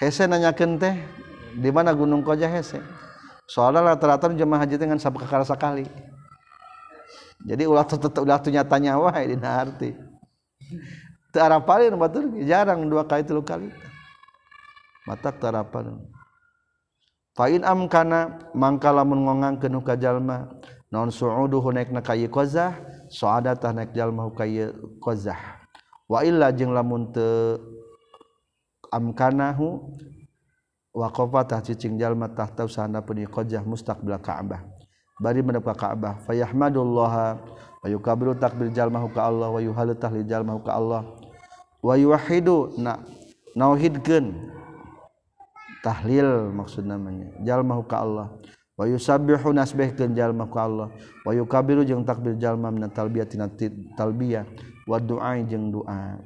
Hese 0.00 0.24
nanyakeun 0.24 0.80
teh 0.80 0.96
di 1.52 1.68
mana 1.68 1.92
gunung 1.92 2.24
qazah 2.24 2.48
hese? 2.48 2.80
soalnya 3.48 3.94
rata-rata 3.94 4.32
jemaah 4.32 4.64
haji 4.64 4.76
dengan 4.80 4.98
sabak 5.00 5.28
kakara 5.28 5.44
sakali. 5.44 5.86
Jadi 7.44 7.68
ulah 7.68 7.84
tetap 7.84 8.16
ulah 8.24 8.40
tuh 8.40 8.52
nyatanya 8.52 8.96
wah 8.96 9.12
ini 9.20 9.36
arti. 9.44 9.92
Tarapalin 11.34 11.92
batur 11.98 12.30
jarang 12.46 12.88
dua 12.88 13.04
kali 13.04 13.26
tiga 13.26 13.42
kali. 13.44 13.68
Mata 15.04 15.28
tarapalin 15.28 16.00
Fa'in 17.34 17.66
amkana 17.66 18.48
mangka 18.54 18.94
lamun 18.94 19.26
ngongang 19.26 19.58
kenu 19.58 19.82
ka 19.82 19.98
jalma 19.98 20.46
non 20.94 21.10
su'uduhu 21.10 21.74
naik 21.74 21.90
na 21.90 21.98
kayi 21.98 22.30
qazah 22.30 22.78
su'adatah 23.10 23.74
naik 23.74 23.90
jalma 23.90 24.30
kayi 24.30 24.70
qazah. 25.02 25.36
Wa 26.06 26.22
illa 26.22 26.54
jeung 26.54 26.70
lamun 26.70 27.10
teu 27.10 27.58
amkanahu 28.94 29.90
waqafatah 30.94 31.58
cicing 31.60 31.98
jalma 31.98 32.30
tahta 32.30 32.62
usahana 32.64 33.02
puni 33.02 33.26
qajah 33.26 33.66
mustaqbil 33.66 34.14
Ka'bah. 34.22 34.62
Bari 35.18 35.42
madep 35.42 35.66
ka 35.66 35.74
Ka'bah. 35.74 36.22
Fayahmadullaha 36.22 37.42
wa 37.82 37.86
yukabiru 37.90 38.38
takbir 38.38 38.70
jalma 38.70 39.02
ka 39.10 39.26
Allah 39.26 39.50
wa 39.50 39.58
yuhalu 39.58 39.98
tahlil 39.98 40.24
jalma 40.24 40.54
ka 40.62 40.78
Allah. 40.78 41.02
Wa 41.82 41.98
yuwahidu 41.98 42.78
na 42.80 43.02
nauhidkeun 43.58 44.54
tahlil 45.82 46.48
maksud 46.54 46.86
namanya 46.86 47.28
jalma 47.42 47.82
ka 47.84 48.06
Allah. 48.06 48.30
Wa 48.74 48.90
yusabbihu 48.90 49.54
nasbihkeun 49.54 50.14
jalma 50.14 50.46
ka 50.46 50.66
Allah. 50.66 50.88
Wa 51.26 51.30
yukabiru 51.34 51.82
jeung 51.82 52.06
takbir 52.06 52.38
jalma 52.38 52.70
min 52.70 52.86
talbiyah 52.90 53.26
tina 53.26 53.46
talbiyah. 53.98 54.46
Wa 54.86 54.98
du'a 54.98 55.38
jeung 55.46 55.70
doa 55.74 56.18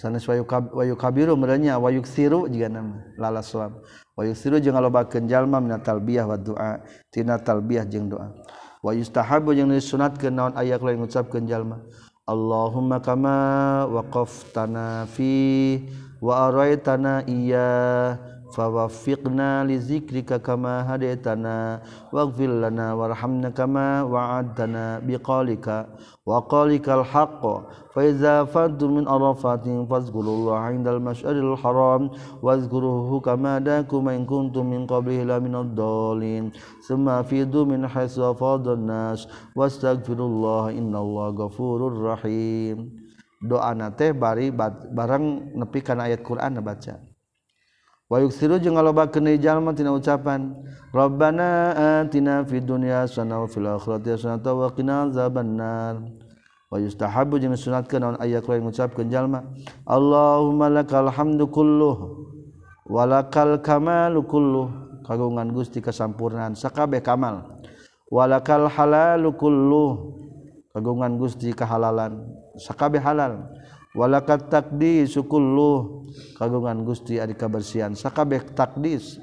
sanes 0.00 0.24
wayu 0.24 0.48
wayu 0.72 0.96
kabiru 0.96 1.36
merenya 1.36 1.76
wayu 1.76 2.00
siru 2.08 2.48
jika 2.48 2.72
nama 2.72 3.04
lala 3.20 3.44
suam. 3.44 3.76
Wayu 4.16 4.32
siru 4.36 4.56
jeung 4.60 4.76
ngalobakeun 4.76 5.28
jalma 5.28 5.60
min 5.60 5.76
talbiyah 5.80 6.24
wa 6.28 6.36
doa 6.40 6.80
tina 7.12 7.36
talbiyah 7.40 7.84
jeung 7.88 8.08
doa 8.08 8.32
wa 8.80 8.92
yustahabu 8.96 9.52
jeung 9.52 9.72
disunatkeun 9.72 10.32
naon 10.32 10.52
aya 10.56 10.80
lain 10.80 11.00
ngucapkeun 11.00 11.44
jalma 11.48 11.80
Allahumma 12.28 13.00
kama 13.00 13.36
waqaftana 13.88 15.08
fi 15.08 15.80
wa 16.20 16.48
araitana 16.52 17.24
iya 17.24 18.16
fawafiqna 18.50 19.64
li 19.64 19.78
zikrika 19.78 20.38
kama 20.38 20.84
hadaitana 20.84 21.80
waghfir 22.12 22.50
lana 22.50 22.94
warhamna 22.98 23.50
kama 23.50 24.04
wa'adtana 24.06 25.00
biqalika 25.02 25.86
wa 26.26 26.42
qalikal 26.46 27.02
haqq 27.02 27.42
fa 27.94 28.00
iza 28.06 28.46
fadtu 28.46 28.86
min 28.86 29.06
arafatin 29.06 29.86
fazkurullah 29.90 30.70
indal 30.74 31.02
masyaril 31.02 31.58
haram 31.58 32.10
wazkuruhu 32.42 33.18
kama 33.22 33.58
dakum 33.58 34.06
in 34.10 34.26
kuntum 34.26 34.70
min 34.70 34.86
qablihi 34.86 35.26
la 35.26 35.42
min 35.42 35.54
ad-dallin 35.54 36.54
thumma 36.86 37.22
fidu 37.26 37.66
min 37.66 37.82
haitsu 37.86 38.22
afadan 38.22 38.86
nas 38.86 39.26
wastaghfirullah 39.58 40.70
innallaha 40.70 41.34
ghafurur 41.46 42.14
rahim. 42.14 43.00
Doa 43.40 43.72
teh 43.96 44.12
bari 44.12 44.52
barang 44.52 45.56
nepikan 45.56 45.96
ayat 46.04 46.20
Quran 46.20 46.60
baca 46.60 47.09
wayuk 48.10 48.34
siru 48.34 48.58
jeung 48.58 48.74
ngalobakeun 48.74 49.38
jalma 49.38 49.70
tina 49.70 49.94
ucapan 49.94 50.52
Rabbana 50.90 52.02
atina 52.02 52.42
fid 52.42 52.66
dunya 52.66 53.06
hasanah 53.06 53.46
wa 53.46 53.48
fil 53.48 53.70
akhirati 53.70 54.18
hasanah 54.18 54.42
wa 54.42 54.68
qina 54.74 55.06
azabannar 55.06 56.02
wa 56.66 56.76
yustahabu 56.82 57.38
jeung 57.38 57.54
sunatkeun 57.54 58.02
naon 58.02 58.16
aya 58.18 58.42
kuring 58.42 58.66
ngucapkeun 58.66 59.06
jalma 59.06 59.46
Allahumma 59.86 60.66
lakal 60.66 61.06
hamdu 61.06 61.46
kulluh 61.46 62.26
wa 62.90 63.06
lakal 63.06 63.62
kamalu 63.62 64.26
kulluh. 64.26 64.90
Kagungan 65.00 65.50
Gusti 65.50 65.82
kasampurnaan 65.82 66.54
sakabeh 66.54 67.02
kamal. 67.02 67.58
Wa 68.06 68.30
lakal 68.30 68.70
halalu 68.70 69.34
kulluh. 69.34 70.22
Kagungan 70.70 71.18
Gusti 71.18 71.50
kahalalan 71.50 72.30
sakabeh 72.54 73.02
halal. 73.02 73.50
walakat 73.94 74.46
takdis 74.50 75.14
sukullu 75.14 76.06
kagungan 76.38 76.82
Gusti 76.86 77.18
adi 77.18 77.34
kabersihan. 77.34 77.94
Sakabeh 77.94 78.42
takdis. 78.54 79.18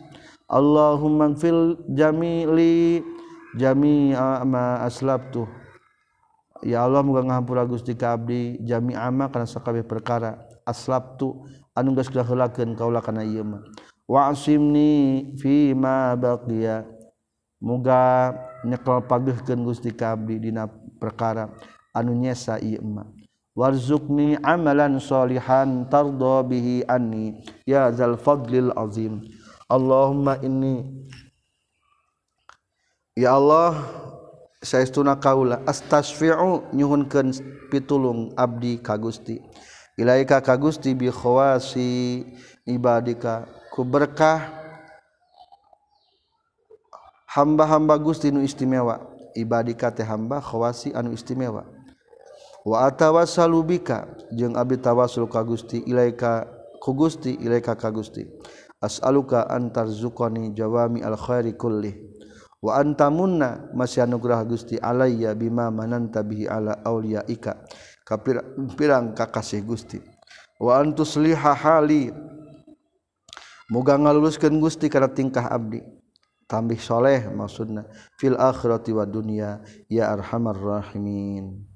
Allahumma 0.47 1.35
fil 1.35 1.75
jamili 1.91 3.03
jami'a 3.59 4.43
ma 4.47 4.79
aslabtu. 4.87 5.43
Ya 6.63 6.87
Allah 6.87 7.03
muga 7.03 7.21
ngahampura 7.21 7.67
Gusti 7.67 7.93
ka 7.93 8.15
abdi 8.15 8.57
jami'a 8.63 9.11
ma 9.11 9.27
kana 9.27 9.45
sakabeh 9.45 9.83
perkara. 9.83 10.39
Aslabtu 10.67 11.47
anu 11.75 11.95
geus 11.95 12.11
kaheulakeun 12.11 12.75
kaula 12.75 13.03
kana 13.03 13.23
ieu 13.23 13.43
mah. 13.43 13.63
Wa 14.07 14.31
asimni 14.31 15.35
fi 15.39 15.75
ma 15.75 16.15
baqiya. 16.15 16.87
Muga 17.59 18.31
nyekel 18.63 19.03
pageuhkeun 19.03 19.61
Gusti 19.67 19.91
ka 19.91 20.15
abdi 20.15 20.39
dina 20.39 20.67
perkara 20.99 21.51
anu 21.91 22.15
nyesa 22.15 22.59
ieu 22.63 22.83
mah. 22.83 23.16
Warzuqni 23.57 24.37
amalan 24.45 25.01
salihan 25.01 25.89
tarda 25.89 26.45
bihi 26.45 26.85
anni. 26.85 27.41
Ya 27.65 27.89
zal 27.89 28.13
fadlil 28.13 28.69
azim. 28.77 29.25
Allahumma 29.65 30.37
inni. 30.45 30.85
Ya 33.17 33.33
Allah 33.33 33.81
sayauna 34.61 35.17
kaula 35.17 35.65
astasfi'u 35.65 36.69
nyuhunkeun 36.69 37.33
pitulung 37.73 38.29
abdi 38.37 38.77
ka 38.77 38.93
Gusti. 38.93 39.41
Ilaika 39.97 40.37
ka 40.45 40.53
Gusti 40.53 40.93
bi 40.93 41.09
khawasi 41.09 42.21
ibadika 42.69 43.49
ku 43.73 43.81
berkah 43.81 44.53
hamba-hamba 47.33 47.97
Gusti 47.97 48.29
nu 48.29 48.45
istimewa. 48.45 49.01
Ibadika 49.33 49.89
teh 49.89 50.05
hamba 50.05 50.37
khawasi 50.37 50.93
anu 50.93 51.13
istimewa 51.13 51.76
wa 52.67 52.83
atawasalubika 52.91 54.11
jeung 54.35 54.59
abi 54.59 54.75
tawassul 54.75 55.31
ka 55.31 55.39
Gusti 55.47 55.87
ilaika 55.87 56.43
ku 56.83 56.91
Gusti 56.91 57.39
ilaika 57.39 57.79
ka 57.79 57.87
Gusti. 57.95 58.27
As'aluka 58.77 59.47
antar 59.49 59.89
zukoni 59.89 60.53
jawami 60.53 61.01
al 61.01 61.17
khairi 61.17 61.57
kulli 61.57 61.97
wa 62.61 62.77
antamunna 62.77 63.71
masih 63.73 64.03
anugerah 64.05 64.43
Gusti 64.45 64.75
alayya 64.77 65.33
bima 65.33 65.71
mananta 65.73 66.21
bihi 66.21 66.45
ala 66.45 66.77
auliyaika 66.83 67.57
kapirang 68.05 69.15
kakasih 69.15 69.63
Gusti. 69.63 70.03
Wa 70.59 70.81
antusliha 70.83 71.53
hali 71.57 72.13
muga 73.71 73.95
ngaluluskeun 73.97 74.59
Gusti 74.59 74.91
kana 74.91 75.07
tingkah 75.07 75.47
abdi. 75.47 75.81
Tambih 76.47 76.79
soleh 76.79 77.27
maksudna 77.27 77.83
fil 78.15 78.39
akhirati 78.39 78.95
wa 78.95 79.03
dunya 79.03 79.59
ya 79.91 80.15
arhamar 80.15 80.55
rahimin. 80.55 81.66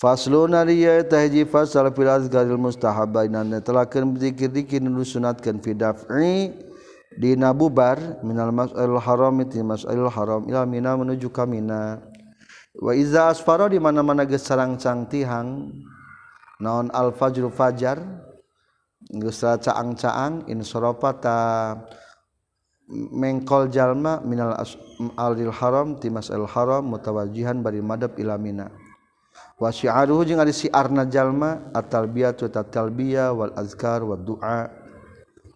Faslun 0.00 0.56
ariya 0.56 1.04
tahji 1.04 1.44
fasal 1.44 1.92
fil 1.92 2.08
azgaril 2.08 2.56
mustahabain 2.56 3.36
telakeun 3.60 4.16
zikir-zikir 4.16 4.80
nu 4.80 5.04
sunatkeun 5.04 5.60
fi 5.60 5.76
daf'i 5.76 6.56
Dina 7.20 7.52
bubar 7.52 8.22
minal 8.24 8.48
mas'al 8.48 8.96
haram 8.96 9.34
itu 9.44 9.60
mas'al 9.60 10.08
haram 10.08 10.46
ila 10.48 10.64
mina 10.64 10.96
menuju 10.96 11.28
ka 11.28 11.44
mina 11.44 12.00
wa 12.80 12.94
iza 12.96 13.28
asfara 13.28 13.68
di 13.68 13.82
mana-mana 13.82 14.24
geus 14.24 14.46
sarang-cang 14.46 15.04
tihang 15.10 15.74
naon 16.62 16.88
al 16.96 17.12
fajru 17.12 17.50
fajar 17.52 18.00
geus 19.04 19.42
caang-caang 19.42 20.48
in 20.48 20.62
ta 21.20 21.38
mengkol 22.88 23.68
jalma 23.68 24.22
minal 24.24 24.56
alil 25.18 25.52
haram 25.52 25.98
ti 25.98 26.08
mas'al 26.14 26.46
haram 26.46 26.88
mutawajihan 26.88 27.58
bari 27.58 27.82
madab 27.82 28.14
ila 28.16 28.38
mina 28.38 28.70
wasyaruhu 29.60 30.24
jeung 30.24 30.40
ari 30.40 30.56
siarna 30.56 31.04
jalma 31.04 31.68
at-talbiyatu 31.76 32.48
tatalbiya 32.48 33.28
wal 33.36 33.52
azkar 33.52 34.00
wad 34.00 34.24
du'a 34.24 34.72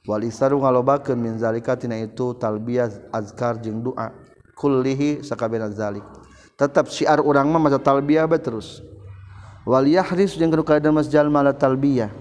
wal 0.05 0.21
isaru 0.21 0.61
ngalobakeun 0.61 1.17
min 1.17 1.41
zalika 1.41 1.73
tina 1.73 1.97
itu 1.97 2.37
talbiyah 2.37 2.93
azkar 3.09 3.57
jeung 3.65 3.81
du'a. 3.81 4.13
Kullihi 4.55 5.25
sakabehna 5.27 5.67
zalik. 5.75 6.05
Tetap 6.55 6.87
syiar 6.87 7.19
urang 7.19 7.51
mah 7.51 7.59
maca 7.59 7.81
talbiyah 7.81 8.29
bae 8.29 8.39
terus. 8.39 8.85
Wal 9.67 9.89
yahris 9.89 10.37
jeung 10.39 10.53
kudu 10.53 10.63
kada 10.63 10.93
mas 10.93 11.11
jalma 11.11 11.43
la 11.43 11.57
talbiyah. 11.57 12.13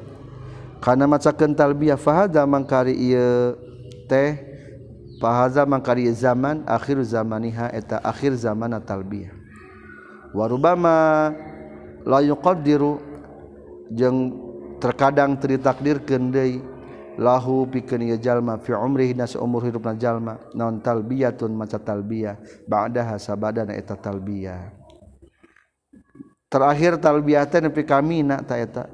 Kana 0.82 1.06
macakeun 1.06 1.54
talbiyah 1.54 2.00
fahaza 2.00 2.42
mangkari 2.48 2.96
ieu 2.96 3.54
teh 4.10 4.40
fahaza 5.22 5.62
mangkari 5.68 6.10
zaman 6.16 6.64
akhir 6.66 7.04
zamaniha 7.06 7.70
eta 7.76 8.02
akhir 8.02 8.34
zaman 8.40 8.74
talbiyah. 8.82 9.36
Warubama 10.34 11.30
layu 12.04 12.36
qdiru 12.40 13.00
jeung 13.92 14.36
terkadang 14.80 15.40
teritakdir 15.40 16.04
kendai 16.04 16.60
lahu 17.16 17.70
pikeun 17.70 18.10
ieu 18.10 18.18
jalma 18.18 18.58
fi 18.58 18.74
umrih 18.74 19.14
nas 19.14 19.38
umur 19.38 19.64
hidupna 19.64 19.94
jalma 19.96 20.42
naon 20.58 20.82
talbiyatun 20.82 21.54
maca 21.54 21.78
talbiyah 21.78 22.66
ba'daha 22.66 23.22
sabadana 23.22 23.78
eta 23.78 23.94
talbiyah. 23.94 24.74
Terakhir 26.50 27.02
talbiyah 27.02 27.46
teh 27.50 27.62
nepi 27.62 27.82
kamina 27.86 28.42
ta 28.42 28.58
eta. 28.58 28.90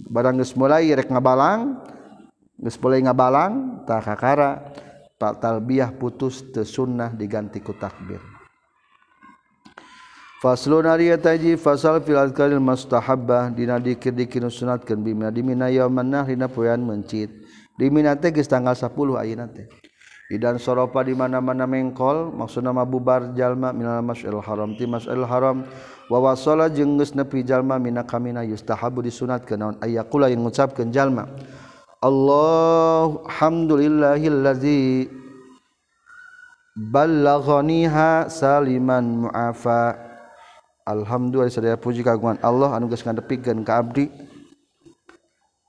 Barang 0.00 0.40
geus 0.40 0.56
mulai 0.56 0.88
rek 0.92 1.12
ngabalang 1.12 1.80
geus 2.56 2.76
mulai 2.80 3.04
ngabalang 3.04 3.84
ta 3.84 4.00
kakara 4.00 4.72
pak 5.20 5.40
talbiyah 5.40 5.92
putus 5.92 6.40
teu 6.48 6.64
sunnah 6.64 7.12
diganti 7.12 7.60
ku 7.60 7.76
takbir. 7.76 8.29
Faslun 10.40 10.88
ari 10.88 11.12
eta 11.12 11.36
hiji 11.36 11.60
fasal 11.60 12.00
fil 12.00 12.16
azkaril 12.16 12.64
mustahabbah 12.64 13.52
dina 13.52 13.76
dikir-dikir 13.76 14.48
sunatkeun 14.48 15.04
bimina 15.04 15.28
dimina 15.28 15.68
yauman 15.68 16.08
nahr 16.08 16.32
dina 16.32 16.48
poean 16.48 16.80
mencit. 16.80 17.28
Dimina 17.76 18.16
teh 18.16 18.32
geus 18.32 18.48
tanggal 18.48 18.72
10 18.72 19.20
ayeuna 19.20 19.52
teh. 19.52 19.68
Idan 20.32 20.56
soropa 20.56 21.04
di 21.04 21.12
mana-mana 21.12 21.68
mengkol 21.68 22.32
maksudna 22.32 22.72
mabubar 22.72 23.36
jalma 23.36 23.76
minal 23.76 24.00
masjidil 24.00 24.40
haram 24.40 24.72
ti 24.80 24.88
masjidil 24.88 25.28
haram 25.28 25.68
wa 26.08 26.18
wasala 26.24 26.72
jeung 26.72 26.96
geus 26.96 27.12
nepi 27.12 27.44
jalma 27.44 27.76
mina 27.76 28.00
kamina 28.00 28.40
yustahabu 28.40 29.04
disunatkeun 29.04 29.60
naon 29.60 29.76
aya 29.84 30.08
kula 30.08 30.32
yang 30.32 30.40
ngucapkeun 30.40 30.88
jalma. 30.88 31.28
Allah 32.00 33.28
hamdulillahillazi 33.28 35.04
ballaghaniha 36.80 38.32
saliman 38.32 39.28
mu'afa 39.28 40.09
Alhamdulillah 40.90 41.46
sadaya 41.46 41.78
puji 41.78 42.02
kagungan 42.02 42.42
Allah 42.42 42.74
anu 42.74 42.90
geus 42.90 43.06
ngadepikeun 43.06 43.62
ka 43.62 43.78
abdi. 43.78 44.10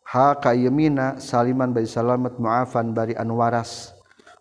Ha 0.10 0.34
ka 0.42 0.58
yemina 0.58 1.22
saliman 1.22 1.70
bari 1.70 1.86
salamat 1.86 2.42
muafan 2.42 2.92
bari 2.92 3.14
anu 3.16 3.40
waras 3.40 3.94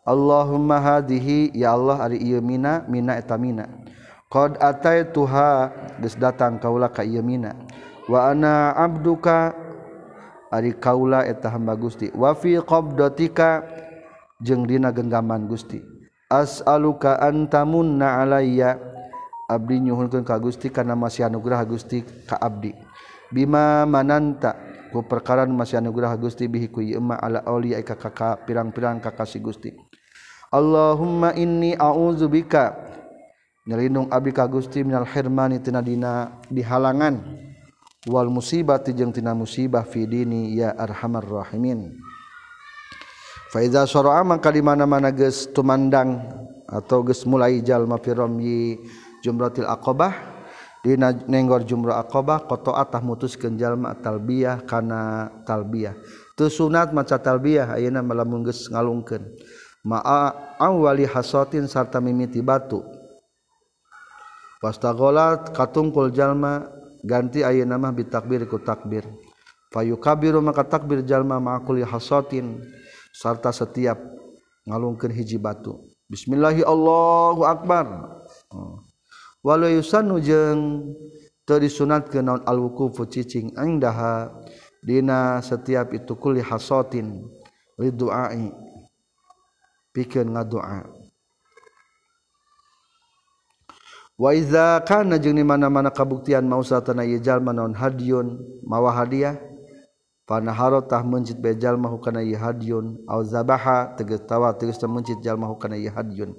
Allahumma 0.03 0.81
hadihi 0.81 1.53
ya 1.53 1.77
Allah 1.77 2.01
ari 2.01 2.17
ieu 2.19 2.41
mina 2.41 2.89
mina 2.89 3.21
eta 3.21 3.37
mina. 3.37 3.69
Qad 4.33 4.57
ataituha 4.57 5.69
geus 6.01 6.17
datang 6.17 6.57
kaula 6.57 6.89
ka 6.89 7.05
ieu 7.05 7.21
mina. 7.21 7.53
Wa 8.09 8.33
ana 8.33 8.73
abduka 8.73 9.53
ari 10.49 10.73
kaula 10.73 11.29
eta 11.29 11.53
hamba 11.53 11.77
Gusti. 11.77 12.09
Wa 12.17 12.33
fi 12.33 12.57
qabdatika 12.57 13.69
jeung 14.41 14.65
dina 14.65 14.89
genggaman 14.91 15.45
Gusti. 15.45 15.79
As'aluka 16.33 17.21
antamunna 17.21 18.25
alayya. 18.25 18.90
Abdi 19.51 19.83
nyuhunkeun 19.83 20.23
ka 20.23 20.39
Gusti 20.39 20.71
kana 20.71 20.95
masih 20.95 21.27
anugerah 21.27 21.67
Gusti 21.67 22.07
ka 22.07 22.39
abdi. 22.39 22.71
Bima 23.35 23.83
mananta 23.83 24.55
perkaran 24.95 25.51
masih 25.51 25.83
anugerah 25.83 26.15
Gusti 26.15 26.47
bihiku 26.47 26.79
yma 26.79 27.19
ala 27.19 27.43
oli 27.51 27.75
ka 27.83 27.99
kakak 27.99 28.47
pirang-pirang 28.47 29.03
kakasih 29.03 29.43
Gusti. 29.43 29.75
Allahumma 30.55 31.35
inni 31.35 31.75
a'udzubika 31.75 32.75
nyelindung 33.67 34.11
abi 34.11 34.31
ka 34.31 34.47
Gusti 34.47 34.87
minal 34.87 35.07
hermani 35.07 35.59
tina 35.59 35.83
dina 35.83 36.39
dihalangan. 36.47 37.47
Wal 38.09 38.33
musibati 38.33 38.97
jeung 38.97 39.13
tina 39.13 39.37
musibah 39.37 39.85
fi 39.85 40.09
dini 40.09 40.57
ya 40.57 40.73
arhamar 40.73 41.21
rahimin. 41.21 42.01
Fa 43.53 43.61
iza 43.61 43.85
syara'a 43.85 44.25
maka 44.25 44.49
di 44.55 44.63
mana-mana 44.63 45.11
geus 45.11 45.51
tumandang 45.51 46.23
atau 46.71 47.03
geus 47.03 47.27
mulai 47.27 47.61
jalma 47.61 47.99
fi 47.99 48.15
ramyi 48.15 48.79
jumratil 49.23 49.69
aqabah. 49.69 50.41
Nenggor 51.29 51.61
jumrah 51.69 52.01
koto 52.09 52.73
atah 52.73 53.05
mutuskeun 53.05 53.61
jalma 53.61 53.93
talbiyah 54.01 54.65
kana 54.65 55.29
talbiyah. 55.45 55.93
Teu 56.33 56.49
sunat 56.49 56.97
maca 56.97 57.21
talbiyah 57.21 57.77
ayeuna 57.77 58.01
melamun 58.01 58.49
geus 58.49 58.65
ngalungkeun. 58.73 59.21
Ma'a 59.85 60.57
awali 60.57 61.05
hasatin 61.05 61.69
sarta 61.69 62.01
mimiti 62.01 62.41
batu. 62.41 62.81
Wastagolat 64.65 65.53
katungkul 65.53 66.17
jalma 66.17 66.65
ganti 67.05 67.45
ayeuna 67.45 67.77
mah 67.77 67.93
bitakbir 67.93 68.49
ku 68.49 68.57
takbir. 68.57 69.05
Fayukabiru 69.77 70.41
maka 70.41 70.65
takbir 70.65 71.05
jalma 71.05 71.37
ma'akuli 71.37 71.85
hasatin 71.85 72.57
sarta 73.13 73.53
setiap 73.53 74.01
ngalungkeun 74.65 75.13
hiji 75.13 75.37
batu. 75.37 75.77
Bismillahi 76.09 76.65
Allahu 76.65 77.45
akbar. 77.45 78.17
Oh. 78.57 78.81
walau 79.41 79.73
yusanu 79.73 80.21
jeung 80.21 80.93
teu 81.49 81.59
disunat 81.59 82.13
ke 82.13 82.21
naon 82.21 82.45
alwukufu 82.45 83.09
cicing 83.09 83.51
indaha 83.57 84.29
dina 84.85 85.41
setiap 85.41 85.93
itu 85.97 86.13
kulli 86.17 86.45
hasotin 86.45 87.25
liduai 87.81 88.53
pikeun 89.97 90.37
ngadoa 90.37 90.85
wa 94.21 94.31
iza 94.37 94.85
kana 94.85 95.17
jeung 95.17 95.41
di 95.41 95.45
mana-mana 95.45 95.89
kabuktian 95.89 96.45
mausatana 96.45 97.09
ieu 97.09 97.19
jalma 97.25 97.57
naon 97.57 97.73
hadion 97.73 98.37
mawa 98.61 98.93
hadiah 98.93 99.41
panaharotah 100.29 101.01
mencit 101.01 101.41
be 101.41 101.57
jalma 101.57 101.89
hukana 101.89 102.21
ieu 102.21 102.37
hadion 102.37 103.01
au 103.09 103.25
zabaha 103.25 103.97
tegas 103.97 104.21
tawa 104.29 104.53
tegas 104.53 104.77
mencit 104.85 105.17
jalma 105.25 105.49
hukana 105.49 105.81
ieu 105.81 105.89
hadion 105.89 106.37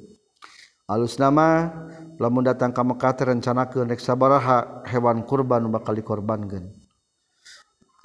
alus 0.86 1.18
nama 1.18 1.74
lamun 2.22 2.46
datang 2.46 2.70
ka 2.70 2.86
Mekah 2.86 3.34
rencanakeun 3.34 3.90
rek 3.90 3.98
sabaraha 3.98 4.86
hewan 4.86 5.26
kurban 5.26 5.66
bakal 5.74 5.98
dikorbankeun. 5.98 6.70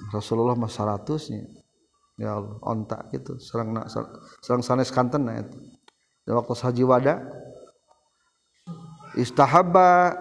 Rasulullah 0.09 0.57
mah 0.57 0.69
100 0.69 1.05
nya. 1.33 1.45
Ya 2.17 2.33
Allah 2.33 2.57
onta 2.65 2.97
gitu 3.13 3.37
serang 3.37 3.77
na, 3.77 3.85
serang 4.41 4.65
sanes 4.65 4.89
kanten 4.89 5.29
na 5.29 5.37
itu 5.37 5.53
dan 6.25 6.33
waktu 6.41 6.57
haji 6.57 6.81
wada 6.81 7.21
istahabba 9.13 10.17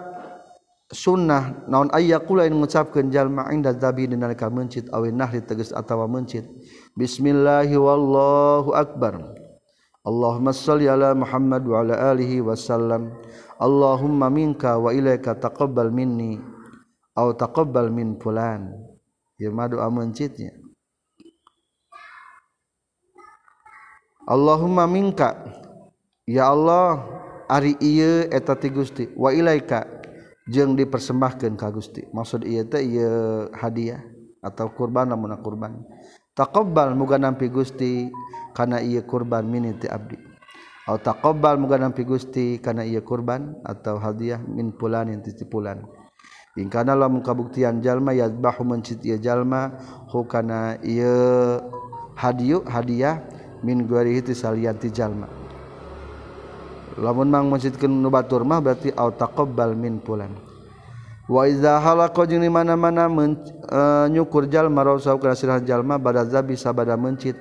sunnah 0.93 1.65
naon 1.65 1.89
ayya 1.97 2.21
kula 2.21 2.45
yang 2.45 2.61
mengucapkan 2.61 3.09
jalma 3.09 3.49
inda 3.49 3.73
zabi 3.73 4.13
dinalika 4.13 4.53
mencit 4.53 4.93
awin 4.93 5.17
nahri 5.17 5.41
tegas 5.41 5.73
atawa 5.73 6.05
mencit 6.05 6.45
bismillahi 7.01 7.73
wallahu 7.81 8.77
akbar. 8.77 9.46
Allahumma 10.07 10.55
salli 10.55 10.87
ala 10.87 11.11
Muhammad 11.19 11.67
wa 11.67 11.83
ala 11.83 12.15
wasallam 12.39 13.11
Allahumma 13.59 14.31
minka 14.31 14.79
wa 14.79 14.95
ilaika 14.95 15.35
taqabbal 15.35 15.91
minni 15.91 16.39
au 17.19 17.35
taqabbal 17.35 17.91
min 17.91 18.15
fulan. 18.21 18.71
Ya 19.41 19.51
madu 19.51 19.83
mencitnya. 19.91 20.55
Allahumma 24.29 24.87
minka. 24.87 25.35
Ya 26.27 26.51
Allah 26.55 27.03
Ari 27.47 27.79
eta 28.27 28.59
ti 28.59 28.69
Gusti. 28.75 29.07
Waika 29.15 29.87
jeng 30.51 30.75
dipersembahkan 30.75 31.55
ka 31.55 31.71
Gusti. 31.71 32.03
Maksud 32.11 32.43
hadiah 33.55 34.03
atau 34.43 34.71
kurban 34.75 35.15
kurban. 35.39 35.83
Takobal 36.35 36.93
muga 36.99 37.17
nampi 37.17 37.49
Gusti 37.49 38.11
karena 38.57 38.81
ia 38.81 39.05
kurban 39.05 39.45
miniti 39.45 39.85
Abdi. 39.85 40.17
Takobal 40.89 41.61
muga 41.61 41.77
nampi 41.77 42.09
Gusti 42.09 42.57
karena 42.57 42.89
ia 42.89 43.05
kurban 43.05 43.61
atau 43.67 44.01
hadiah 44.01 44.41
min 44.41 44.73
pulan 44.73 45.13
yang 45.13 45.21
titipulan 45.21 45.85
ingkanalah 46.57 47.13
mukabuktian 47.13 47.85
jalma 47.85 48.17
yadbahu 48.17 48.65
mencit 48.65 49.05
ia 49.05 49.21
jalma 49.21 49.77
hukana 50.09 50.81
ia 50.81 51.13
hadiah 52.17 52.65
hadiah 52.65 53.21
min 53.61 53.85
guarihi 53.85 54.25
salianti 54.33 54.89
jalma. 54.89 55.29
Lamun 56.97 57.29
mang 57.29 57.53
masjidkeun 57.53 57.93
nu 57.93 58.09
batur 58.09 58.41
mah 58.41 58.65
berarti 58.65 58.89
au 58.97 59.13
taqabbal 59.13 59.77
min 59.77 60.01
pulan. 60.01 60.33
Wa 61.29 61.45
iza 61.45 61.77
halaqa 61.77 62.25
jeung 62.25 62.47
mana-mana 62.49 63.05
uh, 63.11 64.07
nyukur 64.09 64.49
jalma 64.49 64.81
rausau 64.81 65.21
kana 65.21 65.37
sirah 65.37 65.61
jalma 65.61 66.01
bada 66.01 66.25
zabi 66.25 66.57
sabada 66.57 66.97
mencit 66.97 67.37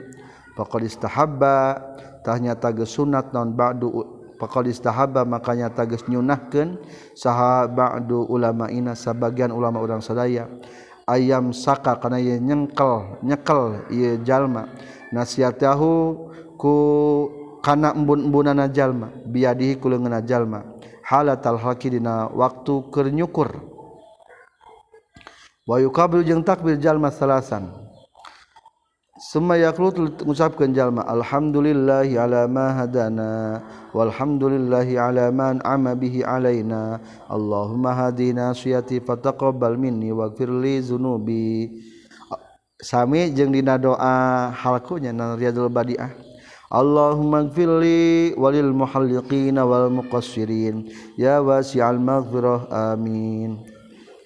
Pakolistahabatahnya 0.56 2.56
tages 2.56 2.96
sunat 2.96 3.36
non 3.36 3.52
badu 3.52 3.92
pakolistaaba 4.36 5.24
makanya 5.28 5.72
tages 5.72 6.04
nyunahkeun 6.08 6.80
saha 7.16 7.68
badu 7.68 8.24
ulama 8.28 8.72
ina 8.72 8.96
sebagian 8.96 9.52
ulama 9.52 9.84
orang 9.84 10.00
sadaya. 10.00 10.48
Ayam 11.06 11.54
saka 11.54 12.02
karena 12.02 12.18
ia 12.18 12.42
nyengkel 12.42 13.22
nyekel 13.22 13.86
ia 13.94 14.18
jalma. 14.24 14.66
Nasiatahu 15.14 16.18
ku 16.58 16.74
kana 17.62 17.94
embun-embunana 17.94 18.66
jalma 18.72 19.12
biadihi 19.28 19.78
ku 19.78 19.92
leungeuna 19.92 20.26
jalma. 20.26 20.66
Halatal 21.06 21.62
haqi 21.62 21.94
dina 21.94 22.26
waktu 22.34 22.90
keur 22.90 23.14
nyukur. 23.14 23.54
Wa 25.70 25.78
yukabil 25.78 26.26
jeung 26.26 26.42
takbir 26.42 26.82
jalma 26.82 27.14
salasan. 27.14 27.85
Suma 29.26 29.58
yaklut 29.58 29.98
mengucapkan 29.98 30.70
jalma 30.70 31.02
Alhamdulillahi 31.10 32.14
ala 32.14 32.46
ma 32.46 32.78
hadana 32.78 33.58
Walhamdulillahi 33.96 35.00
ala 35.00 35.32
man 35.32 35.64
amma 35.64 35.96
bihi 35.96 36.22
alaina. 36.22 37.00
Allahumma 37.32 37.96
hadina 37.96 38.54
suyati 38.54 39.00
fataqabbal 39.02 39.80
minni 39.80 40.12
waghfir 40.12 40.52
li 40.52 40.84
zunubi. 40.84 41.74
Sami 42.78 43.32
jeung 43.32 43.56
dina 43.56 43.80
doa 43.80 44.52
halkunya 44.52 45.16
nan 45.16 45.40
riyadul 45.40 45.72
badiah. 45.72 46.12
Allahumma 46.70 47.48
gfirli 47.48 48.36
walil 48.36 48.76
muhalliqina 48.76 49.64
wal 49.64 49.88
muqassirin. 49.88 50.92
Ya 51.16 51.40
wasi'al 51.40 51.98
maghfirah 51.98 52.68
amin. 52.94 53.64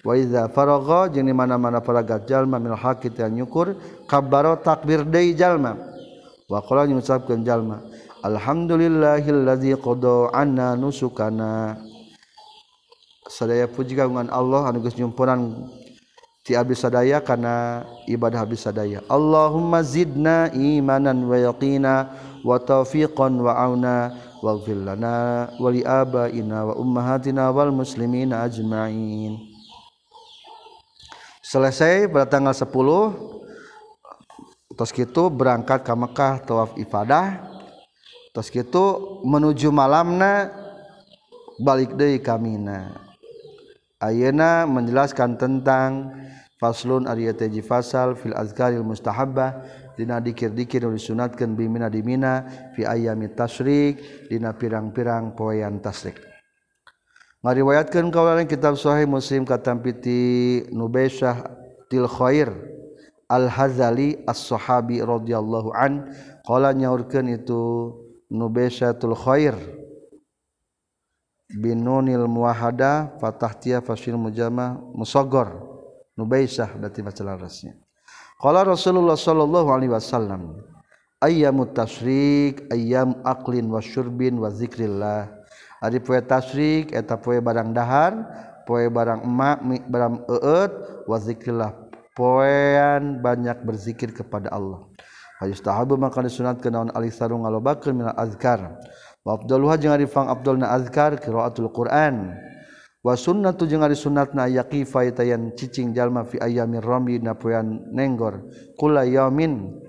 Wa 0.00 0.16
idza 0.16 0.48
faragha 0.48 1.12
jeung 1.12 1.28
di 1.28 1.34
mana-mana 1.36 1.84
paragat 1.84 2.24
jalma 2.24 2.56
min 2.56 2.72
hakit 2.72 3.12
yang 3.20 3.44
nyukur 3.44 3.76
kabbaro 4.08 4.56
takbir 4.60 5.04
deui 5.04 5.36
jalma. 5.36 5.76
Wa 6.50 6.64
qala 6.64 6.88
ngucapkeun 6.88 7.46
jalma 7.46 7.84
alhamdulillahillazi 8.24 9.76
qada 9.78 10.32
anna 10.34 10.74
nusukana. 10.74 11.78
Sadaya 13.30 13.70
puji 13.70 13.94
kagungan 13.94 14.26
Allah 14.32 14.66
anu 14.66 14.82
geus 14.82 14.98
nyumpuran 14.98 15.70
ti 16.42 16.58
abdi 16.58 16.74
sadaya 16.74 17.22
kana 17.22 17.86
ibadah 18.10 18.42
abdi 18.42 18.58
sadaya. 18.58 19.04
Allahumma 19.06 19.86
zidna 19.86 20.50
imanan 20.50 21.28
wa 21.28 21.38
yaqina 21.38 21.94
wa 22.42 22.58
taufiqan 22.58 23.38
wa 23.38 23.54
auna 23.54 24.16
waghfir 24.42 24.80
lana 24.80 25.52
wa 25.60 25.68
li 25.70 25.84
abaina 25.84 26.72
wa 26.72 26.74
ummahatina 26.80 27.52
wal 27.52 27.70
muslimina 27.70 28.42
ajma'in 28.48 29.49
selesai 31.50 32.06
pada 32.06 32.30
tanggal 32.30 32.54
10 32.54 32.70
terus 34.78 34.94
gitu 34.94 35.26
berangkat 35.34 35.82
ke 35.82 35.90
Mekah 35.90 36.46
tawaf 36.46 36.78
ifadah. 36.78 37.42
Terus 38.30 38.46
gitu 38.54 39.18
menuju 39.26 39.74
malamna 39.74 40.54
balik 41.58 41.98
deui 41.98 42.22
kamina. 42.22 42.94
Ayeuna 43.98 44.62
menjelaskan 44.70 45.34
tentang 45.34 46.14
faslun 46.62 47.10
ari 47.10 47.26
teh 47.34 47.50
fasal 47.66 48.14
fil 48.14 48.32
azkaril 48.32 48.86
mustahabbah 48.86 49.66
dina 49.98 50.22
dikir-dikir 50.22 50.86
nu 50.86 50.94
disunatkeun 50.94 51.58
bimina 51.58 51.90
dimina 51.90 52.46
fi 52.78 52.86
ayyamit 52.86 53.34
tasyrik 53.34 53.98
dina 54.30 54.54
pirang-pirang 54.56 55.36
poean 55.36 55.82
tasyrik 55.82 56.29
ngariwayatkan 57.40 58.12
kawalan 58.12 58.44
kitab 58.44 58.76
Sahih 58.76 59.08
Muslim 59.08 59.48
katampiti 59.48 60.64
Nubaisah 60.72 61.48
til 61.88 62.04
Khair 62.04 62.52
Al 63.30 63.46
Hazali 63.46 64.18
As 64.26 64.42
Sahabi 64.42 64.98
radhiyallahu 64.98 65.70
an. 65.70 66.10
Qala 66.42 66.74
nyaurkeun 66.74 67.30
itu 67.30 67.94
Nubaisatul 68.26 69.14
Khair. 69.14 69.54
Binunil 71.50 72.26
muahada 72.26 73.14
fatahtiya 73.22 73.82
fasil 73.82 74.18
mujama 74.18 74.78
musogor 74.94 75.66
Nubaisah 76.18 76.74
berarti 76.74 77.00
baca 77.06 77.22
larasnya. 77.22 77.78
Qala 78.42 78.66
Rasulullah 78.66 79.14
sallallahu 79.14 79.68
alaihi 79.70 79.94
wasallam 79.94 80.58
ayyamut 81.22 81.70
tasyrik 81.72 82.66
ayyam 82.70 83.14
aqlin 83.22 83.70
wasyurbin 83.70 84.42
wa 84.42 84.50
zikrillah. 84.50 85.39
Ari 85.80 85.98
poe 86.04 86.20
tasrik 86.20 86.92
eta 86.92 87.16
poe 87.16 87.40
barang 87.40 87.72
dahar, 87.72 88.12
poe 88.68 88.84
barang 88.92 89.24
emak, 89.24 89.88
barang 89.88 90.28
eut, 90.28 90.72
wazikirlah 91.08 91.72
poean 92.12 93.24
banyak 93.24 93.64
berzikir 93.64 94.12
kepada 94.12 94.52
Allah. 94.52 94.84
Hayus 95.40 95.64
tahabu 95.64 95.96
maka 95.96 96.20
disunat 96.20 96.60
kenaon 96.60 96.92
alisaru 96.92 97.40
ngalobakeun 97.40 97.96
minal 97.96 98.12
azkar. 98.12 98.76
Wa 99.24 99.40
afdaluha 99.40 99.80
jeung 99.80 99.96
ari 99.96 100.04
fang 100.04 100.28
afdalna 100.28 100.68
azkar 100.68 101.16
qiraatul 101.16 101.72
Qur'an. 101.72 102.36
Wa 103.00 103.16
sunnatu 103.16 103.64
jeung 103.64 103.80
ari 103.80 103.96
sunatna 103.96 104.52
yaqifa 104.52 105.08
tayan 105.16 105.56
cicing 105.56 105.96
jalma 105.96 106.28
fi 106.28 106.36
ayyamir 106.44 106.84
ramli 106.84 107.16
na 107.24 107.32
poean 107.32 107.88
nenggor 107.88 108.44
kula 108.76 109.08
yaumin 109.08 109.80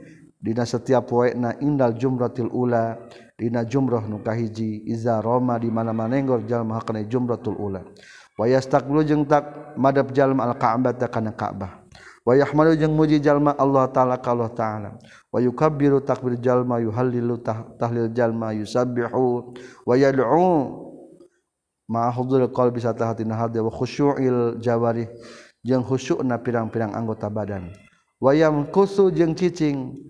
Dina 0.41 0.65
setiap 0.65 1.05
poena 1.05 1.53
indal 1.61 1.93
jumratil 1.93 2.49
ula 2.49 2.97
Dina 3.37 3.61
jumrah 3.61 4.01
nukahiji 4.09 4.89
Iza 4.89 5.21
Roma 5.21 5.61
di 5.61 5.69
mana 5.69 5.93
manenggor 5.93 6.41
jalma 6.49 6.81
hakana 6.81 7.05
jumratul 7.05 7.55
ula 7.61 7.85
Wayastaklu 8.41 9.05
jeung 9.05 9.21
tak 9.29 9.77
madab 9.77 10.09
jalma 10.15 10.49
al 10.49 10.57
Ka'bata 10.57 11.05
kana 11.05 11.29
Ka'bah. 11.29 11.85
Wa 12.25 12.33
yahmalu 12.33 12.73
jeung 12.73 12.95
muji 12.97 13.21
jalma 13.21 13.53
Allah 13.53 13.85
taala 13.93 14.17
ka 14.17 14.33
Allah 14.33 14.49
taala. 14.49 14.89
Wa 15.29 15.37
yukabbiru 15.37 16.01
takbir 16.01 16.41
jalma 16.41 16.81
yuhallilu 16.81 17.37
tahlil 17.77 18.09
jalma 18.09 18.49
yusabbihu 18.57 19.53
wa 19.85 19.93
yad'u 19.93 20.49
ma 21.85 22.09
huduril 22.09 22.49
qalbi 22.49 22.81
satahatina 22.81 23.35
hadi 23.35 23.61
wa 23.61 23.69
khusyu'il 23.69 24.57
jawarih 24.57 25.05
jeung 25.61 25.85
khusyukna 25.85 26.41
pirang-pirang 26.41 26.97
anggota 26.97 27.29
badan. 27.29 27.69
Wa 28.17 28.33
yamkusu 28.33 29.13
jeung 29.13 29.37
cicing 29.37 30.01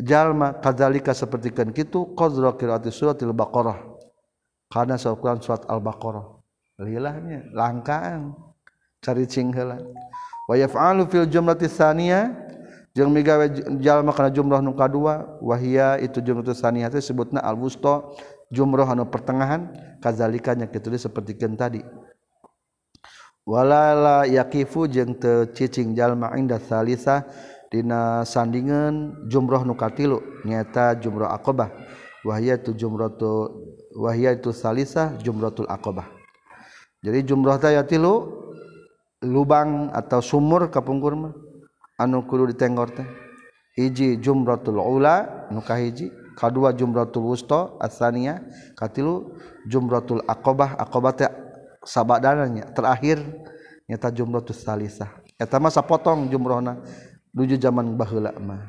jalma 0.00 0.56
kadzalika 0.56 1.12
sapertikeun 1.12 1.74
kitu 1.76 2.16
qadra 2.16 2.56
qiraati 2.56 2.88
suratil 2.88 3.36
baqarah. 3.36 3.92
Kana 4.72 4.96
saukuran 4.96 5.36
surat 5.44 5.68
al-baqarah. 5.68 6.40
Lilahnya 6.80 7.44
langkaan. 7.52 8.32
Cari 9.04 9.28
cinghelan. 9.28 9.84
Wa 10.48 10.56
yaf'alu 10.56 11.04
fil 11.12 11.28
jumlati 11.28 11.68
tsaniyah. 11.68 12.32
Jeung 12.96 13.12
migawe 13.12 13.48
jalma 13.80 14.12
kana 14.16 14.28
jumlah 14.32 14.60
nu 14.60 14.72
kadua 14.72 15.40
wahia 15.40 15.96
itu 16.00 16.20
jumlah 16.20 16.44
tsaniyah 16.44 16.92
teh 16.92 17.00
sebutna 17.00 17.40
al 17.40 17.56
wusta 17.56 18.04
jumlah 18.52 18.84
anu 18.84 19.08
pertengahan 19.08 19.72
kazalika 20.00 20.52
nya 20.52 20.68
kitu 20.68 20.92
sapertikeun 20.96 21.56
tadi. 21.56 21.84
Walala 23.44 24.28
yakifu 24.28 24.88
jeung 24.88 25.16
teu 25.16 25.48
cicing 25.52 25.96
jalma 25.96 26.32
inda 26.36 26.56
salisa 26.60 27.28
Dina 27.72 28.20
sandingan 28.28 29.24
jumroh 29.32 29.64
nukatilu 29.64 30.20
nyata 30.44 30.92
jumroh 31.00 31.32
akobah 31.32 31.72
wahia 32.20 32.60
tu 32.60 32.76
jumratu 32.76 33.48
wahia 33.96 34.36
itu 34.36 34.52
salisah 34.52 35.16
jumratul 35.24 35.64
akobah 35.72 36.04
jadi 37.02 37.24
jumroh 37.24 37.56
taya 37.56 37.80
tilu 37.82 38.42
lubang 39.26 39.90
atau 39.90 40.22
sumur 40.22 40.70
kapungkur 40.70 41.18
mah 41.18 41.34
anu 41.98 42.22
kudu 42.26 42.50
ditenggor 42.54 42.90
teh. 42.94 43.08
Hiji 43.78 44.20
jumratul 44.22 44.78
ula 44.78 45.48
nuka 45.50 45.78
hiji. 45.78 46.10
Kadua 46.32 46.72
jumratul 46.72 47.28
wusta 47.28 47.76
asaniyah 47.76 48.40
katilu 48.78 49.36
jumratul 49.68 50.24
aqabah. 50.24 50.78
Aqabah 50.78 51.12
teh 51.12 51.30
sabadananya 51.84 52.70
terakhir 52.70 53.22
nyata 53.90 54.08
jumratul 54.14 54.54
salisah. 54.54 55.10
Eta 55.38 55.58
mah 55.58 55.74
sapotong 55.74 56.30
jumrohna. 56.30 56.82
nuju 57.34 57.56
zaman 57.60 57.96
baheula 57.96 58.32
mah. 58.38 58.68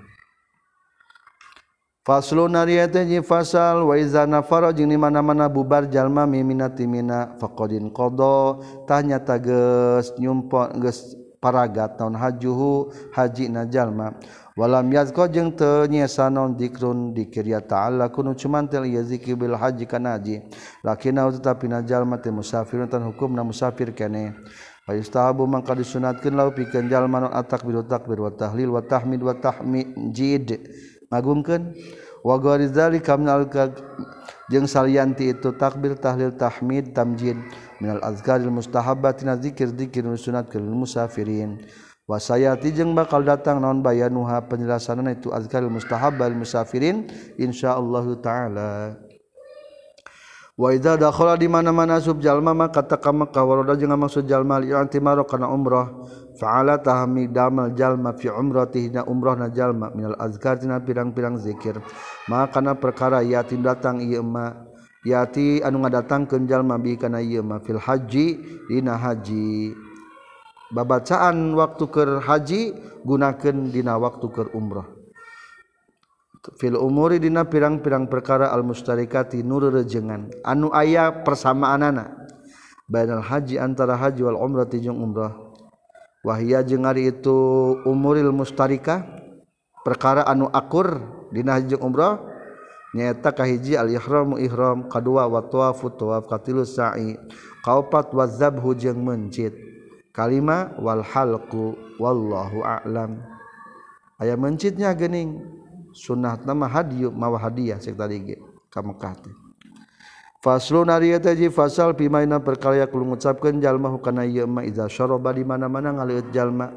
Faslun 2.03 2.51
nariyate 2.51 3.05
nyi 3.07 3.23
fasal 3.23 3.87
wa 3.87 3.95
iza 3.95 4.27
nafara 4.27 4.75
jeung 4.75 4.91
di 4.91 4.99
mana-mana 4.99 5.47
bubar 5.47 5.87
jalma 5.87 6.27
mimina 6.27 6.67
timina 6.67 7.39
faqadin 7.39 7.87
qada. 7.95 8.59
Tanya 8.83 9.23
tages 9.23 10.11
nyumpo 10.19 10.67
geus 10.83 11.15
paragat 11.39 11.95
naon 11.99 12.19
hajuhu 12.19 12.91
haji 13.15 13.47
na 13.47 13.63
jalma. 13.63 14.19
Walam 14.59 14.91
yazqa 14.91 15.31
jeung 15.31 15.55
teu 15.55 15.87
nyesanon 15.87 16.59
dikrun 16.59 17.15
dikir 17.15 17.47
ya 17.47 17.63
ta'ala 17.63 18.11
kunu 18.11 18.35
cuman 18.35 18.67
teu 18.67 18.83
ieu 18.83 19.03
zikir 19.03 19.39
bil 19.39 19.55
haji 19.55 19.87
kana 19.87 20.19
haji. 20.19 20.43
Lakinna 20.83 21.31
tetapi 21.31 21.71
na 21.71 21.79
jalma 21.87 22.19
teu 22.19 22.35
musafirun 22.35 22.91
tan 22.91 23.07
hukumna 23.07 23.47
musafir 23.47 23.95
keneh 23.95 24.35
Fayustahabu 24.83 25.47
mangka 25.47 25.71
disunatkeun 25.79 26.35
lau 26.35 26.51
pikeun 26.51 26.91
jalma 26.91 27.23
non 27.23 27.31
atakbir 27.31 27.79
wa 27.79 27.87
takbir 27.87 28.19
wa 28.19 28.31
tahlil 28.35 28.75
wa 28.75 28.83
tahmid 28.83 29.23
wa 29.23 29.31
tahmid 29.31 29.95
ngagungkeun 31.07 31.71
wa 32.19 32.35
ghairi 32.35 32.67
zalika 32.67 33.15
minal 33.15 33.47
jeung 34.51 34.67
salianti 34.67 35.31
itu 35.31 35.55
takbir 35.55 35.95
tahlil 35.95 36.35
tahmid 36.35 36.91
tamjid. 36.91 37.39
Minal 37.79 38.03
azkaril 38.03 38.51
mustahabbati 38.51 39.23
na 39.23 39.39
zikir-zikir 39.39 40.03
sunatkeun 40.19 40.67
musafirin. 40.67 41.63
Wasayati 42.03 42.75
jeung 42.75 42.91
bakal 42.91 43.23
datang 43.23 43.63
naon 43.63 43.79
bayanuha 43.79 44.43
penjelasanna 44.51 45.15
itu 45.15 45.31
azkaril 45.31 45.71
mustahabbal 45.71 46.35
musafirin? 46.35 47.07
Insyaallah 47.39 48.03
taala. 48.19 48.99
waiza 50.53 50.97
dakhala 50.97 51.33
di 51.33 51.49
mana-mana 51.49 51.97
subjalma 51.97 52.53
maka 52.53 52.85
takama 52.85 53.25
kawaroda 53.25 53.73
jeung 53.73 53.93
maksud 53.97 54.29
jalma 54.29 54.61
li 54.61 54.69
antimaro 54.69 55.25
kana 55.25 55.49
umrah 55.49 55.89
fa'ala 56.37 56.77
tahmi 56.81 57.29
damal 57.29 57.73
jalma 57.73 58.13
fi 58.13 58.29
umratihna 58.29 59.05
umrahna 59.05 59.49
jalma 59.49 59.89
minal 59.93 60.17
azkar 60.17 60.61
tina 60.61 60.81
pirang-pirang 60.81 61.37
zikir. 61.41 61.77
Maka 62.29 62.59
kana 62.61 62.77
perkara 62.77 63.21
yatim 63.25 63.61
datang 63.65 64.01
ieu 64.01 64.21
ma 64.21 64.53
yati 65.05 65.61
anu 65.61 65.81
ngadatangkeun 65.85 66.45
jalma 66.49 66.77
bi 66.77 66.97
kana 66.97 67.21
ieu 67.21 67.41
ma 67.45 67.61
fil 67.61 67.81
haji 67.81 68.37
dina 68.69 68.97
haji. 68.97 69.73
Babacaan 70.73 71.53
waktu 71.53 71.85
keur 71.89 72.17
haji 72.17 72.73
gunakeun 73.05 73.69
dina 73.69 73.93
waktu 73.97 74.25
keur 74.33 74.49
umrah. 74.57 75.02
fil 76.59 76.75
umuri 76.75 77.23
dina 77.23 77.47
pirang-pirang 77.47 78.11
perkara 78.11 78.51
al 78.51 78.67
mustarikati 78.67 79.39
nur 79.47 79.71
rejengan 79.71 80.27
anu 80.43 80.67
aya 80.75 81.23
persamaanana. 81.23 82.19
Bainal 82.83 83.23
haji 83.23 83.55
antara 83.55 83.95
haji 83.95 84.27
wal 84.27 84.35
umrah 84.35 84.67
jeung 84.67 84.99
umrah. 84.99 85.31
Wahia 86.23 86.59
jeung 86.67 86.83
ari 86.83 87.15
itu 87.15 87.31
umuril 87.87 88.35
mustarika 88.35 89.07
perkara 89.87 90.27
anu 90.27 90.51
akur 90.51 90.99
dina 91.31 91.55
haji 91.55 91.79
jeung 91.79 91.87
umrah. 91.87 92.19
Nyaeta 92.93 93.33
kahiji 93.33 93.73
al 93.73 93.89
ihramu 93.89 94.37
ihram 94.37 94.85
kadua 94.91 95.25
wa 95.25 95.41
tawafu 95.41 95.89
tawaf 95.95 96.29
katilu 96.29 96.61
sa'i 96.61 97.17
kaopat 97.65 98.13
wa 98.13 98.27
zabhu 98.27 98.75
jeung 98.77 98.99
mencit. 99.01 99.55
Kalima 100.13 100.75
wal 100.77 101.01
halqu 101.01 101.73
wallahu 101.97 102.61
a'lam. 102.61 103.17
Aya 104.21 104.37
mencitnya 104.37 104.93
geuning. 104.93 105.62
Sunnah 105.93 106.41
nama 106.41 106.65
hadiyu 106.65 107.13
mawa 107.13 107.37
hadiah 107.37 107.77
cek 107.77 107.93
tadi 107.93 108.17
ge 108.25 108.35
ka 108.73 108.81
Mekah 108.81 109.15
teh. 109.21 109.33
Faslun 110.43 110.91
ari 110.91 111.15
eta 111.15 111.31
ji 111.31 111.47
fasal 111.47 111.95
kudu 111.95 113.05
ngucapkeun 113.07 113.63
jalma 113.63 113.87
hukana 113.87 114.27
ieu 114.27 114.43
ma 114.43 114.65
iza 114.67 114.91
syaraba 114.91 115.31
di 115.31 115.47
mana-mana 115.47 115.95
ngaleut 115.95 116.35
jalma 116.35 116.67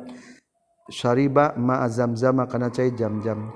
syariba 0.87 1.59
ma 1.59 1.83
zamzam 1.91 2.47
kana 2.47 2.71
cai 2.71 2.95
jam-jam. 2.95 3.51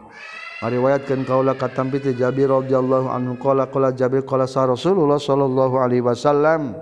Ariwayatkeun 0.60 1.24
kaula 1.24 1.56
katampi 1.56 2.02
teh 2.04 2.12
Jabir 2.12 2.52
radhiyallahu 2.52 3.08
anhu 3.08 3.38
qala 3.40 3.70
qala 3.72 3.96
Jabir 3.96 4.26
qala 4.28 4.44
sa 4.44 4.68
Rasulullah 4.68 5.16
sallallahu 5.16 5.78
alaihi 5.80 6.04
wasallam. 6.04 6.76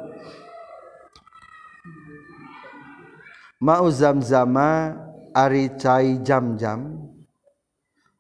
Ma'u 3.63 3.91
zamzama 3.91 4.95
ari 5.35 5.71
cai 5.79 6.23
jam-jam 6.23 7.08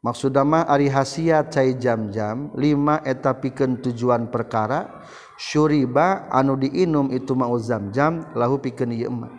maksudama 0.04 0.66
Ari 0.66 0.90
hasiat 0.90 1.50
cair 1.50 1.78
jam-jam 1.78 2.54
5 2.54 3.06
eta 3.06 3.34
piken 3.38 3.82
tujuan 3.82 4.30
perkara 4.30 5.04
Syuriba 5.38 6.26
anu 6.30 6.58
diinum 6.58 7.14
itu 7.14 7.34
mau 7.34 7.54
zam-jam 7.58 8.26
lahu 8.34 8.58
piken 8.58 8.94
yema 8.94 9.30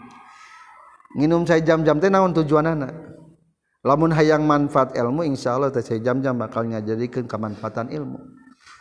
nginum 1.15 1.43
saya 1.47 1.63
jam-jam 1.63 1.97
teh 1.97 2.07
naon 2.07 2.31
tujuan 2.35 2.65
anak 2.69 3.09
lamun 3.83 4.11
hayang 4.11 4.43
manfaat 4.43 4.95
ilmu 4.95 5.23
insya 5.23 5.55
Allah 5.55 5.71
teh 5.71 5.83
saya 5.83 6.03
jam-jam 6.03 6.35
bakal 6.35 6.67
ngajadikeun 6.67 7.25
kemanfaatan 7.27 7.91
ilmu. 7.91 8.19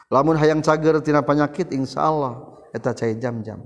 Lamun 0.09 0.41
hayang 0.41 0.65
cager 0.65 0.99
tina 1.05 1.21
penyakit 1.23 1.71
insya 1.71 2.09
Allah 2.09 2.41
eta 2.73 2.97
cai 2.97 3.15
jam-jam. 3.21 3.63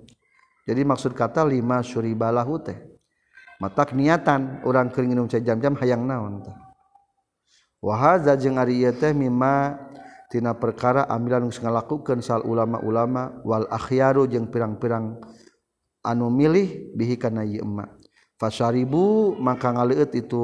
Jadi 0.66 0.82
maksud 0.84 1.14
kata 1.14 1.46
lima 1.46 1.80
syuriba 1.82 2.30
lahu 2.30 2.60
teh. 2.60 2.76
Matak 3.62 3.94
niatan 3.94 4.62
orang 4.66 4.90
keur 4.90 5.06
nginum 5.06 5.30
saya 5.30 5.54
jam-jam 5.54 5.78
hayang 5.78 6.02
naon 6.04 6.42
teh. 6.42 6.56
wahaza 7.82 8.38
jeung 8.38 8.62
ari 8.62 8.86
ieu 8.86 8.94
teh 8.94 9.10
mimma 9.10 9.74
tina 10.30 10.54
perkara 10.54 11.04
amilan 11.10 11.50
geus 11.50 11.58
ngalakukeun 11.58 12.22
sal 12.22 12.46
ulama-ulama 12.46 13.42
wal 13.42 13.66
akhyaru 13.68 14.30
jeung 14.30 14.48
pirang-pirang 14.48 15.18
anu 16.06 16.30
milih 16.30 16.94
bihi 16.94 17.18
kana 17.18 17.42
ieu 17.42 17.60
emma. 17.66 17.90
Fasaribu 18.38 19.34
maka 19.38 19.74
ngaleuit 19.74 20.14
itu 20.14 20.42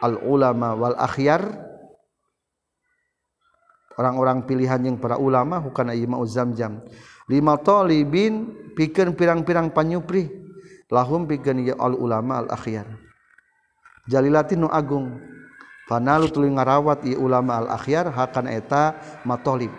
al 0.00 0.18
ulama 0.24 0.72
wal 0.74 0.96
akhyar. 0.96 1.62
Orang-orang 3.94 4.42
pilihan 4.42 4.82
yang 4.82 4.98
para 4.98 5.14
ulama 5.22 5.62
bukan 5.62 5.94
imam 5.94 6.18
zamjam 6.26 6.82
lima 7.30 7.54
talibin 7.62 8.50
pikeun 8.74 9.14
pirang-pirang 9.14 9.70
panyupri 9.70 10.26
lahum 10.90 11.30
pikeun 11.30 11.62
ieu 11.62 11.76
al 11.78 11.94
ulama 11.94 12.42
al 12.42 12.48
akhyar. 12.50 12.88
Jalilatin 14.10 14.66
nu 14.66 14.68
agung. 14.72 15.14
Fanalu 15.84 16.32
tuluy 16.32 16.48
ngarawat 16.48 17.04
ieu 17.04 17.20
ulama 17.20 17.60
al 17.60 17.68
akhyar 17.76 18.08
hakan 18.08 18.48
eta 18.48 18.96
matolib. 19.28 19.72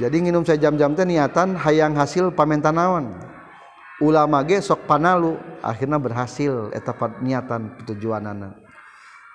Jadi 0.00 0.24
nginum 0.24 0.48
sajam-jam 0.48 0.96
teh 0.96 1.04
niatan 1.04 1.52
hayang 1.60 1.92
hasil 1.92 2.32
pamentanawan. 2.32 3.12
Ulama 4.00 4.40
ge 4.48 4.64
sok 4.64 4.88
panalu 4.88 5.36
akhirna 5.60 6.00
berhasil 6.00 6.72
eta 6.72 6.96
niatan 7.20 7.76
tujuanana. 7.84 8.56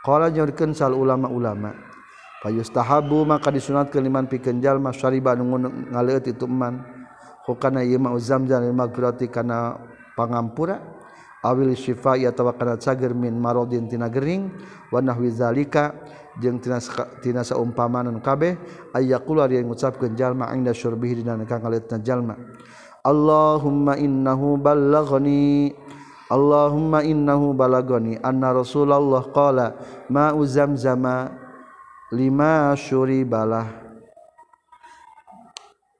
Qala 0.02 0.34
nyurkeun 0.34 0.74
sal 0.74 0.96
ulama-ulama 0.96 1.88
Fayustahabu 2.38 3.26
maka 3.26 3.50
disunatkeun 3.50 4.06
liman 4.06 4.30
pikeun 4.30 4.62
jalma 4.62 4.94
syariba 4.94 5.34
nu 5.34 5.58
ngaleut 5.90 6.22
itu 6.30 6.46
man 6.46 6.86
hukana 7.50 7.82
ieu 7.82 7.98
ma 7.98 8.14
zamzam 8.22 8.62
lil 8.62 8.78
magfirati 8.78 9.26
kana 9.26 9.74
pangampura 10.14 10.78
awil 11.44 11.74
syifa 11.78 12.18
ya 12.18 12.34
tawa 12.34 12.54
cager 12.56 13.14
min 13.14 13.38
maradin 13.38 13.90
tina 13.90 14.10
gering 14.10 14.52
wa 14.92 15.02
nahwi 15.02 15.32
zalika 15.32 15.94
jeung 16.38 16.62
tina 16.62 16.78
tina 17.24 17.42
saumpamanan 17.42 18.22
kabeh 18.22 18.58
ayyaqulu 18.94 19.42
ari 19.42 19.62
ngucapkeun 19.64 20.14
jalma 20.14 20.54
inda 20.54 20.74
syurbihi 20.74 21.24
dina 21.26 21.38
kangkaletna 21.42 22.02
jalma. 22.04 22.36
Allahumma 23.08 23.96
innahu 23.96 24.60
ballaghani 24.60 25.72
Allahumma 26.28 27.08
innahu 27.08 27.56
balagani 27.56 28.20
anna 28.20 28.52
Rasulullah 28.52 29.24
qala 29.32 29.80
ma'u 30.12 30.44
zamzama 30.44 31.32
lima 32.12 32.76
syuribalah. 32.76 33.87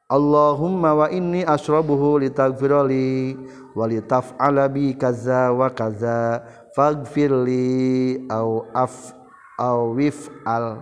Allahumma 0.08 0.96
wa 0.96 1.08
inni 1.12 1.44
asrabuhu 1.44 2.24
litagfirli 2.24 3.36
walitaf 3.76 4.32
alabi 4.40 4.96
kaza 4.96 5.52
wa 5.52 5.68
kaza 5.68 6.48
fagfirli 6.72 8.24
au 8.32 8.64
af 8.72 9.12
au 9.60 9.92
wif 10.00 10.32
al. 10.48 10.80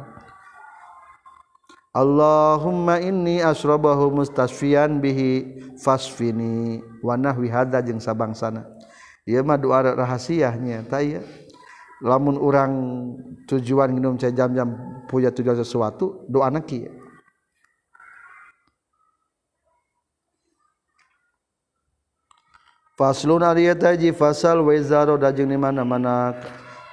Allahumma 1.95 3.01
inni 3.01 3.41
asrabahu 3.41 4.13
mustasfian 4.13 4.99
bihi 5.01 5.57
fasfini. 5.79 6.83
Wa 7.01 7.17
nahwi 7.17 7.47
hadza 7.49 7.81
jeung 7.81 8.03
sabangsana 8.03 8.75
ieu 9.25 9.41
mah 9.41 9.57
doa 9.57 9.81
rahasiahnya 9.81 10.85
taya 10.85 11.25
lamun 11.97 12.37
orang 12.37 12.73
tujuan 13.49 13.89
minum 13.89 14.21
cai 14.21 14.29
jam-jam 14.29 14.69
punya 15.09 15.33
tujuan 15.33 15.57
sesuatu 15.57 16.29
doa 16.29 16.53
kieu 16.61 17.04
Faslun 22.95 23.43
ariyataji 23.43 24.15
fasal 24.15 24.63
wezaro 24.63 25.19
dajeng 25.19 25.51
di 25.51 25.59
mana-mana 25.59 26.31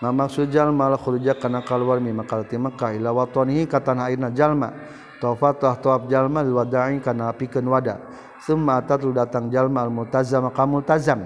maksud 0.02 0.50
jalma 0.50 0.90
la 0.90 0.98
khurujak 0.98 1.38
kana 1.38 1.62
keluar 1.62 2.02
mi 2.02 2.10
makal 2.10 2.42
ti 2.42 2.58
Mekah. 2.58 2.98
Ila 2.98 3.14
watonihi 3.14 3.70
ka 3.70 3.78
tanah 3.78 4.10
airna 4.10 4.34
jalma. 4.34 4.74
Tawafatah 5.22 5.78
tawaf 5.78 6.10
jalma 6.10 6.42
wada'i 6.42 6.98
kana 6.98 7.30
pikeun 7.30 7.70
wada. 7.70 8.02
Summa 8.42 8.82
atatul 8.82 9.14
datang 9.14 9.46
jalma 9.46 9.86
al 9.86 9.94
multazam 9.94 10.50
ka 10.50 10.66
multazam. 10.66 11.22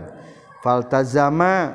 Fal 0.61 0.85
tazama 0.85 1.73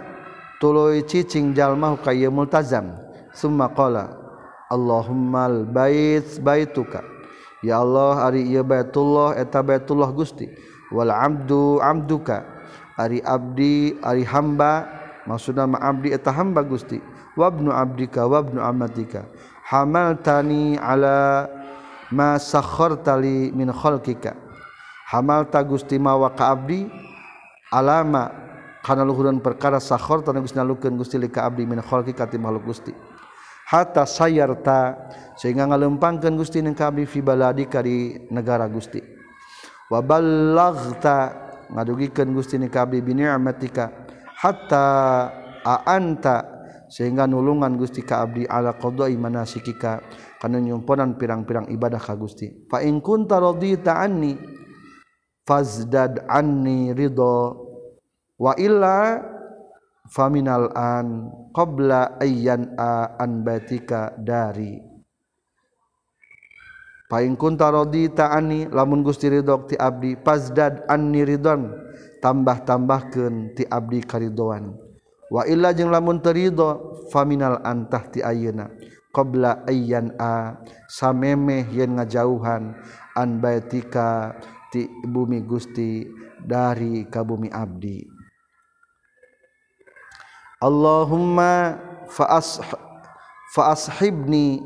tuluy 0.61 1.01
cicing 1.01 1.57
jalma 1.57 1.97
ka 1.97 2.13
ieu 2.13 2.29
multazam. 2.29 3.01
Summa 3.33 3.73
qala 3.73 4.13
Allahumma 4.69 5.49
al 5.49 5.65
bait 5.65 6.37
baituka. 6.37 7.01
Ya 7.65 7.81
Allah 7.81 8.29
ari 8.29 8.45
ieu 8.45 8.61
baitullah 8.61 9.41
eta 9.41 9.65
baitullah 9.65 10.13
Gusti. 10.13 10.53
Wal 10.93 11.09
abdu 11.09 11.81
Ari 13.01 13.19
Abdi 13.25 13.97
Ari 14.05 14.21
hamba 14.29 14.85
maksudna 15.25 15.65
ma 15.65 15.81
Abdi 15.81 16.13
eta 16.13 16.29
hamba 16.29 16.61
Gusti. 16.61 17.01
Wabnu 17.37 17.71
abdika 17.71 18.27
wabnu 18.27 18.59
amatika. 18.59 19.23
Hamaltani 19.63 20.75
ala 20.75 21.47
ma 22.11 22.35
sakhartali 22.35 23.55
min 23.55 23.71
khalqika. 23.71 24.35
Hamalta 25.07 25.63
Gusti 25.63 25.95
mawa 25.95 26.35
ka 26.35 26.51
abdi 26.51 26.91
alama 27.71 28.31
kana 28.83 29.07
luhuran 29.07 29.39
perkara 29.39 29.79
sakhor 29.79 30.23
tanah 30.27 30.43
Gusti 30.43 30.59
nalukeun 30.59 30.99
Gusti 30.99 31.15
li 31.15 31.31
ka 31.31 31.47
abdi 31.47 31.63
min 31.63 31.79
khalqika 31.79 32.27
ti 32.27 32.35
makhluk 32.35 32.67
Gusti. 32.67 32.91
Hatta 33.71 34.03
sayarta 34.03 35.07
sehingga 35.39 35.63
ngalempangkeun 35.71 36.35
Gusti 36.35 36.59
ning 36.59 36.75
ka 36.75 36.91
abdi 36.91 37.07
fi 37.07 37.23
baladika 37.23 37.79
di 37.79 38.27
negara 38.27 38.67
Gusti. 38.67 38.99
Wa 39.87 40.03
ballaghta 40.03 41.50
ngadugikan 41.71 42.31
Gusti 42.35 42.59
ni 42.59 42.67
kabli 42.67 42.99
bini'matika 42.99 43.89
hatta 44.43 44.85
a'anta 45.63 46.35
sehingga 46.91 47.23
nulungan 47.23 47.79
Gusti 47.79 48.03
ka 48.03 48.27
abdi 48.27 48.43
ala 48.43 48.75
qada'i 48.75 49.15
manasikika 49.15 50.03
kana 50.43 50.59
nyumponan 50.59 51.15
pirang-pirang 51.15 51.71
ibadah 51.71 52.01
ka 52.03 52.19
Gusti. 52.19 52.67
Fa 52.67 52.83
in 52.83 52.99
kunta 52.99 53.39
radita 53.39 54.03
anni 54.03 54.35
fazdad 55.47 56.27
anni 56.27 56.91
ridha 56.91 57.55
wa 58.35 58.51
illa 58.59 59.23
faminal 60.11 60.67
an 60.75 61.31
qabla 61.55 62.19
ayyan 62.19 62.75
an 62.75 63.47
batika 63.47 64.11
dari 64.19 64.90
paing 67.11 67.35
kunta 67.35 67.67
radita 67.67 68.31
ani 68.31 68.71
lamun 68.71 69.03
Gusti 69.03 69.27
ridho 69.27 69.67
ti 69.67 69.75
abdi 69.75 70.15
pazdad 70.15 70.87
anni 70.87 71.27
ridon 71.27 71.75
tambah-tambahkeun 72.23 73.51
ti 73.59 73.67
abdi 73.67 73.99
karidoan 73.99 74.79
wa 75.27 75.43
illa 75.43 75.75
jeung 75.75 75.91
lamun 75.91 76.23
terido 76.23 76.95
faminal 77.11 77.59
antah 77.67 78.07
ti 78.07 78.23
ayeuna. 78.23 78.71
Qabla 79.11 79.67
ayyan 79.67 80.15
a 80.15 80.55
samemeh 80.87 81.67
yen 81.75 81.99
ngajauhan 81.99 82.79
an 83.11 83.29
baitika 83.43 84.39
ti 84.71 84.87
bumi 85.03 85.43
Gusti 85.43 86.07
dari 86.39 87.03
kabumi 87.11 87.51
abdi. 87.51 88.07
Allahumma 90.63 91.75
fa'as 92.07 92.63
fa'ashibni 93.51 94.63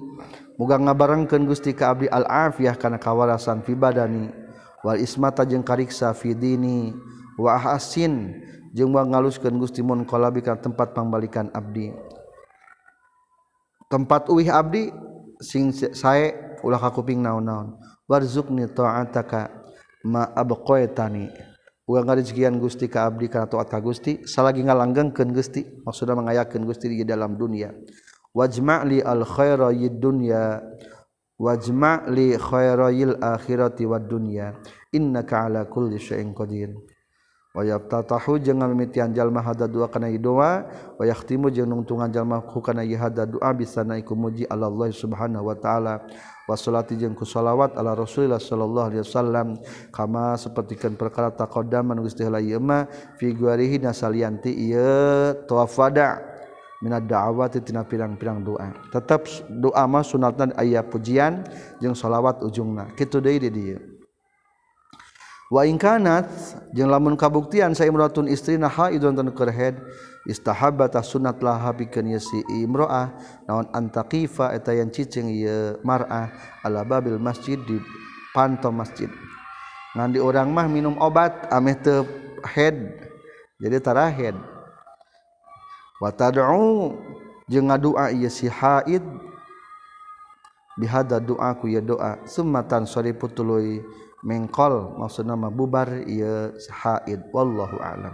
Muga 0.55 0.79
ngabarengkeun 0.79 1.43
Gusti 1.51 1.75
ka 1.75 1.91
abdi 1.91 2.07
al-afiyah 2.07 2.79
kana 2.79 2.95
kawarasan 2.95 3.59
fi 3.67 3.75
badani 3.75 4.31
wal 4.87 4.95
ismata 4.95 5.43
jeung 5.43 5.67
kariksa 5.67 6.15
fi 6.15 6.31
dini 6.31 6.95
wa 7.35 7.59
hasin 7.59 8.39
jeung 8.71 8.95
ngaluskeun 8.95 9.59
Gusti 9.59 9.83
mun 9.83 10.07
qalabi 10.07 10.39
ka 10.39 10.55
tempat 10.55 10.95
pangbalikan 10.95 11.51
abdi. 11.51 11.91
Tempat 13.91 14.31
uih 14.31 14.47
abdi 14.47 14.95
sing 15.43 15.75
sae 15.75 16.31
ulah 16.63 16.79
ka 16.79 16.89
kuping 16.95 17.19
naon-naon. 17.19 17.75
Warzuqni 18.07 18.71
ta'ataka 18.71 19.51
ma 20.07 20.29
abqaitani. 20.31 21.29
Uga 21.85 22.01
ngarejekian 22.01 22.57
Gusti 22.57 22.89
ka 22.89 23.05
abdi 23.05 23.29
kana 23.29 23.45
taat 23.45 23.69
ka 23.69 23.77
Gusti, 23.77 24.25
salagi 24.25 24.65
ngalanggengkeun 24.65 25.29
Gusti, 25.29 25.61
maksudna 25.85 26.17
mangayakeun 26.17 26.65
Gusti 26.65 26.89
di 26.89 27.05
dalam 27.05 27.37
dunia. 27.37 27.69
wajma'li 28.35 28.99
al 28.99 29.23
khairayid 29.23 29.95
dunya 29.95 30.59
wajma'li 31.39 32.35
khairayil 32.35 33.15
akhirati 33.23 33.87
wad 33.87 34.11
dunya. 34.11 34.51
Innaka 34.91 35.47
ala 35.47 35.63
kulli 35.67 35.95
syai'in 35.95 36.35
qadir. 36.35 36.75
Wa 37.55 37.63
yaftatahu 37.63 38.35
jeung 38.43 38.59
mimitian 38.67 39.15
jalma 39.15 39.39
hada 39.39 39.63
dua 39.63 39.87
kana 39.87 40.11
doa 40.19 40.67
wa 40.99 41.03
yahtimu 41.07 41.47
jeung 41.47 41.71
nungtungan 41.71 42.11
jalma 42.11 42.43
ku 42.43 42.59
kana 42.59 42.83
hada 42.83 43.23
doa 43.23 43.55
bisa 43.55 43.79
naiku 43.79 44.11
muji 44.11 44.43
Allah 44.51 44.71
subhanahu 44.91 45.47
wa 45.47 45.55
taala. 45.55 46.03
Wasolati 46.51 46.99
jeung 46.99 47.15
kusolawat 47.15 47.73
ala 47.79 47.95
Rasulillah 47.95 48.43
sallallahu 48.43 48.87
alaihi 48.91 49.03
wasallam. 49.07 49.47
Kama 49.89 50.35
sapertikeun 50.35 50.99
perkara 50.99 51.31
taqaddam 51.31 51.95
anu 51.95 52.03
geus 52.03 52.13
teh 52.19 52.27
layeuma 52.27 52.91
fi 53.15 53.31
guarihi 53.31 53.79
nasalianti 53.79 54.51
ieu 54.51 55.33
tawaf 55.47 55.73
wada' 55.79 56.34
minad 56.85 57.09
da'awati 57.09 57.65
tina 57.65 57.81
pirang-pirang 57.81 58.45
doa. 58.45 58.69
Tetap 58.93 59.25
doa 59.49 59.89
mah 59.89 60.05
sunatna 60.05 60.53
aya 60.53 60.85
pujian 60.85 61.41
jeung 61.81 61.97
sholawat 61.97 62.45
ujungna. 62.45 62.93
Kitu 62.93 63.17
deui 63.17 63.41
di 63.41 63.49
dieu. 63.49 63.81
Wa 65.49 65.65
in 65.65 65.81
kanat 65.81 66.29
jeung 66.77 66.93
lamun 66.93 67.17
kabuktian 67.17 67.73
sa 67.73 67.89
imratun 67.89 68.29
istrina 68.29 68.69
haidun 68.69 69.17
tan 69.17 69.29
keur 69.33 69.49
haid 69.49 69.81
istahabbata 70.29 71.01
sunat 71.01 71.37
laha 71.41 71.73
pikeun 71.73 72.13
ye 72.13 72.21
si 72.21 72.41
imroah 72.61 73.13
naon 73.45 73.69
antaqifa 73.73 74.53
eta 74.57 74.73
yang 74.73 74.89
cicing 74.89 75.29
ieu 75.29 75.77
mar'ah 75.85 76.33
ala 76.65 76.85
babil 76.85 77.17
masjid 77.17 77.57
di 77.61 77.81
panto 78.33 78.69
masjid. 78.69 79.09
Ngan 79.97 80.13
di 80.13 80.19
orang 80.21 80.49
mah 80.53 80.69
minum 80.69 80.97
obat 81.01 81.49
ameh 81.49 81.77
teu 81.77 82.05
head 82.45 82.77
jadi 83.61 83.77
tara 83.81 84.09
head. 84.09 84.54
watad'u 86.01 86.95
jeung 87.47 87.69
ngadua 87.69 88.11
ieu 88.11 88.31
si 88.31 88.49
haid. 88.49 89.05
Bihada 90.75 91.23
doa 91.23 91.55
ku 91.55 91.71
ya 91.71 91.79
doa. 91.79 92.19
Sumatan 92.27 92.83
sarifu 92.83 93.31
tuluy 93.31 93.79
mengkol 94.19 94.99
maksudna 94.99 95.39
mah 95.39 95.47
bubar 95.47 96.03
ieu 96.03 96.51
si 96.59 96.67
haid. 96.67 97.23
Wallahu 97.31 97.79
alam. 97.79 98.11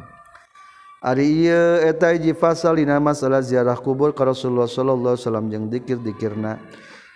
Ari 1.02 1.50
ieu 1.50 1.82
eta 1.82 2.14
hiji 2.14 2.38
fasal 2.38 2.78
dina 2.78 3.02
masalah 3.02 3.42
ziarah 3.42 3.74
kubur 3.74 4.14
ka 4.14 4.22
Rasulullah 4.22 4.70
sallallahu 4.70 5.18
alaihi 5.18 5.26
wasallam 5.26 5.48
jeung 5.50 5.66
dikir-dikirna. 5.74 6.62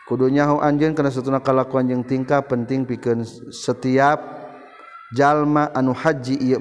Kudunya 0.10 0.50
hu 0.50 0.58
anjeun 0.58 0.98
kana 0.98 1.14
satuna 1.14 1.38
kalakuan 1.38 1.86
jeung 1.86 2.02
tingkah 2.02 2.42
penting 2.42 2.82
pikeun 2.86 3.22
setiap 3.54 4.22
jalma 5.14 5.70
anu 5.78 5.94
haji 5.94 6.42
ieu 6.42 6.58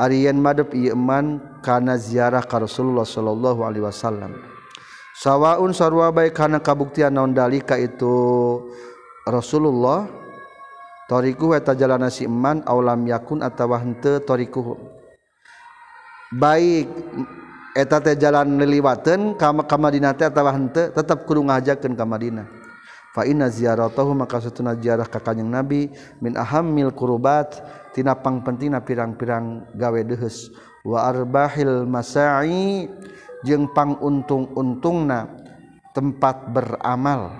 Aryan 0.00 0.40
madep 0.40 0.72
iman 0.72 1.60
kana 1.60 2.00
ziarah 2.00 2.40
ka 2.40 2.56
Rasulullah 2.56 3.04
sallallahu 3.04 3.60
alaihi 3.60 3.84
wasallam. 3.84 4.32
Sawaun 5.20 5.76
sarwa 5.76 6.08
baik 6.08 6.32
kana 6.32 6.56
kabuktian 6.56 7.12
naon 7.12 7.36
dalika 7.36 7.76
itu 7.76 8.08
Rasulullah 9.28 10.08
tariku 11.04 11.52
eta 11.52 11.76
jalan 11.76 12.08
si 12.08 12.24
iman 12.24 12.64
aulam 12.64 13.04
yakun 13.04 13.44
atawa 13.44 13.76
henteu 13.84 14.24
tariku. 14.24 14.80
Baik 16.32 16.88
eta 17.76 18.00
teh 18.00 18.16
jalan 18.16 18.56
liliwateun 18.56 19.36
ka 19.36 19.76
Madinah 19.76 20.16
teh 20.16 20.32
atawa 20.32 20.56
henteu 20.56 20.88
tetep 20.96 21.28
kudu 21.28 21.44
ngajakeun 21.44 21.92
ka 21.92 22.08
Madinah. 22.08 22.59
fa 23.10 23.26
inna 23.26 23.50
ziaratahu 23.50 24.14
maka 24.14 24.38
satuna 24.38 24.78
ziarah 24.78 25.06
ka 25.06 25.18
kanjing 25.18 25.50
nabi 25.50 25.90
min 26.22 26.38
ahammil 26.38 26.94
qurubat 26.94 27.58
tina 27.90 28.14
pangpentina 28.14 28.78
pirang-pirang 28.78 29.66
gawe 29.74 30.00
deuheus 30.06 30.54
wa 30.86 31.04
arbahil 31.04 31.84
masai 31.84 32.86
jeung 33.42 33.68
panguntung-untungna 33.72 35.26
tempat 35.96 36.54
beramal. 36.54 37.34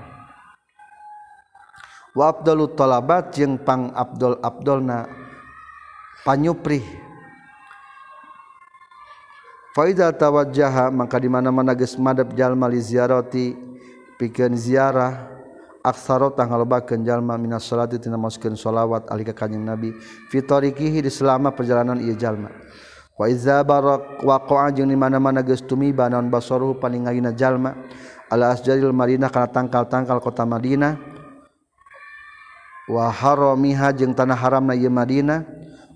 Wa 2.10 2.34
abdalut 2.34 2.74
talabat 2.74 3.38
jeung 3.38 3.54
pang 3.62 3.94
abdul 3.94 4.34
abdolna 4.42 5.06
panyuprih 6.26 6.82
Faida 9.70 10.10
tawajjaha 10.10 10.90
maka 10.90 11.14
di 11.22 11.30
mana-mana 11.30 11.78
geus 11.78 11.94
madhep 11.94 12.34
jalma 12.34 12.66
li 12.66 12.82
ziarati 12.82 13.54
pikeun 14.18 14.58
ziarah. 14.58 15.39
aksaro 15.80 16.32
tanggalba 16.36 16.84
kenjallma 16.84 17.36
minas 17.40 17.64
salati 17.64 17.98
tina 17.98 18.16
shalawat 18.20 19.08
alika 19.08 19.32
kanyeng 19.32 19.64
kanjing 19.64 19.64
nabi. 19.64 19.90
Fitorikihi 20.28 21.02
di 21.02 21.10
selama 21.10 21.52
perjalanan 21.52 22.00
ia 22.00 22.14
jalma. 22.16 22.52
Wa 23.20 23.28
barok 23.28 23.66
barak 23.68 24.02
waqa'a 24.24 24.72
jeung 24.72 24.88
di 24.88 24.96
mana-mana 24.96 25.44
gestumi 25.44 25.92
tumiba 25.92 26.08
naon 26.08 26.32
basaruhu 26.32 26.80
jalma. 27.36 27.76
Ala 28.30 28.54
asjaril 28.54 28.94
madinah 28.94 29.28
kana 29.28 29.48
tangkal-tangkal 29.50 30.22
kota 30.22 30.46
Madinah. 30.46 30.96
Wa 32.88 33.10
haramiha 33.10 33.92
jeung 33.92 34.14
tanah 34.14 34.38
haramna 34.38 34.72
na 34.72 34.88
Madinah. 34.88 35.40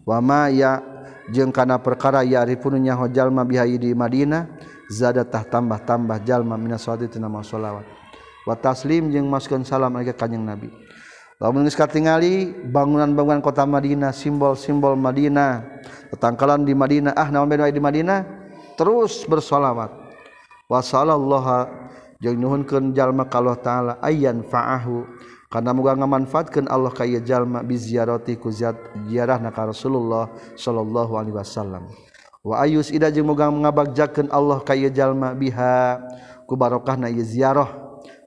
Wama 0.05 0.52
ya 0.52 0.85
jeung 1.32 1.48
kana 1.48 1.81
perkara 1.81 2.20
yarifun 2.27 2.77
nyaho 2.77 3.09
jalma 3.09 3.47
bihayi 3.47 3.78
di 3.81 3.94
Madinah. 3.94 4.51
Zadatah 4.85 5.48
tambah-tambah 5.48 6.20
jalma 6.28 6.61
minas 6.61 6.85
salati 6.85 7.09
tina 7.09 7.24
masholawat 7.24 8.03
wataslim 8.45 9.12
jeung 9.12 9.29
masukkan 9.29 9.65
salam 9.65 9.97
ka 10.05 10.15
kanyang 10.25 10.45
nabi. 10.45 10.69
Lamun 11.43 11.66
geus 11.66 11.75
katingali 11.75 12.55
bangunan-bangunan 12.71 13.43
kota 13.43 13.66
Madinah 13.66 14.15
simbol-simbol 14.15 14.95
Madinah 14.95 15.83
tetangkalan 16.15 16.62
di 16.62 16.79
Madinah 16.79 17.11
ah 17.19 17.27
naon 17.29 17.51
di 17.51 17.83
Madinah? 17.83 18.23
Terus 18.79 19.27
bersolawat. 19.27 19.91
Wasallallahu 20.71 21.69
jeung 22.23 22.39
nuhunkeun 22.39 22.95
jalma 22.95 23.27
ka 23.27 23.43
Allah 23.43 23.59
taala 23.59 23.93
ayyan 24.01 24.47
fa'ahu. 24.47 25.05
Karena 25.51 25.71
moga 25.71 25.95
ngamanfaatkeun 25.95 26.66
Allah 26.66 26.91
ka 26.91 27.07
ieu 27.07 27.23
jalma 27.23 27.62
bi 27.62 27.79
ziarati 27.79 28.35
ku 28.39 28.51
ziarahna 28.51 29.55
ka 29.55 29.71
Rasulullah 29.71 30.31
sallallahu 30.59 31.15
alaihi 31.19 31.37
wasallam. 31.37 31.87
Wa 32.47 32.62
ayus 32.62 32.91
ida 32.95 33.11
jeung 33.11 33.31
moga 33.31 33.51
ngabagjakeun 33.51 34.31
Allah 34.35 34.62
ka 34.62 34.75
ieu 34.75 34.91
jalma 34.91 35.35
biha 35.35 35.99
ku 36.47 36.55
barokahna 36.59 37.11
ieu 37.11 37.23
ziarah. 37.27 37.84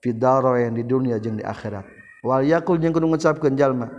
fidaro 0.07 0.55
yang 0.55 0.71
di 0.71 0.87
dunia 0.87 1.19
jeung 1.19 1.35
di 1.35 1.43
akhirat. 1.43 1.83
Wal 2.23 2.47
yakul 2.47 2.79
jeung 2.79 2.95
kudu 2.95 3.11
ngucapkeun 3.11 3.59
jalma. 3.59 3.91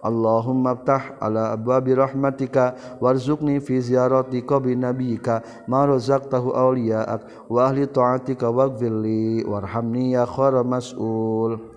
Allahumma 0.00 0.80
ftah 0.80 1.20
ala 1.20 1.52
abwabi 1.52 1.92
rahmatika 1.92 2.72
warzuqni 3.04 3.60
fi 3.60 3.84
ziyarati 3.84 4.40
qabri 4.40 4.72
nabiyyika 4.72 5.44
ma 5.68 5.84
razaqtahu 5.84 6.56
awliya'ak 6.56 7.52
wa 7.52 7.68
ahli 7.68 7.84
ta'atika 7.84 8.48
waghfir 8.48 8.88
li 8.88 9.44
warhamni 9.44 10.16
ya 10.16 10.24
khara 10.24 10.64
mas'ul. 10.64 11.69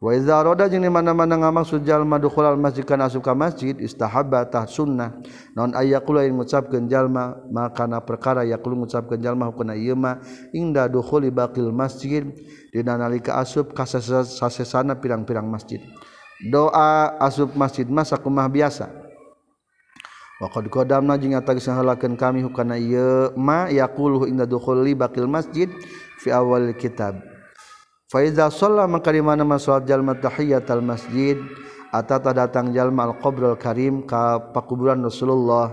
Waza 0.00 0.40
roda 0.40 0.64
jeung 0.64 0.80
dimana-mana 0.80 1.36
ngamaksud 1.36 1.84
jalma 1.84 2.16
dukhulal 2.16 2.56
masjid 2.56 2.80
kana 2.88 3.04
asup 3.04 3.20
ka 3.20 3.36
masjid 3.36 3.76
istahaba 3.76 4.48
tah 4.48 4.64
sunnah. 4.64 5.20
Naon 5.52 5.76
aya 5.76 6.00
kula 6.00 6.24
yang 6.24 6.40
ngucapkeun 6.40 6.88
jalma 6.88 7.36
makana 7.52 8.00
perkara 8.00 8.48
ya 8.48 8.56
kula 8.56 8.80
ngucapkeun 8.80 9.20
jalma 9.20 9.52
hukuna 9.52 9.76
ieu 9.76 9.92
mah 9.92 10.24
inda 10.56 10.88
dukhuli 10.88 11.28
baqil 11.28 11.68
masjid 11.68 12.24
dina 12.72 12.96
nalika 12.96 13.36
asup 13.44 13.76
ka 13.76 13.84
sasesana 13.84 14.96
pirang-pirang 14.96 15.44
masjid. 15.44 15.84
Doa 16.48 17.20
asup 17.20 17.52
masjid 17.52 17.84
masa 17.84 18.16
kumah 18.16 18.48
biasa. 18.48 18.88
Waqad 20.40 20.64
qadamna 20.72 21.20
jeung 21.20 21.36
atag 21.36 21.60
sahalakeun 21.60 22.16
kami 22.16 22.40
hukana 22.40 22.80
ieu 22.80 23.36
ma 23.36 23.68
yaqulu 23.68 24.24
inda 24.24 24.48
dukhuli 24.48 24.96
baqil 24.96 25.28
masjid 25.28 25.68
fi 26.24 26.32
awal 26.32 26.72
kitab. 26.72 27.29
Faiza 28.10 28.50
sholla 28.50 28.90
maka 28.90 29.14
di 29.14 29.22
mana 29.22 29.46
salat 29.54 29.86
jalma 29.86 30.18
tahiyatul 30.18 30.82
masjid 30.82 31.38
atata 31.94 32.34
datang 32.34 32.74
jalma 32.74 33.06
al 33.06 33.14
qabrul 33.22 33.54
karim 33.54 34.02
ka 34.02 34.50
pakuburan 34.50 34.98
Rasulullah. 34.98 35.70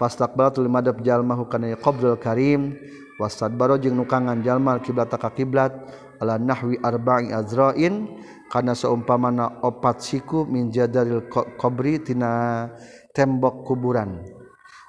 Fastaqbalatul 0.00 0.72
madab 0.72 1.04
jalma 1.04 1.36
hukana 1.36 1.76
qabrul 1.76 2.16
karim. 2.16 2.80
Wastadbaro 3.20 3.76
jeung 3.76 3.92
nukangan 3.92 4.40
jalma 4.40 4.80
al 4.80 4.80
kiblat 4.80 5.12
ka 5.12 5.28
kiblat 5.36 5.76
ala 6.16 6.40
nahwi 6.40 6.80
arba'i 6.80 7.28
azrain 7.28 8.08
kana 8.48 8.72
saumpamana 8.72 9.60
opat 9.60 10.00
siku 10.00 10.48
min 10.48 10.72
jadaril 10.72 11.28
qabri 11.60 12.00
tina 12.00 12.72
tembok 13.12 13.68
kuburan. 13.68 14.24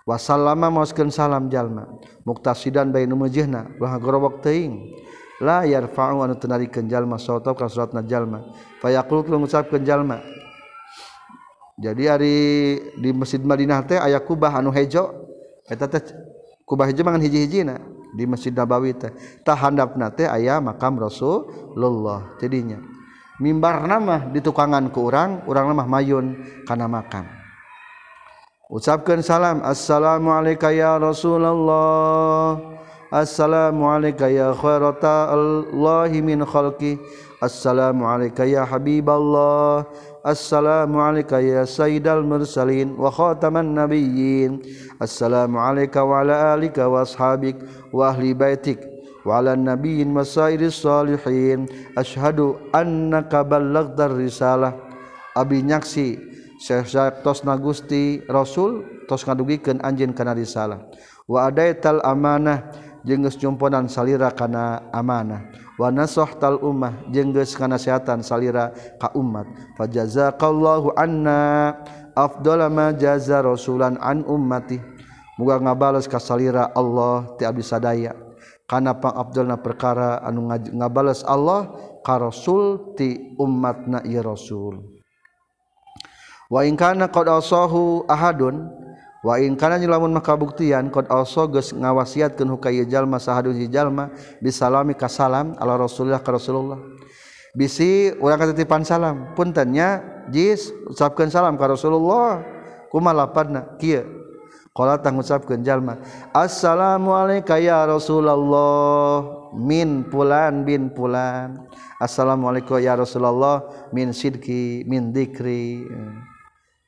Wasallama 0.07 0.71
mauskeun 0.71 1.11
salam 1.11 1.51
jalma. 1.51 1.99
Muktasidan 2.23 2.95
bainu 2.95 3.19
mujihna 3.19 3.75
wah 3.75 3.99
gorowok 3.99 4.39
teuing. 4.39 4.95
la 5.41 5.65
yarfa'u 5.67 6.23
anu 6.23 6.35
teu 6.39 6.47
narikeun 6.47 6.87
jalma 6.87 7.17
ka 7.19 7.65
suratna 7.67 8.03
fa 8.79 8.87
yaqul 8.91 9.23
tuluy 9.25 9.39
ngucapkeun 9.43 9.83
jadi 11.75 12.15
ari 12.15 12.35
di 12.95 13.11
Masjid 13.11 13.43
Madinah 13.43 13.83
teh 13.83 13.99
aya 13.99 14.23
kubah 14.23 14.63
anu 14.63 14.71
hejo 14.71 15.11
eta 15.67 15.91
teh 15.91 15.99
kubah 16.63 16.87
hejo 16.87 17.03
mangan 17.03 17.19
hiji-hijina 17.19 17.83
di 18.15 18.23
Masjid 18.23 18.55
Nabawi 18.55 18.95
teh. 18.95 19.11
Tah 19.43 19.59
handapna 19.59 20.07
teh 20.07 20.23
aya 20.23 20.63
makam 20.63 20.95
Rasulullah 20.95 22.39
jadinya. 22.39 22.79
Mimbar 23.43 23.83
nama 23.83 24.31
di 24.31 24.39
tukangan 24.39 24.87
ku 24.95 25.11
urang 25.11 25.43
urang 25.51 25.75
mah 25.75 25.83
mayun 25.83 26.39
kana 26.63 26.87
makam. 26.87 27.27
Ucapkeun 28.71 29.19
salam 29.19 29.59
assalamualaikum 29.59 30.71
ya 30.71 30.95
Rasulullah. 30.95 32.55
Assalamualaikum 33.15 34.27
ya 34.27 34.51
khairata 34.51 35.31
Allahi 35.31 36.19
min 36.19 36.43
khalqi. 36.43 36.99
Assalamualaikum 37.39 38.43
ya 38.43 38.67
habiballah. 38.67 39.87
Assalamualaikum 40.19 41.39
ya 41.39 41.63
sayyidal 41.63 42.27
mursalin 42.27 42.91
wa 42.99 43.07
khataman 43.07 43.71
nabiyyin. 43.71 44.59
Assalamualaikum 44.99 46.11
wa 46.11 46.27
ala 46.27 46.59
alika 46.59 46.91
wa 46.91 47.07
ashabik 47.07 47.55
wa 47.95 48.11
ahli 48.11 48.35
baitik 48.35 48.83
wa 49.23 49.39
ala 49.39 49.55
nabiyyin 49.55 50.11
wa 50.11 50.27
sayyiris 50.27 50.83
salihin. 50.83 51.71
Ashadu 51.95 52.59
annaka 52.75 53.47
ballagdar 53.47 54.11
risalah. 54.11 54.75
Abi 55.39 55.63
nyaksi 55.63 56.19
Syekh 56.59 56.91
tos 57.23 57.47
nagusti 57.47 58.19
Rasul 58.27 58.83
tos 59.07 59.23
ngadugikan 59.23 59.79
anjin 59.87 60.11
kana 60.11 60.35
risalah. 60.35 60.83
Wa 61.31 61.47
adaital 61.47 62.03
amanah 62.03 62.84
jengges 63.05 63.37
jumponan 63.37 63.85
salira 63.87 64.33
kana 64.33 64.89
amanah. 64.91 65.45
Wana 65.77 66.09
sohtal 66.09 66.59
ummah 66.59 67.05
jengges 67.13 67.53
kanasehatan 67.53 68.25
salira 68.25 68.73
ka 68.97 69.11
umat 69.13 69.45
fajazakallahu 69.77 70.95
anna 70.95 71.75
afdala 72.15 72.71
ma 72.71 72.91
jaza 72.91 73.39
rasulan 73.45 73.95
an 74.01 74.25
ummati. 74.25 74.81
Muga 75.37 75.59
ngabales 75.59 76.07
ka 76.07 76.17
salira 76.17 76.71
Allah 76.73 77.37
ti 77.37 77.43
abdi 77.45 77.61
sadaya. 77.61 78.15
Kana 78.65 78.97
pangabdalna 78.97 79.61
perkara 79.61 80.23
anu 80.25 80.49
ngabales 80.49 81.21
Allah 81.27 81.69
ka 82.01 82.17
rasul 82.17 82.95
ti 82.97 83.35
ummatna 83.37 84.01
ieu 84.07 84.23
rasul. 84.25 84.81
Wa 86.49 86.63
in 86.63 86.79
kana 86.79 87.11
qad 87.11 87.29
asahu 87.29 88.07
ahadun 88.07 88.84
ingkana 89.33 89.81
lamun 89.81 90.13
makabuktian 90.13 90.93
qad 90.93 91.09
also 91.09 91.49
ngawasiatkan 91.49 92.45
sahadun 93.17 93.57
sahjallma 93.57 94.13
bisalami 94.37 94.93
kasalam 94.93 95.57
Allah 95.57 95.81
Rasulullah 95.81 96.21
ka 96.21 96.29
Rasulullah. 96.29 96.77
Bisi 97.57 98.13
orang 98.21 98.37
katitipan 98.45 98.85
salam 98.85 99.33
puntennya 99.33 100.05
jis 100.29 100.69
ucapkan 100.85 101.33
salam 101.33 101.57
ka 101.57 101.65
Rasulullah. 101.65 102.45
Kumalapadna 102.93 103.81
kieu. 103.81 104.05
Qala 104.75 104.99
tang 104.99 105.15
ucapkeun 105.15 105.63
jalma 105.63 105.95
assalamualayka 106.35 107.55
ya 107.63 107.87
Rasulullah 107.87 109.23
min 109.55 110.03
pulan 110.03 110.67
bin 110.67 110.91
pulan. 110.91 111.63
Assalamualaikum 111.95 112.83
ya 112.83 112.99
Rasulullah 112.99 113.63
min 113.95 114.11
sidki 114.11 114.83
min 114.83 115.15
dikri 115.15 115.87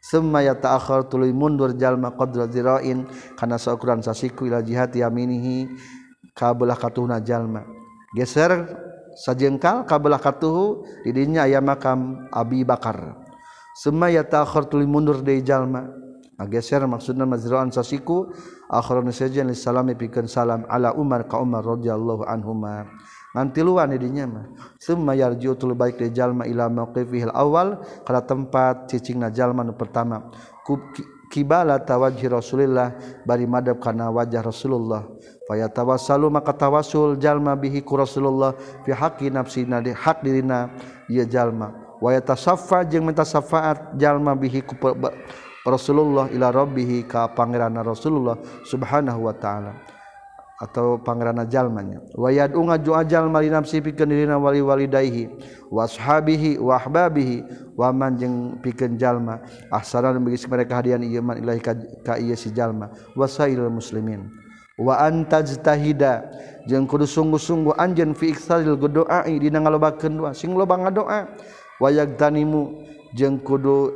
semaya 0.08 0.56
ta'akhir 0.56 1.12
tuluy 1.12 1.36
mundur 1.36 1.76
jalma 1.76 2.16
qadra 2.16 2.48
zirain. 2.48 3.04
Kana 3.36 3.60
saukuran 3.60 4.00
sasiku 4.00 4.48
ila 4.48 4.64
jihati 4.64 5.04
yaminihi 5.04 5.68
ka 6.32 6.56
belah 6.56 6.80
katuhna 6.80 7.20
jalma. 7.20 7.68
Geser 8.16 8.56
sajengkal 9.20 9.84
ka 9.84 10.00
belah 10.00 10.22
katuhu 10.24 10.88
di 11.04 11.12
dinya 11.12 11.44
aya 11.44 11.60
makam 11.60 12.32
Abi 12.32 12.64
Bakar. 12.64 13.20
Semaya 13.76 14.24
ta'akhir 14.24 14.72
tuluy 14.72 14.88
mundur 14.88 15.20
deui 15.20 15.44
jalma. 15.44 15.92
Geser 16.48 16.86
maksudna 16.86 17.26
mazraan 17.26 17.74
sasiku 17.74 18.30
akhiran 18.70 19.10
sajian 19.10 19.50
lisalami 19.50 19.98
pikeun 19.98 20.30
salam 20.30 20.70
ala 20.70 20.94
Umar 20.94 21.26
ka 21.26 21.42
Umar 21.42 21.66
radhiyallahu 21.66 22.30
anhuma. 22.30 22.86
tiluan 23.54 23.94
didinya 23.94 24.26
mah. 24.26 24.46
Summa 24.82 25.14
yarji'ul 25.14 25.78
baik 25.78 26.02
de 26.02 26.10
jalma 26.10 26.50
ila 26.50 26.66
mauqifihil 26.70 27.34
awal 27.34 27.78
kana 28.02 28.22
tempat 28.26 28.90
cicingna 28.90 29.30
jalma 29.30 29.62
nu 29.62 29.78
pertama. 29.78 30.34
Kibala 31.28 31.76
tawajhi 31.84 32.32
rasulillah 32.32 32.96
bari 33.28 33.46
madab 33.46 33.84
kana 33.84 34.08
wajah 34.10 34.42
rasulullah. 34.42 35.06
Fayatawassalu 35.46 36.28
maka 36.32 36.56
tawassul 36.56 37.20
jalma 37.20 37.56
bihi 37.56 37.84
ku 37.84 38.00
rasulullah 38.00 38.56
fi 38.88 38.96
haqqi 38.96 39.28
nafsina 39.28 39.84
di 39.84 39.92
hak 39.92 40.24
dirina 40.24 40.72
ieu 41.12 41.28
jalma. 41.28 41.72
Wa 42.00 42.14
yatasaffa 42.16 42.88
jeung 42.88 43.06
minta 43.06 43.28
syafaat 43.28 43.98
jalma 44.00 44.34
bihi 44.40 44.64
ku 44.64 44.76
Rasulullah 45.68 46.32
ila 46.32 46.48
rabbih 46.48 47.04
ka 47.12 47.28
pangeranna 47.36 47.84
Rasulullah 47.84 48.40
subhanahu 48.64 49.28
wa 49.28 49.36
ta'ala. 49.36 49.97
atau 50.58 50.98
pangerana 50.98 51.46
jalmanya 51.46 52.02
wayad 52.18 52.58
unga 52.58 52.82
juajal 52.82 53.30
mali 53.30 53.54
nafsi 53.54 53.78
pikeun 53.78 54.10
dirina 54.10 54.42
wali 54.42 54.58
walidayhi 54.58 55.30
washabihi 55.70 56.58
wahbabihi 56.58 57.46
wa 57.78 57.94
man 57.94 58.18
jeung 58.18 58.58
pikeun 58.66 58.98
jalma 58.98 59.38
ahsanan 59.70 60.18
bagi 60.24 60.42
mereka 60.50 60.82
hadian 60.82 61.06
ieu 61.06 61.22
man 61.22 61.38
ilahi 61.38 61.62
ka, 61.62 61.78
ka 62.02 62.18
ieu 62.18 62.34
si 62.34 62.50
jalma 62.50 62.90
wasailul 63.14 63.70
muslimin. 63.70 64.26
Wa 64.78 65.02
antajtahida 65.10 66.30
jeung 66.70 66.86
kudu 66.86 67.10
sungguh-sungguh 67.10 67.74
anjeun 67.82 68.14
fi 68.14 68.30
iksalil 68.34 68.78
doa 68.78 69.26
dina 69.26 69.62
ngalobakeun 69.62 70.18
doa 70.22 70.32
sing 70.38 70.54
loba 70.54 70.78
ngadoa. 70.78 71.30
Wayagtanimu 71.78 72.86
jeung 73.14 73.38
kudu 73.42 73.94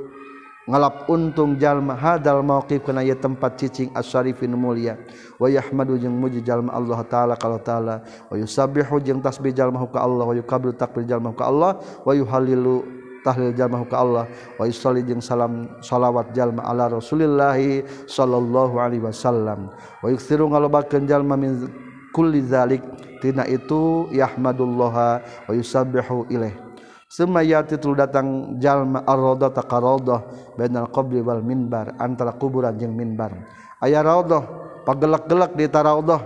ngalap 0.71 1.11
untung 1.11 1.59
jalma 1.59 1.99
hadal 1.99 2.39
mauqif 2.39 2.79
kana 2.87 3.03
ye 3.03 3.11
tempat 3.11 3.59
cicing 3.59 3.91
asyarifin 3.91 4.55
mulia. 4.55 4.95
Wa 5.35 5.51
yahmadu 5.51 5.99
jeung 5.99 6.15
muji 6.15 6.39
jalma 6.39 6.71
Allah 6.71 7.03
taala 7.03 7.35
kalau 7.35 7.59
taala. 7.59 7.99
Wa 8.31 8.39
yusabbihu 8.39 9.03
jeung 9.03 9.19
tasbih 9.19 9.51
jalma 9.51 9.83
ka 9.91 9.99
Allah. 9.99 10.23
Wa 10.23 10.31
yukabiru 10.31 10.71
takbir 10.71 11.03
jalma 11.03 11.35
ka 11.35 11.51
Allah. 11.51 11.75
Wa 12.07 12.15
yuhallilu 12.15 12.87
tahlil 13.27 13.51
jalma 13.51 13.83
ka 13.83 13.99
Allah. 13.99 14.25
Wa 14.55 14.63
yusalli 14.63 15.03
jeung 15.03 15.19
salam 15.19 15.67
salawat 15.83 16.31
jalma 16.31 16.63
ala 16.63 16.87
Rasulillah 16.87 17.59
sallallahu 18.07 18.79
alaihi 18.79 19.03
wasallam. 19.03 19.67
Wa 19.99 20.07
yukthiru 20.07 20.47
ngalobakeun 20.47 21.03
jalma 21.03 21.35
min 21.35 21.67
kulli 22.15 22.47
zalik 22.47 22.79
tina 23.19 23.43
itu 23.43 24.07
yahmadullaha 24.15 25.19
wa 25.19 25.51
yusabbihu 25.51 26.31
ilaihi 26.31 26.70
semayati 27.11 27.75
tul 27.75 27.99
datang 27.99 28.55
jalma 28.55 29.03
ar-raudhah 29.03 29.51
ta 29.51 29.67
qaradhah 29.67 30.55
bainal 30.55 30.87
qabri 30.87 31.19
wal 31.19 31.43
minbar 31.43 31.91
antara 31.99 32.31
kuburan 32.31 32.71
jeung 32.79 32.95
minbar. 32.95 33.35
Aya 33.83 33.99
raudhah 33.99 34.47
pagelak-gelak 34.87 35.51
di 35.59 35.67
taraudhah 35.67 36.23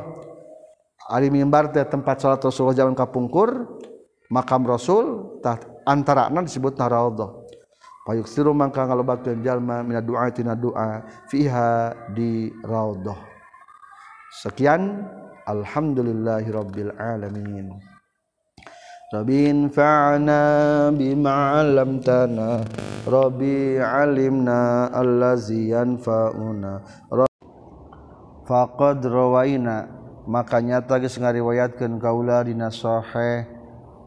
ari 1.09 1.33
minbar 1.33 1.73
teh 1.73 1.81
tempat 1.81 2.21
salat 2.21 2.37
Rasulullah 2.37 2.77
zaman 2.77 2.93
kapungkur 2.93 3.65
makam 4.29 4.61
Rasul 4.69 5.37
tah 5.41 5.57
antarana 5.89 6.45
disebut 6.45 6.77
raudhah. 6.77 7.33
Payuksiru 8.05 8.53
mangka 8.53 8.85
ngalobakeun 8.85 9.41
jalma 9.41 9.81
mina 9.81 9.97
doa 9.97 10.29
tina 10.29 10.53
doa 10.53 11.01
fiha 11.25 11.97
di 12.13 12.53
raudhah. 12.61 13.17
Sekian 14.45 15.01
alhamdulillahirabbil 15.49 16.93
alamin. 17.01 17.94
Rabbi 19.13 19.53
infa'na 19.53 20.89
bima 20.89 21.61
'allamtana. 21.61 22.65
Rabbi 23.05 23.77
alimna 23.77 24.89
allazi 24.89 25.69
yanfa'una. 25.69 26.81
Faqad 28.49 29.05
rawaina. 29.05 29.85
Maka 30.25 30.57
nyata 30.57 30.97
geus 30.97 31.21
ngariwayatkeun 31.21 32.01
kaula 32.01 32.41
dina 32.41 32.73
sahih 32.73 33.45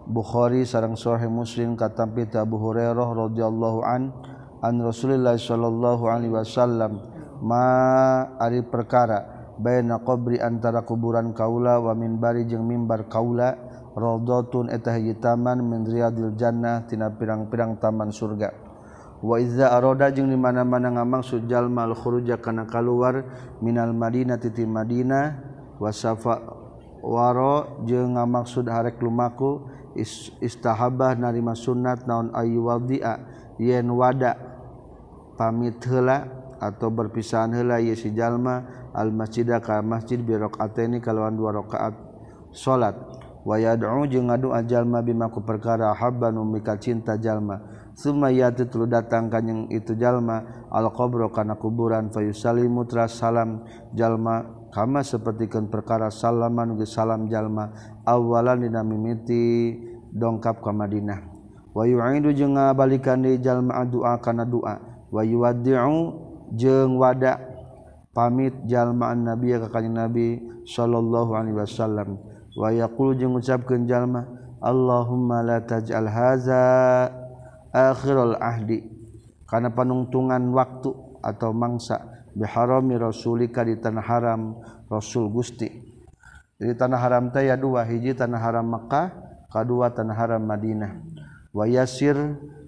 Bukhari 0.03 0.67
sareng 0.67 0.99
sahih 0.99 1.31
Muslim 1.31 1.79
katampi 1.79 2.27
Abu 2.35 2.59
Hurairah 2.59 3.07
radhiyallahu 3.07 3.87
an 3.87 4.11
an 4.59 4.83
Rasulillah 4.83 5.39
sallallahu 5.39 6.11
alaihi 6.11 6.35
wasallam. 6.35 6.99
Ma 7.39 8.27
ari 8.43 8.67
perkara 8.67 9.55
baina 9.63 10.03
qabri 10.03 10.43
antara 10.43 10.83
kuburan 10.83 11.31
kaula 11.31 11.79
wa 11.79 11.95
minbari 11.95 12.51
jeung 12.51 12.67
mimbar 12.67 13.07
kaula 13.07 13.68
Rodotun 13.99 14.71
etahi 14.71 15.19
taman 15.19 15.59
menriadil 15.59 16.39
Jannah 16.39 16.87
tina 16.87 17.11
pirang-pirang 17.11 17.83
taman 17.83 18.15
surga. 18.15 18.55
Wa 19.19 19.43
iza 19.43 19.75
aroda 19.75 20.07
jeung 20.15 20.31
di 20.31 20.39
mana-mana 20.39 20.95
ngamang 20.95 21.27
sujal 21.27 21.67
malkhuruja 21.67 22.39
kana 22.39 22.71
kaluar 22.71 23.27
minal 23.59 23.91
Madinah 23.91 24.39
titi 24.39 24.63
Madinah 24.63 25.43
wasafa 25.83 26.39
waro 27.03 27.83
jeung 27.83 28.15
ngamaksud 28.15 28.71
harek 28.71 29.03
lumaku 29.03 29.67
istahabah 30.39 31.19
narima 31.19 31.59
sunat 31.59 32.07
naon 32.07 32.31
ayu 32.31 32.71
wadi'a 32.71 33.19
yen 33.59 33.91
wada 33.91 34.39
pamit 35.35 35.83
heula 35.83 36.31
atau 36.63 36.87
berpisahan 36.87 37.59
heula 37.59 37.83
ye 37.83 37.99
si 37.99 38.15
jalma 38.15 38.87
al 38.95 39.11
masjida 39.11 39.59
ka 39.59 39.83
masjid 39.83 40.23
bi 40.23 40.39
rakaataini 40.39 41.03
kalawan 41.03 41.35
dua 41.35 41.59
rakaat 41.59 41.99
salat. 42.55 43.18
wayad'u 43.49 44.05
jeung 44.05 44.29
ngadoa 44.29 44.61
jalma 44.69 45.01
bima 45.01 45.33
ku 45.33 45.41
perkara 45.41 45.97
habban 45.97 46.37
mika 46.45 46.77
cinta 46.77 47.17
jalma. 47.17 47.65
Summa 47.97 48.29
yati 48.31 48.69
tulu 48.69 48.87
datang 48.87 49.27
kanyang 49.33 49.73
itu 49.73 49.97
jalma 49.97 50.69
al 50.69 50.93
qabru 50.93 51.33
kana 51.33 51.57
kuburan 51.57 52.13
fayusallimu 52.13 52.85
tras 52.85 53.17
salam 53.17 53.65
jalma. 53.97 54.61
Kama 54.69 55.01
sapertikeun 55.01 55.73
perkara 55.73 56.13
salaman 56.13 56.77
ge 56.77 56.85
salam 56.85 57.25
jalma 57.33 57.73
awalan 58.05 58.69
dina 58.69 58.85
mimiti 58.85 59.73
dongkap 60.13 60.61
ka 60.61 60.77
Madinah. 60.77 61.25
Wa 61.73 61.89
yu'idu 61.89 62.37
jeung 62.37 62.61
ngabalikan 62.61 63.25
di 63.25 63.41
jalma 63.41 63.81
doa 63.89 64.21
kana 64.21 64.45
doa 64.45 64.77
wa 65.09 65.25
yuwaddi'u 65.25 65.99
jeung 66.53 67.01
wada 67.01 67.41
pamit 68.13 68.53
jalma 68.69 69.17
an 69.17 69.25
ka 69.25 69.69
kanjing 69.73 69.97
nabi 69.97 70.37
sallallahu 70.69 71.33
alaihi 71.33 71.57
wasallam. 71.57 72.28
wayakulu 72.59 73.15
jeung 73.15 73.39
ngucapkeun 73.39 73.87
jalma 73.87 74.27
Allahumma 74.59 75.47
la 75.47 75.63
taj'al 75.63 76.11
haza 76.11 76.67
akhirul 77.71 78.35
ahdi. 78.43 78.83
Kana 79.47 79.71
panungtungan 79.71 80.51
waktu 80.51 80.91
atau 81.23 81.55
mangsa 81.55 82.27
biharami 82.35 82.99
rasulika 82.99 83.63
di 83.63 83.79
tanah 83.79 84.03
haram 84.03 84.59
rasul 84.91 85.31
Gusti. 85.31 85.71
Di 86.59 86.75
tanah 86.75 86.99
haram 86.99 87.31
teh 87.31 87.47
ya 87.47 87.55
dua 87.55 87.87
hiji 87.87 88.19
tanah 88.19 88.43
haram 88.43 88.67
Makkah 88.67 89.15
kadua 89.49 89.95
tanah 89.95 90.19
haram 90.19 90.43
Madinah. 90.43 91.01
Wayasir 91.55 92.19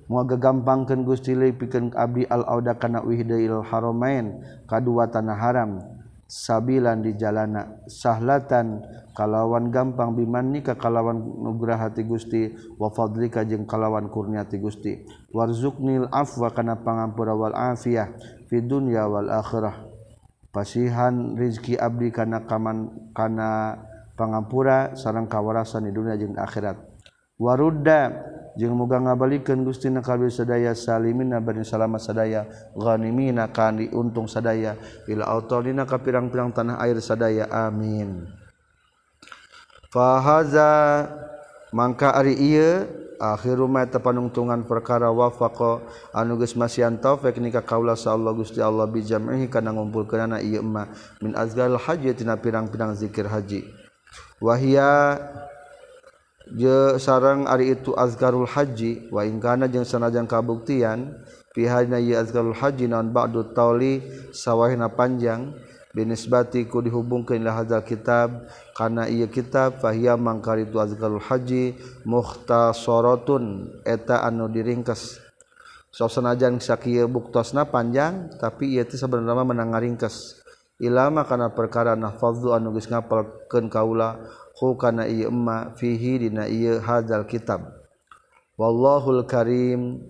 moga 0.07 0.39
gampangkeun 0.39 1.03
Gusti 1.03 1.35
leupikeun 1.35 1.93
abdi 1.99 2.25
al 2.31 2.47
auda 2.47 2.79
kana 2.79 3.03
wihdail 3.03 3.67
haramain 3.67 4.41
kadua 4.71 5.11
tanah 5.11 5.37
haram. 5.37 5.99
sabilan 6.31 7.02
di 7.02 7.19
jalana 7.19 7.82
sahlatan 7.90 8.78
kalawan 9.19 9.74
gampang 9.74 10.15
biman 10.15 10.55
nikah 10.55 10.78
kalawan 10.78 11.19
nugrah 11.19 11.74
hati 11.74 12.07
Gusti 12.07 12.55
wa 12.78 12.86
fadlika 12.94 13.43
jeung 13.43 13.66
kalawan 13.66 14.07
kurnia 14.07 14.47
ti 14.47 14.62
Gusti. 14.62 15.02
Warzuqnil 15.35 16.07
afwa 16.15 16.55
kana 16.55 16.78
pangampura 16.78 17.35
wal 17.35 17.52
afiyah 17.52 18.15
fi 18.47 18.62
dunya 18.62 19.11
wal 19.11 19.27
akhirah. 19.27 19.90
Pasihan 20.55 21.35
rizki 21.35 21.74
abdi 21.74 22.15
kana 22.15 22.47
kaman 22.47 23.11
kana 23.11 23.82
pangampura 24.15 24.94
sareng 24.94 25.27
kawarasan 25.27 25.90
di 25.90 25.93
dunia 25.94 26.15
jeung 26.15 26.39
akhirat. 26.39 26.78
Warudda 27.39 28.01
jeung 28.59 28.74
muga 28.74 28.98
ngabalikkeun 28.98 29.62
Gusti 29.62 29.90
na 29.90 30.02
kabeh 30.02 30.31
sadaya 30.31 30.74
salimina 30.74 31.39
bari 31.39 31.62
salamat 31.62 32.02
sadaya 32.02 32.47
ghanimina 32.74 33.51
kan 33.51 33.78
diuntung 33.78 34.27
sadaya. 34.27 34.74
Fil 35.06 35.22
autalina 35.22 35.86
ka 35.86 35.98
pirang-pirang 36.02 36.51
tanah 36.51 36.78
air 36.82 36.98
sadaya. 36.98 37.47
Amin. 37.51 38.27
Fahaza 39.90 41.06
mangka 41.74 42.14
ari 42.14 42.39
ieu 42.39 42.86
akhir 43.20 43.59
rumah 43.59 43.85
tepanungtungan 43.85 44.64
perkara 44.64 45.12
wafaqo 45.12 45.85
anuges 46.14 46.56
masian 46.56 46.97
taufik 46.97 47.36
nikah 47.36 47.60
kaula 47.60 47.98
sa 47.98 48.16
Allah 48.16 48.32
Gusti 48.32 48.62
Allah 48.62 48.89
bijam'ihi 48.89 49.51
kana 49.51 49.74
ngumpulkeunana 49.74 50.40
ieu 50.40 50.62
mah. 50.62 50.89
Min 51.18 51.35
azgal 51.35 51.74
haji 51.74 52.14
tina 52.14 52.39
pirang-pirang 52.39 52.94
zikir 52.94 53.27
haji. 53.27 53.66
Wahia 54.40 55.20
sarang 56.98 57.47
Ari 57.47 57.78
itu 57.78 57.94
azgarul 57.94 58.48
Haji 58.48 59.10
waingkana 59.14 59.70
jeung 59.70 59.86
sanajan 59.86 60.27
kabuktian 60.27 61.14
pihanya 61.55 61.98
azgarul 62.18 62.56
Haji 62.56 62.90
non 62.90 63.14
ba'du 63.14 63.55
tauli 63.55 64.02
sawahina 64.35 64.90
panjang 64.90 65.55
binisbatiku 65.90 66.82
dihubungkeun 66.82 67.43
ila 67.43 67.62
hadzal 67.62 67.82
kitab 67.82 68.47
kana 68.78 69.10
ieu 69.10 69.27
kitab 69.27 69.82
fahia 69.82 70.14
mangkar 70.14 70.62
itu 70.62 70.78
azgarul 70.78 71.22
Haji 71.22 71.74
mukhtasaratun 72.06 73.74
eta 73.82 74.22
anu 74.22 74.47
diringkes 74.47 75.18
so 75.90 76.06
sanajan 76.06 76.62
sakieu 76.62 77.10
buktosna 77.10 77.66
panjang 77.66 78.31
tapi 78.39 78.78
ieu 78.78 78.86
teh 78.86 78.98
sebenarnya 78.98 79.43
menang 79.43 79.74
ringkes 79.74 80.39
ilama 80.81 81.27
kana 81.27 81.52
perkara 81.52 81.98
nahfadzu 81.98 82.55
anu 82.56 82.72
geus 82.72 82.89
ngapalkeun 82.89 83.66
kaula 83.66 84.16
hukana 84.61 85.09
ieu 85.09 85.32
emma 85.32 85.73
fihi 85.73 86.28
dina 86.28 86.45
iya 86.45 86.77
ieu 86.77 86.85
hadzal 86.85 87.24
kitab. 87.24 87.65
Wallahul 88.61 89.24
karim. 89.24 90.05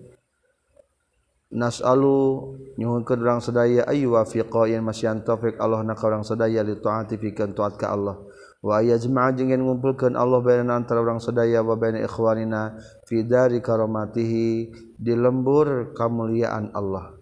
Nas'alu 1.51 2.55
nyuhunkeun 2.79 3.19
urang 3.19 3.43
sadaya 3.43 3.83
ayu 3.91 4.15
wafiqa 4.15 4.71
yen 4.71 4.87
masyan 4.87 5.19
taufik 5.19 5.59
Allah 5.59 5.83
na 5.83 5.99
ka 5.99 6.07
urang 6.07 6.23
sadaya 6.23 6.63
li 6.63 6.79
taati 6.79 7.19
fikeun 7.19 7.51
taat 7.51 7.75
ka 7.75 7.91
Allah. 7.91 8.23
Wa 8.63 8.79
yajma'a 8.79 9.35
jeung 9.35 9.51
yen 9.51 9.59
ngumpulkeun 9.59 10.15
Allah 10.15 10.39
baina 10.39 10.79
antara 10.79 11.03
urang 11.03 11.19
sadaya 11.19 11.59
wa 11.59 11.75
baina 11.75 11.99
ikhwanina 12.07 12.79
fi 13.03 13.27
dari 13.27 13.59
karamatihi 13.59 14.47
di 14.95 15.11
lembur 15.11 15.91
kamuliaan 15.91 16.71
Allah. 16.71 17.19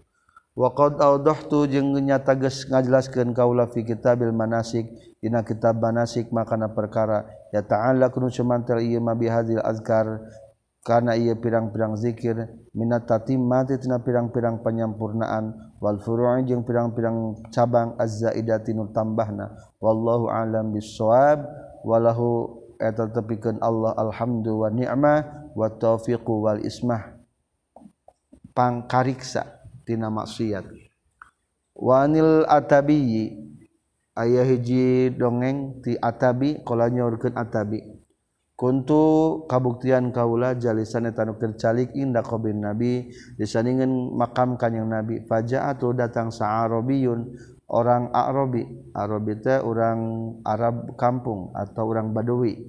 Wa 0.54 0.78
qad 0.78 1.02
awdahtu 1.02 1.66
jeung 1.66 1.98
nyata 1.98 2.38
geus 2.38 2.70
ngajelaskeun 2.70 3.34
kaula 3.34 3.66
fi 3.66 3.82
kitabil 3.82 4.30
manasik 4.30 4.94
dina 5.20 5.44
kitab 5.44 5.80
banasik 5.80 6.32
makana 6.32 6.72
perkara. 6.72 7.28
Ya 7.52 7.64
ta'ala 7.64 8.10
kunu 8.10 8.32
semantel 8.32 8.84
ieu 8.84 9.04
ma 9.04 9.14
bihadzal 9.16 9.62
azkar. 9.64 10.24
Kana 10.80 11.14
ieu 11.20 11.32
iya 11.32 11.36
pirang-pirang 11.36 12.00
zikir. 12.00 12.48
Minat 12.72 13.06
tatimmati 13.06 13.76
tina 13.84 14.00
pirang-pirang 14.00 14.64
penyampurnaan 14.64 15.76
wal 15.84 16.00
furu'i 16.00 16.48
jeung 16.48 16.64
pirang-pirang 16.64 17.36
cabang 17.52 18.00
az-zaidati 18.00 18.72
nu 18.72 18.88
tambahna. 18.96 19.52
Wallahu 19.84 20.32
alam 20.32 20.72
bisawab 20.72 21.44
walahu 21.84 22.60
eta 22.80 23.12
tepikeun 23.12 23.60
Allah 23.60 23.92
alhamdu 24.00 24.64
wa 24.64 24.72
ni'mah 24.72 25.52
wa 25.52 25.68
taufiqu 25.68 26.48
wal 26.48 26.64
ismah. 26.64 27.20
Pangkariksa 28.56 29.60
tina 29.84 30.08
maksiat. 30.08 30.64
Wanil 31.76 32.48
atabiyyi. 32.48 33.52
ayah 34.20 34.44
hiji 34.44 35.16
dongeng 35.16 35.80
ti 35.80 35.96
atabi 35.96 36.62
kolanya 36.68 37.08
urkeun 37.08 37.34
atabi. 37.40 37.80
Kuntu 38.60 39.04
kabuktian 39.48 40.12
kaula 40.12 40.52
jalisan 40.60 41.08
eta 41.08 41.24
nu 41.24 41.40
calik 41.56 41.96
inda 41.96 42.20
qabrin 42.20 42.60
nabi 42.60 43.08
disaningeun 43.40 44.20
makam 44.20 44.60
kanjing 44.60 44.84
nabi. 44.84 45.24
Faja'atu 45.24 45.96
datang 45.96 46.28
sa'arabiyun 46.28 47.40
orang 47.72 48.12
arabi. 48.12 48.68
Arabi 48.92 49.40
teh 49.40 49.64
orang 49.64 50.00
arab 50.44 50.92
kampung 51.00 51.56
atau 51.56 51.88
orang 51.88 52.12
badawi. 52.12 52.60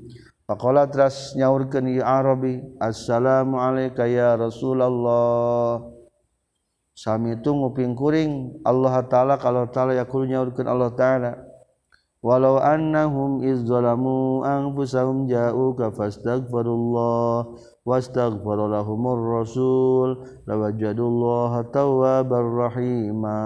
Faqala 0.46 0.86
teras 0.86 1.34
nyaurkeun 1.34 1.90
ieu 1.90 2.06
arabi 2.06 2.62
assalamu 2.78 3.58
alayka 3.58 4.06
ya 4.06 4.38
rasulullah. 4.38 5.99
Sami 7.00 7.32
itu 7.32 7.48
nguping 7.48 7.96
kuring 7.96 8.60
Allah 8.60 9.00
taala 9.08 9.40
kalau 9.40 9.64
taala 9.72 9.96
yakul 9.96 10.28
nyaurkeun 10.28 10.68
Allah 10.68 10.92
taala. 10.92 11.32
Walau 12.20 12.60
annahum 12.60 13.40
izzalamu 13.40 14.44
anfusahum 14.44 15.24
ja'uka 15.24 15.96
fastaghfirullah 15.96 17.56
wastaghfara 17.88 18.68
lahumur 18.68 19.16
rasul 19.16 20.28
lawajadullaha 20.44 21.72
tawwabar 21.72 22.68
rahima. 22.68 23.40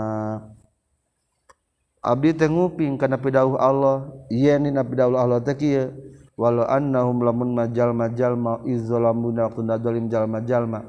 Abdi 2.02 2.34
teh 2.34 2.50
nguping 2.50 2.98
kana 2.98 3.22
pidauh 3.22 3.54
Allah 3.54 4.10
yen 4.34 4.66
dina 4.66 4.82
pidauh 4.82 5.14
Allah 5.14 5.38
teh 5.38 5.54
kieu. 5.54 5.94
Walau 6.34 6.66
annahum 6.66 7.22
lamun 7.22 7.54
majal 7.54 7.94
majal 7.94 8.34
ma 8.34 8.58
izzalamu 8.66 9.30
na 9.30 9.46
kunna 9.46 9.78
zalim 9.78 10.10
jalma 10.10 10.42
jalma 10.42 10.82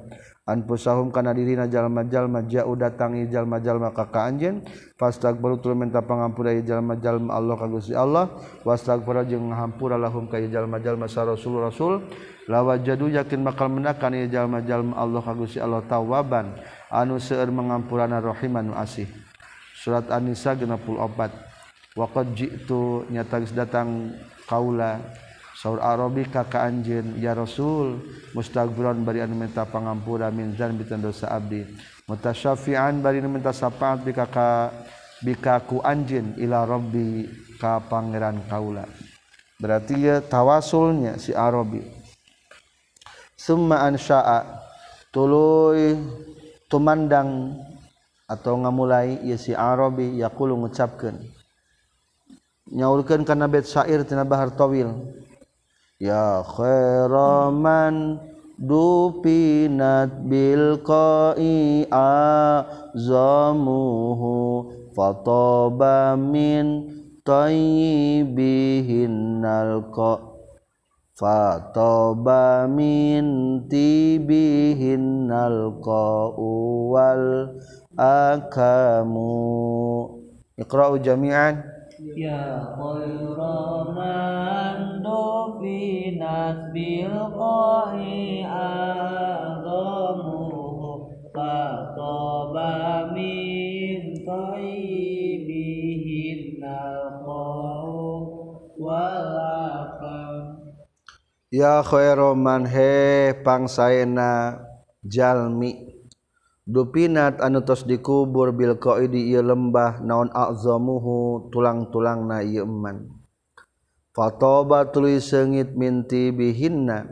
anpusahum 0.45 1.09
kana 1.09 1.33
dirina 1.33 1.65
jalma-jalma 1.65 2.45
ja'u 2.45 2.77
datangi 2.77 3.25
jalma-jalma 3.27 3.89
ka 3.91 4.05
ka 4.13 4.29
anjeun. 4.29 4.61
Fastaghfiru 4.95 5.57
tur 5.59 5.73
minta 5.73 6.05
pangampura 6.05 6.53
jalma-jalma 6.53 7.33
Allah 7.33 7.57
ka 7.57 7.65
Gusti 7.65 7.97
Allah. 7.97 8.29
Wastaghfira 8.61 9.25
jeung 9.25 9.49
ngahampura 9.49 9.97
lahum 9.97 10.29
ka 10.29 10.37
jalma-jalma 10.37 11.09
sa 11.09 11.25
Rasul 11.25 11.59
Rasul 11.59 12.05
lawajadu 12.45 13.09
yakin 13.09 13.41
bakal 13.41 13.73
menakan 13.73 14.13
ieu 14.13 14.29
jalma-jalma 14.29 14.93
Allah 15.01 15.21
ka 15.25 15.33
Gusti 15.33 15.57
Allah 15.57 15.81
tawaban 15.89 16.53
anu 16.93 17.17
seueur 17.17 17.49
mengampurana 17.49 18.21
rahiman 18.21 18.69
asih. 18.77 19.09
Surat 19.75 20.07
an-nisa 20.13 20.53
64 20.53 21.97
waqad 21.97 22.27
ji'tu 22.37 23.09
nyata 23.09 23.41
geus 23.41 23.51
datang 23.51 24.13
kaula. 24.45 25.24
Saur 25.55 25.79
Arabi 25.79 26.27
kakak 26.27 26.67
anjin 26.67 27.15
ya 27.15 27.31
Rasul 27.31 28.03
mustaghfiran 28.35 28.99
bari 29.07 29.23
anu 29.23 29.39
minta 29.39 29.63
pangampura 29.63 30.27
min 30.27 30.51
zanbi 30.51 30.83
dosa 30.83 31.31
abdi. 31.31 31.63
Mutasyafian 32.11 32.99
bari 32.99 33.23
anu 33.23 33.31
minta 33.31 33.55
syafaat 33.55 34.03
bi 34.03 34.11
kakak 34.11 34.75
bikaku 35.23 35.79
anjin 35.79 36.35
ila 36.35 36.67
rabbi 36.67 37.23
ka 37.55 37.79
pangeran 37.87 38.43
kaula. 38.51 38.83
Berarti 39.55 39.95
ya 39.95 40.19
tawasulnya 40.19 41.15
si 41.15 41.31
Arabi. 41.31 41.87
Summa 43.39 43.87
ansya'a 43.87 44.43
tuluy 45.15 45.95
tumandang 46.67 47.55
atau 48.27 48.59
ngamulai 48.59 49.23
ya 49.23 49.39
si 49.39 49.55
Arabi 49.55 50.19
yaqulu 50.19 50.59
ngucapkeun 50.59 51.15
nyaurkeun 52.75 53.23
kana 53.23 53.47
bait 53.47 53.63
syair 53.63 54.03
tina 54.03 54.27
bahar 54.27 54.51
tawil. 54.51 54.91
ya 55.99 56.43
khairoman 56.43 58.19
dupinat 58.59 60.11
bil 60.27 60.79
qai 60.83 61.87
azamuhu 62.95 64.71
fatoba 64.95 66.15
min 66.15 66.87
tayyibihinnal 67.27 69.91
qa 69.91 70.35
fatoba 71.15 72.67
min 72.67 73.63
tibihinnal 73.71 75.79
qa'u 75.79 76.51
wal 76.91 77.55
akamu. 77.95 79.31
Iqra'u 80.59 80.99
jami'an. 80.99 81.74
Ya 82.15 82.63
kue 82.79 83.11
man 83.91 85.03
dofi 85.03 86.15
nasbil 86.15 87.11
qahi 87.35 88.39
azamuhu 89.27 90.31
Fatoba 91.35 93.11
min 93.11 94.15
taibihin 94.23 95.35
naqahu 96.63 97.99
walafam 98.79 100.55
Ya 101.51 101.83
khairu 101.83 102.31
man 102.31 102.63
he 102.63 103.35
pangsaena 103.43 104.63
jalmi. 105.03 105.84
dupinat 106.65 107.37
anutos 107.45 107.85
dikubur 107.85 108.49
bil 108.49 108.75
qaidi 108.81 109.29
ieu 109.29 109.45
lembah 109.45 110.01
naon 110.01 110.33
azamuhu 110.33 111.47
tulang-tulang 111.53 112.25
na 112.25 112.41
ieu 112.41 112.65
eman. 112.65 113.05
Fatoba 114.15 114.89
tuluy 114.89 115.21
seungit 115.21 115.77
minti 115.77 116.33
bihinna. 116.33 117.05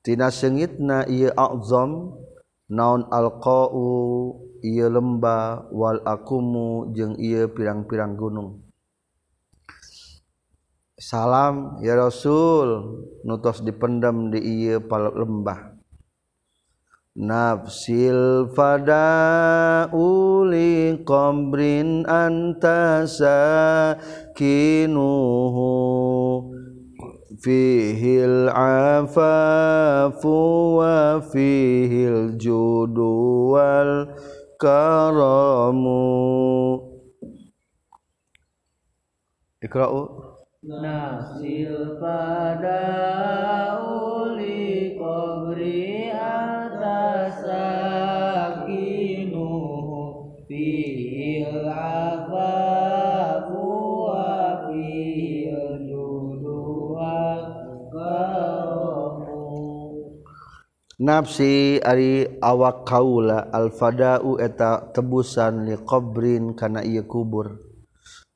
Tina 0.00 0.32
seungitna 0.32 1.04
ieu 1.10 1.34
azam 1.36 2.16
naon 2.72 3.04
alqau 3.12 4.40
ieu 4.64 4.88
lembah 4.88 5.68
wal 5.70 6.00
akumu 6.06 6.90
jeung 6.96 7.18
ieu 7.20 7.50
pirang-pirang 7.52 8.16
gunung. 8.16 8.64
Salam 10.96 11.76
ya 11.84 11.92
Rasul 11.92 12.96
nutos 13.20 13.60
dipendam 13.60 14.32
di 14.32 14.40
ieu 14.40 14.80
lembah. 14.88 15.75
Nafsil 17.16 18.52
fada 18.52 19.88
uli 19.88 21.00
qamrin 21.00 22.04
antasa 22.04 23.96
kinuhu 24.36 25.72
fihil 27.40 28.52
afafu 28.52 30.36
wa 30.76 31.24
fihil 31.32 32.36
judu 32.36 33.56
wal 33.56 34.12
karamu. 34.60 36.04
Ikra'u 39.64 40.04
nafsil 40.60 41.96
fada 41.96 42.84
uli 43.80 44.05
nafsi 60.96 61.76
ari 61.84 62.40
awak 62.40 62.88
kaula 62.88 63.52
alfadau 63.52 64.40
eta 64.40 64.92
tebusan 64.96 65.68
li 65.68 65.76
qabrin 65.84 66.56
kana 66.56 66.80
ieu 66.80 67.04
kubur. 67.04 67.60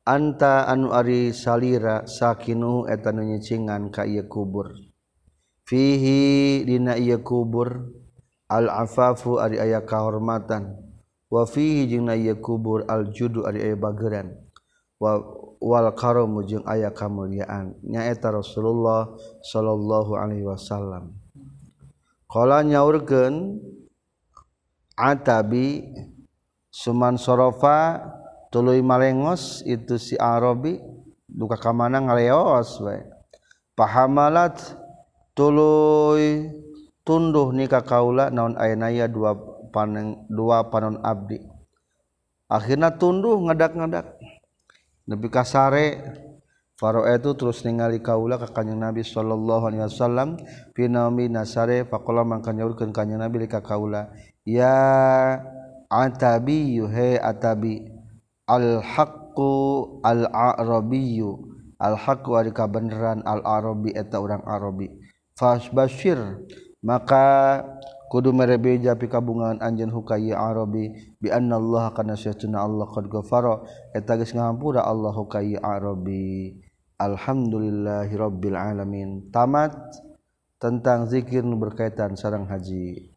Anta 0.05 0.67
anu 0.67 0.91
ari 0.91 1.31
salira 1.31 2.05
sakinu 2.09 2.89
eta 2.89 3.13
nu 3.13 3.25
nyicingan 3.25 3.93
ka 3.93 4.05
ieu 4.05 4.29
kubur. 4.29 4.73
Fihi 5.65 6.65
dina 6.67 6.99
ieu 6.99 7.23
kubur 7.23 7.95
al 8.51 8.67
afafu 8.69 9.39
ari 9.39 9.61
aya 9.61 9.87
kahormatan. 9.87 10.77
Wa 11.31 11.47
fihi 11.47 11.87
jeung 11.87 12.11
na 12.11 12.19
ieu 12.19 12.43
kubur 12.43 12.83
al 12.91 13.15
judu 13.15 13.47
ari 13.47 13.63
aya 13.71 13.77
bageran 13.79 14.35
wa 14.99 15.17
wal 15.63 15.93
karamu 15.95 16.43
jeung 16.43 16.67
aya 16.67 16.91
kamuliaan. 16.91 17.79
Nyaeta 17.87 18.35
Rasulullah 18.35 19.15
sallallahu 19.47 20.19
alaihi 20.19 20.49
wasallam. 20.49 21.20
Kala 22.31 22.63
nyaurkeun 22.63 23.59
Atabi 24.95 25.91
Suman 26.71 27.19
sorofa 27.19 27.99
tuluy 28.55 28.79
malengos 28.79 29.67
itu 29.67 29.99
si 29.99 30.15
Arabi 30.15 30.79
duka 31.27 31.59
kamana 31.59 31.99
ngaleos 31.99 32.79
we. 32.87 33.03
Pahamalat 33.75 34.79
tuluy 35.35 36.47
tunduh 37.03 37.51
nikah 37.51 37.83
kaula 37.83 38.31
naon 38.31 38.55
ayanaya 38.55 39.11
dua 39.11 39.35
paneng 39.75 40.23
dua 40.31 40.71
panon 40.71 41.03
abdi. 41.03 41.43
Akhirnya 42.47 42.95
tunduh 42.95 43.43
ngadak-ngadak. 43.43 44.15
Nabi 45.11 45.27
kasare 45.27 45.87
Faro 46.81 47.05
itu 47.05 47.37
terus 47.37 47.61
ningali 47.61 48.01
kaula 48.01 48.41
ka 48.41 48.49
kanjeng 48.57 48.81
Nabi 48.81 49.05
sallallahu 49.05 49.69
alaihi 49.69 49.85
wasallam 49.85 50.41
naumi 50.81 51.29
nasare 51.29 51.85
faqala 51.85 52.25
mangka 52.25 52.57
nyaurkeun 52.57 52.89
kanjeng 52.89 53.21
Nabi 53.21 53.45
ka 53.45 53.61
kaula 53.61 54.09
ya 54.49 55.37
atabi 55.93 56.81
he 56.81 57.21
atabi 57.21 57.85
al 58.49 58.81
haqqu 58.81 59.53
al 60.01 60.25
arabiyyu 60.33 61.37
al 61.77 62.01
haqqu 62.01 62.33
ari 62.33 62.49
kabeneran 62.49 63.21
al 63.29 63.45
arabi 63.45 63.93
eta 63.93 64.17
urang 64.17 64.41
arabi 64.49 64.89
fasbashir 65.37 66.17
maka 66.81 67.61
kudu 68.09 68.33
merebeja 68.33 68.97
pikabungan 68.97 69.61
anjeun 69.61 69.93
hukai 69.93 70.33
arabi 70.33 70.97
bi 71.21 71.29
anna 71.29 71.61
Allah 71.61 71.93
kana 71.93 72.17
saytuna 72.17 72.65
Allah 72.65 72.89
qad 72.89 73.05
ghafara 73.05 73.61
eta 73.93 74.17
geus 74.17 74.33
ngahampura 74.33 74.81
Allah 74.81 75.13
hukai 75.13 75.61
arabi 75.61 76.70
Alhamdulillahirobbilalamin 77.01 79.33
tamat 79.33 79.73
tentang 80.61 81.09
dzikir 81.09 81.41
berkaitan 81.49 82.13
sarang 82.13 82.45
haji. 82.45 83.10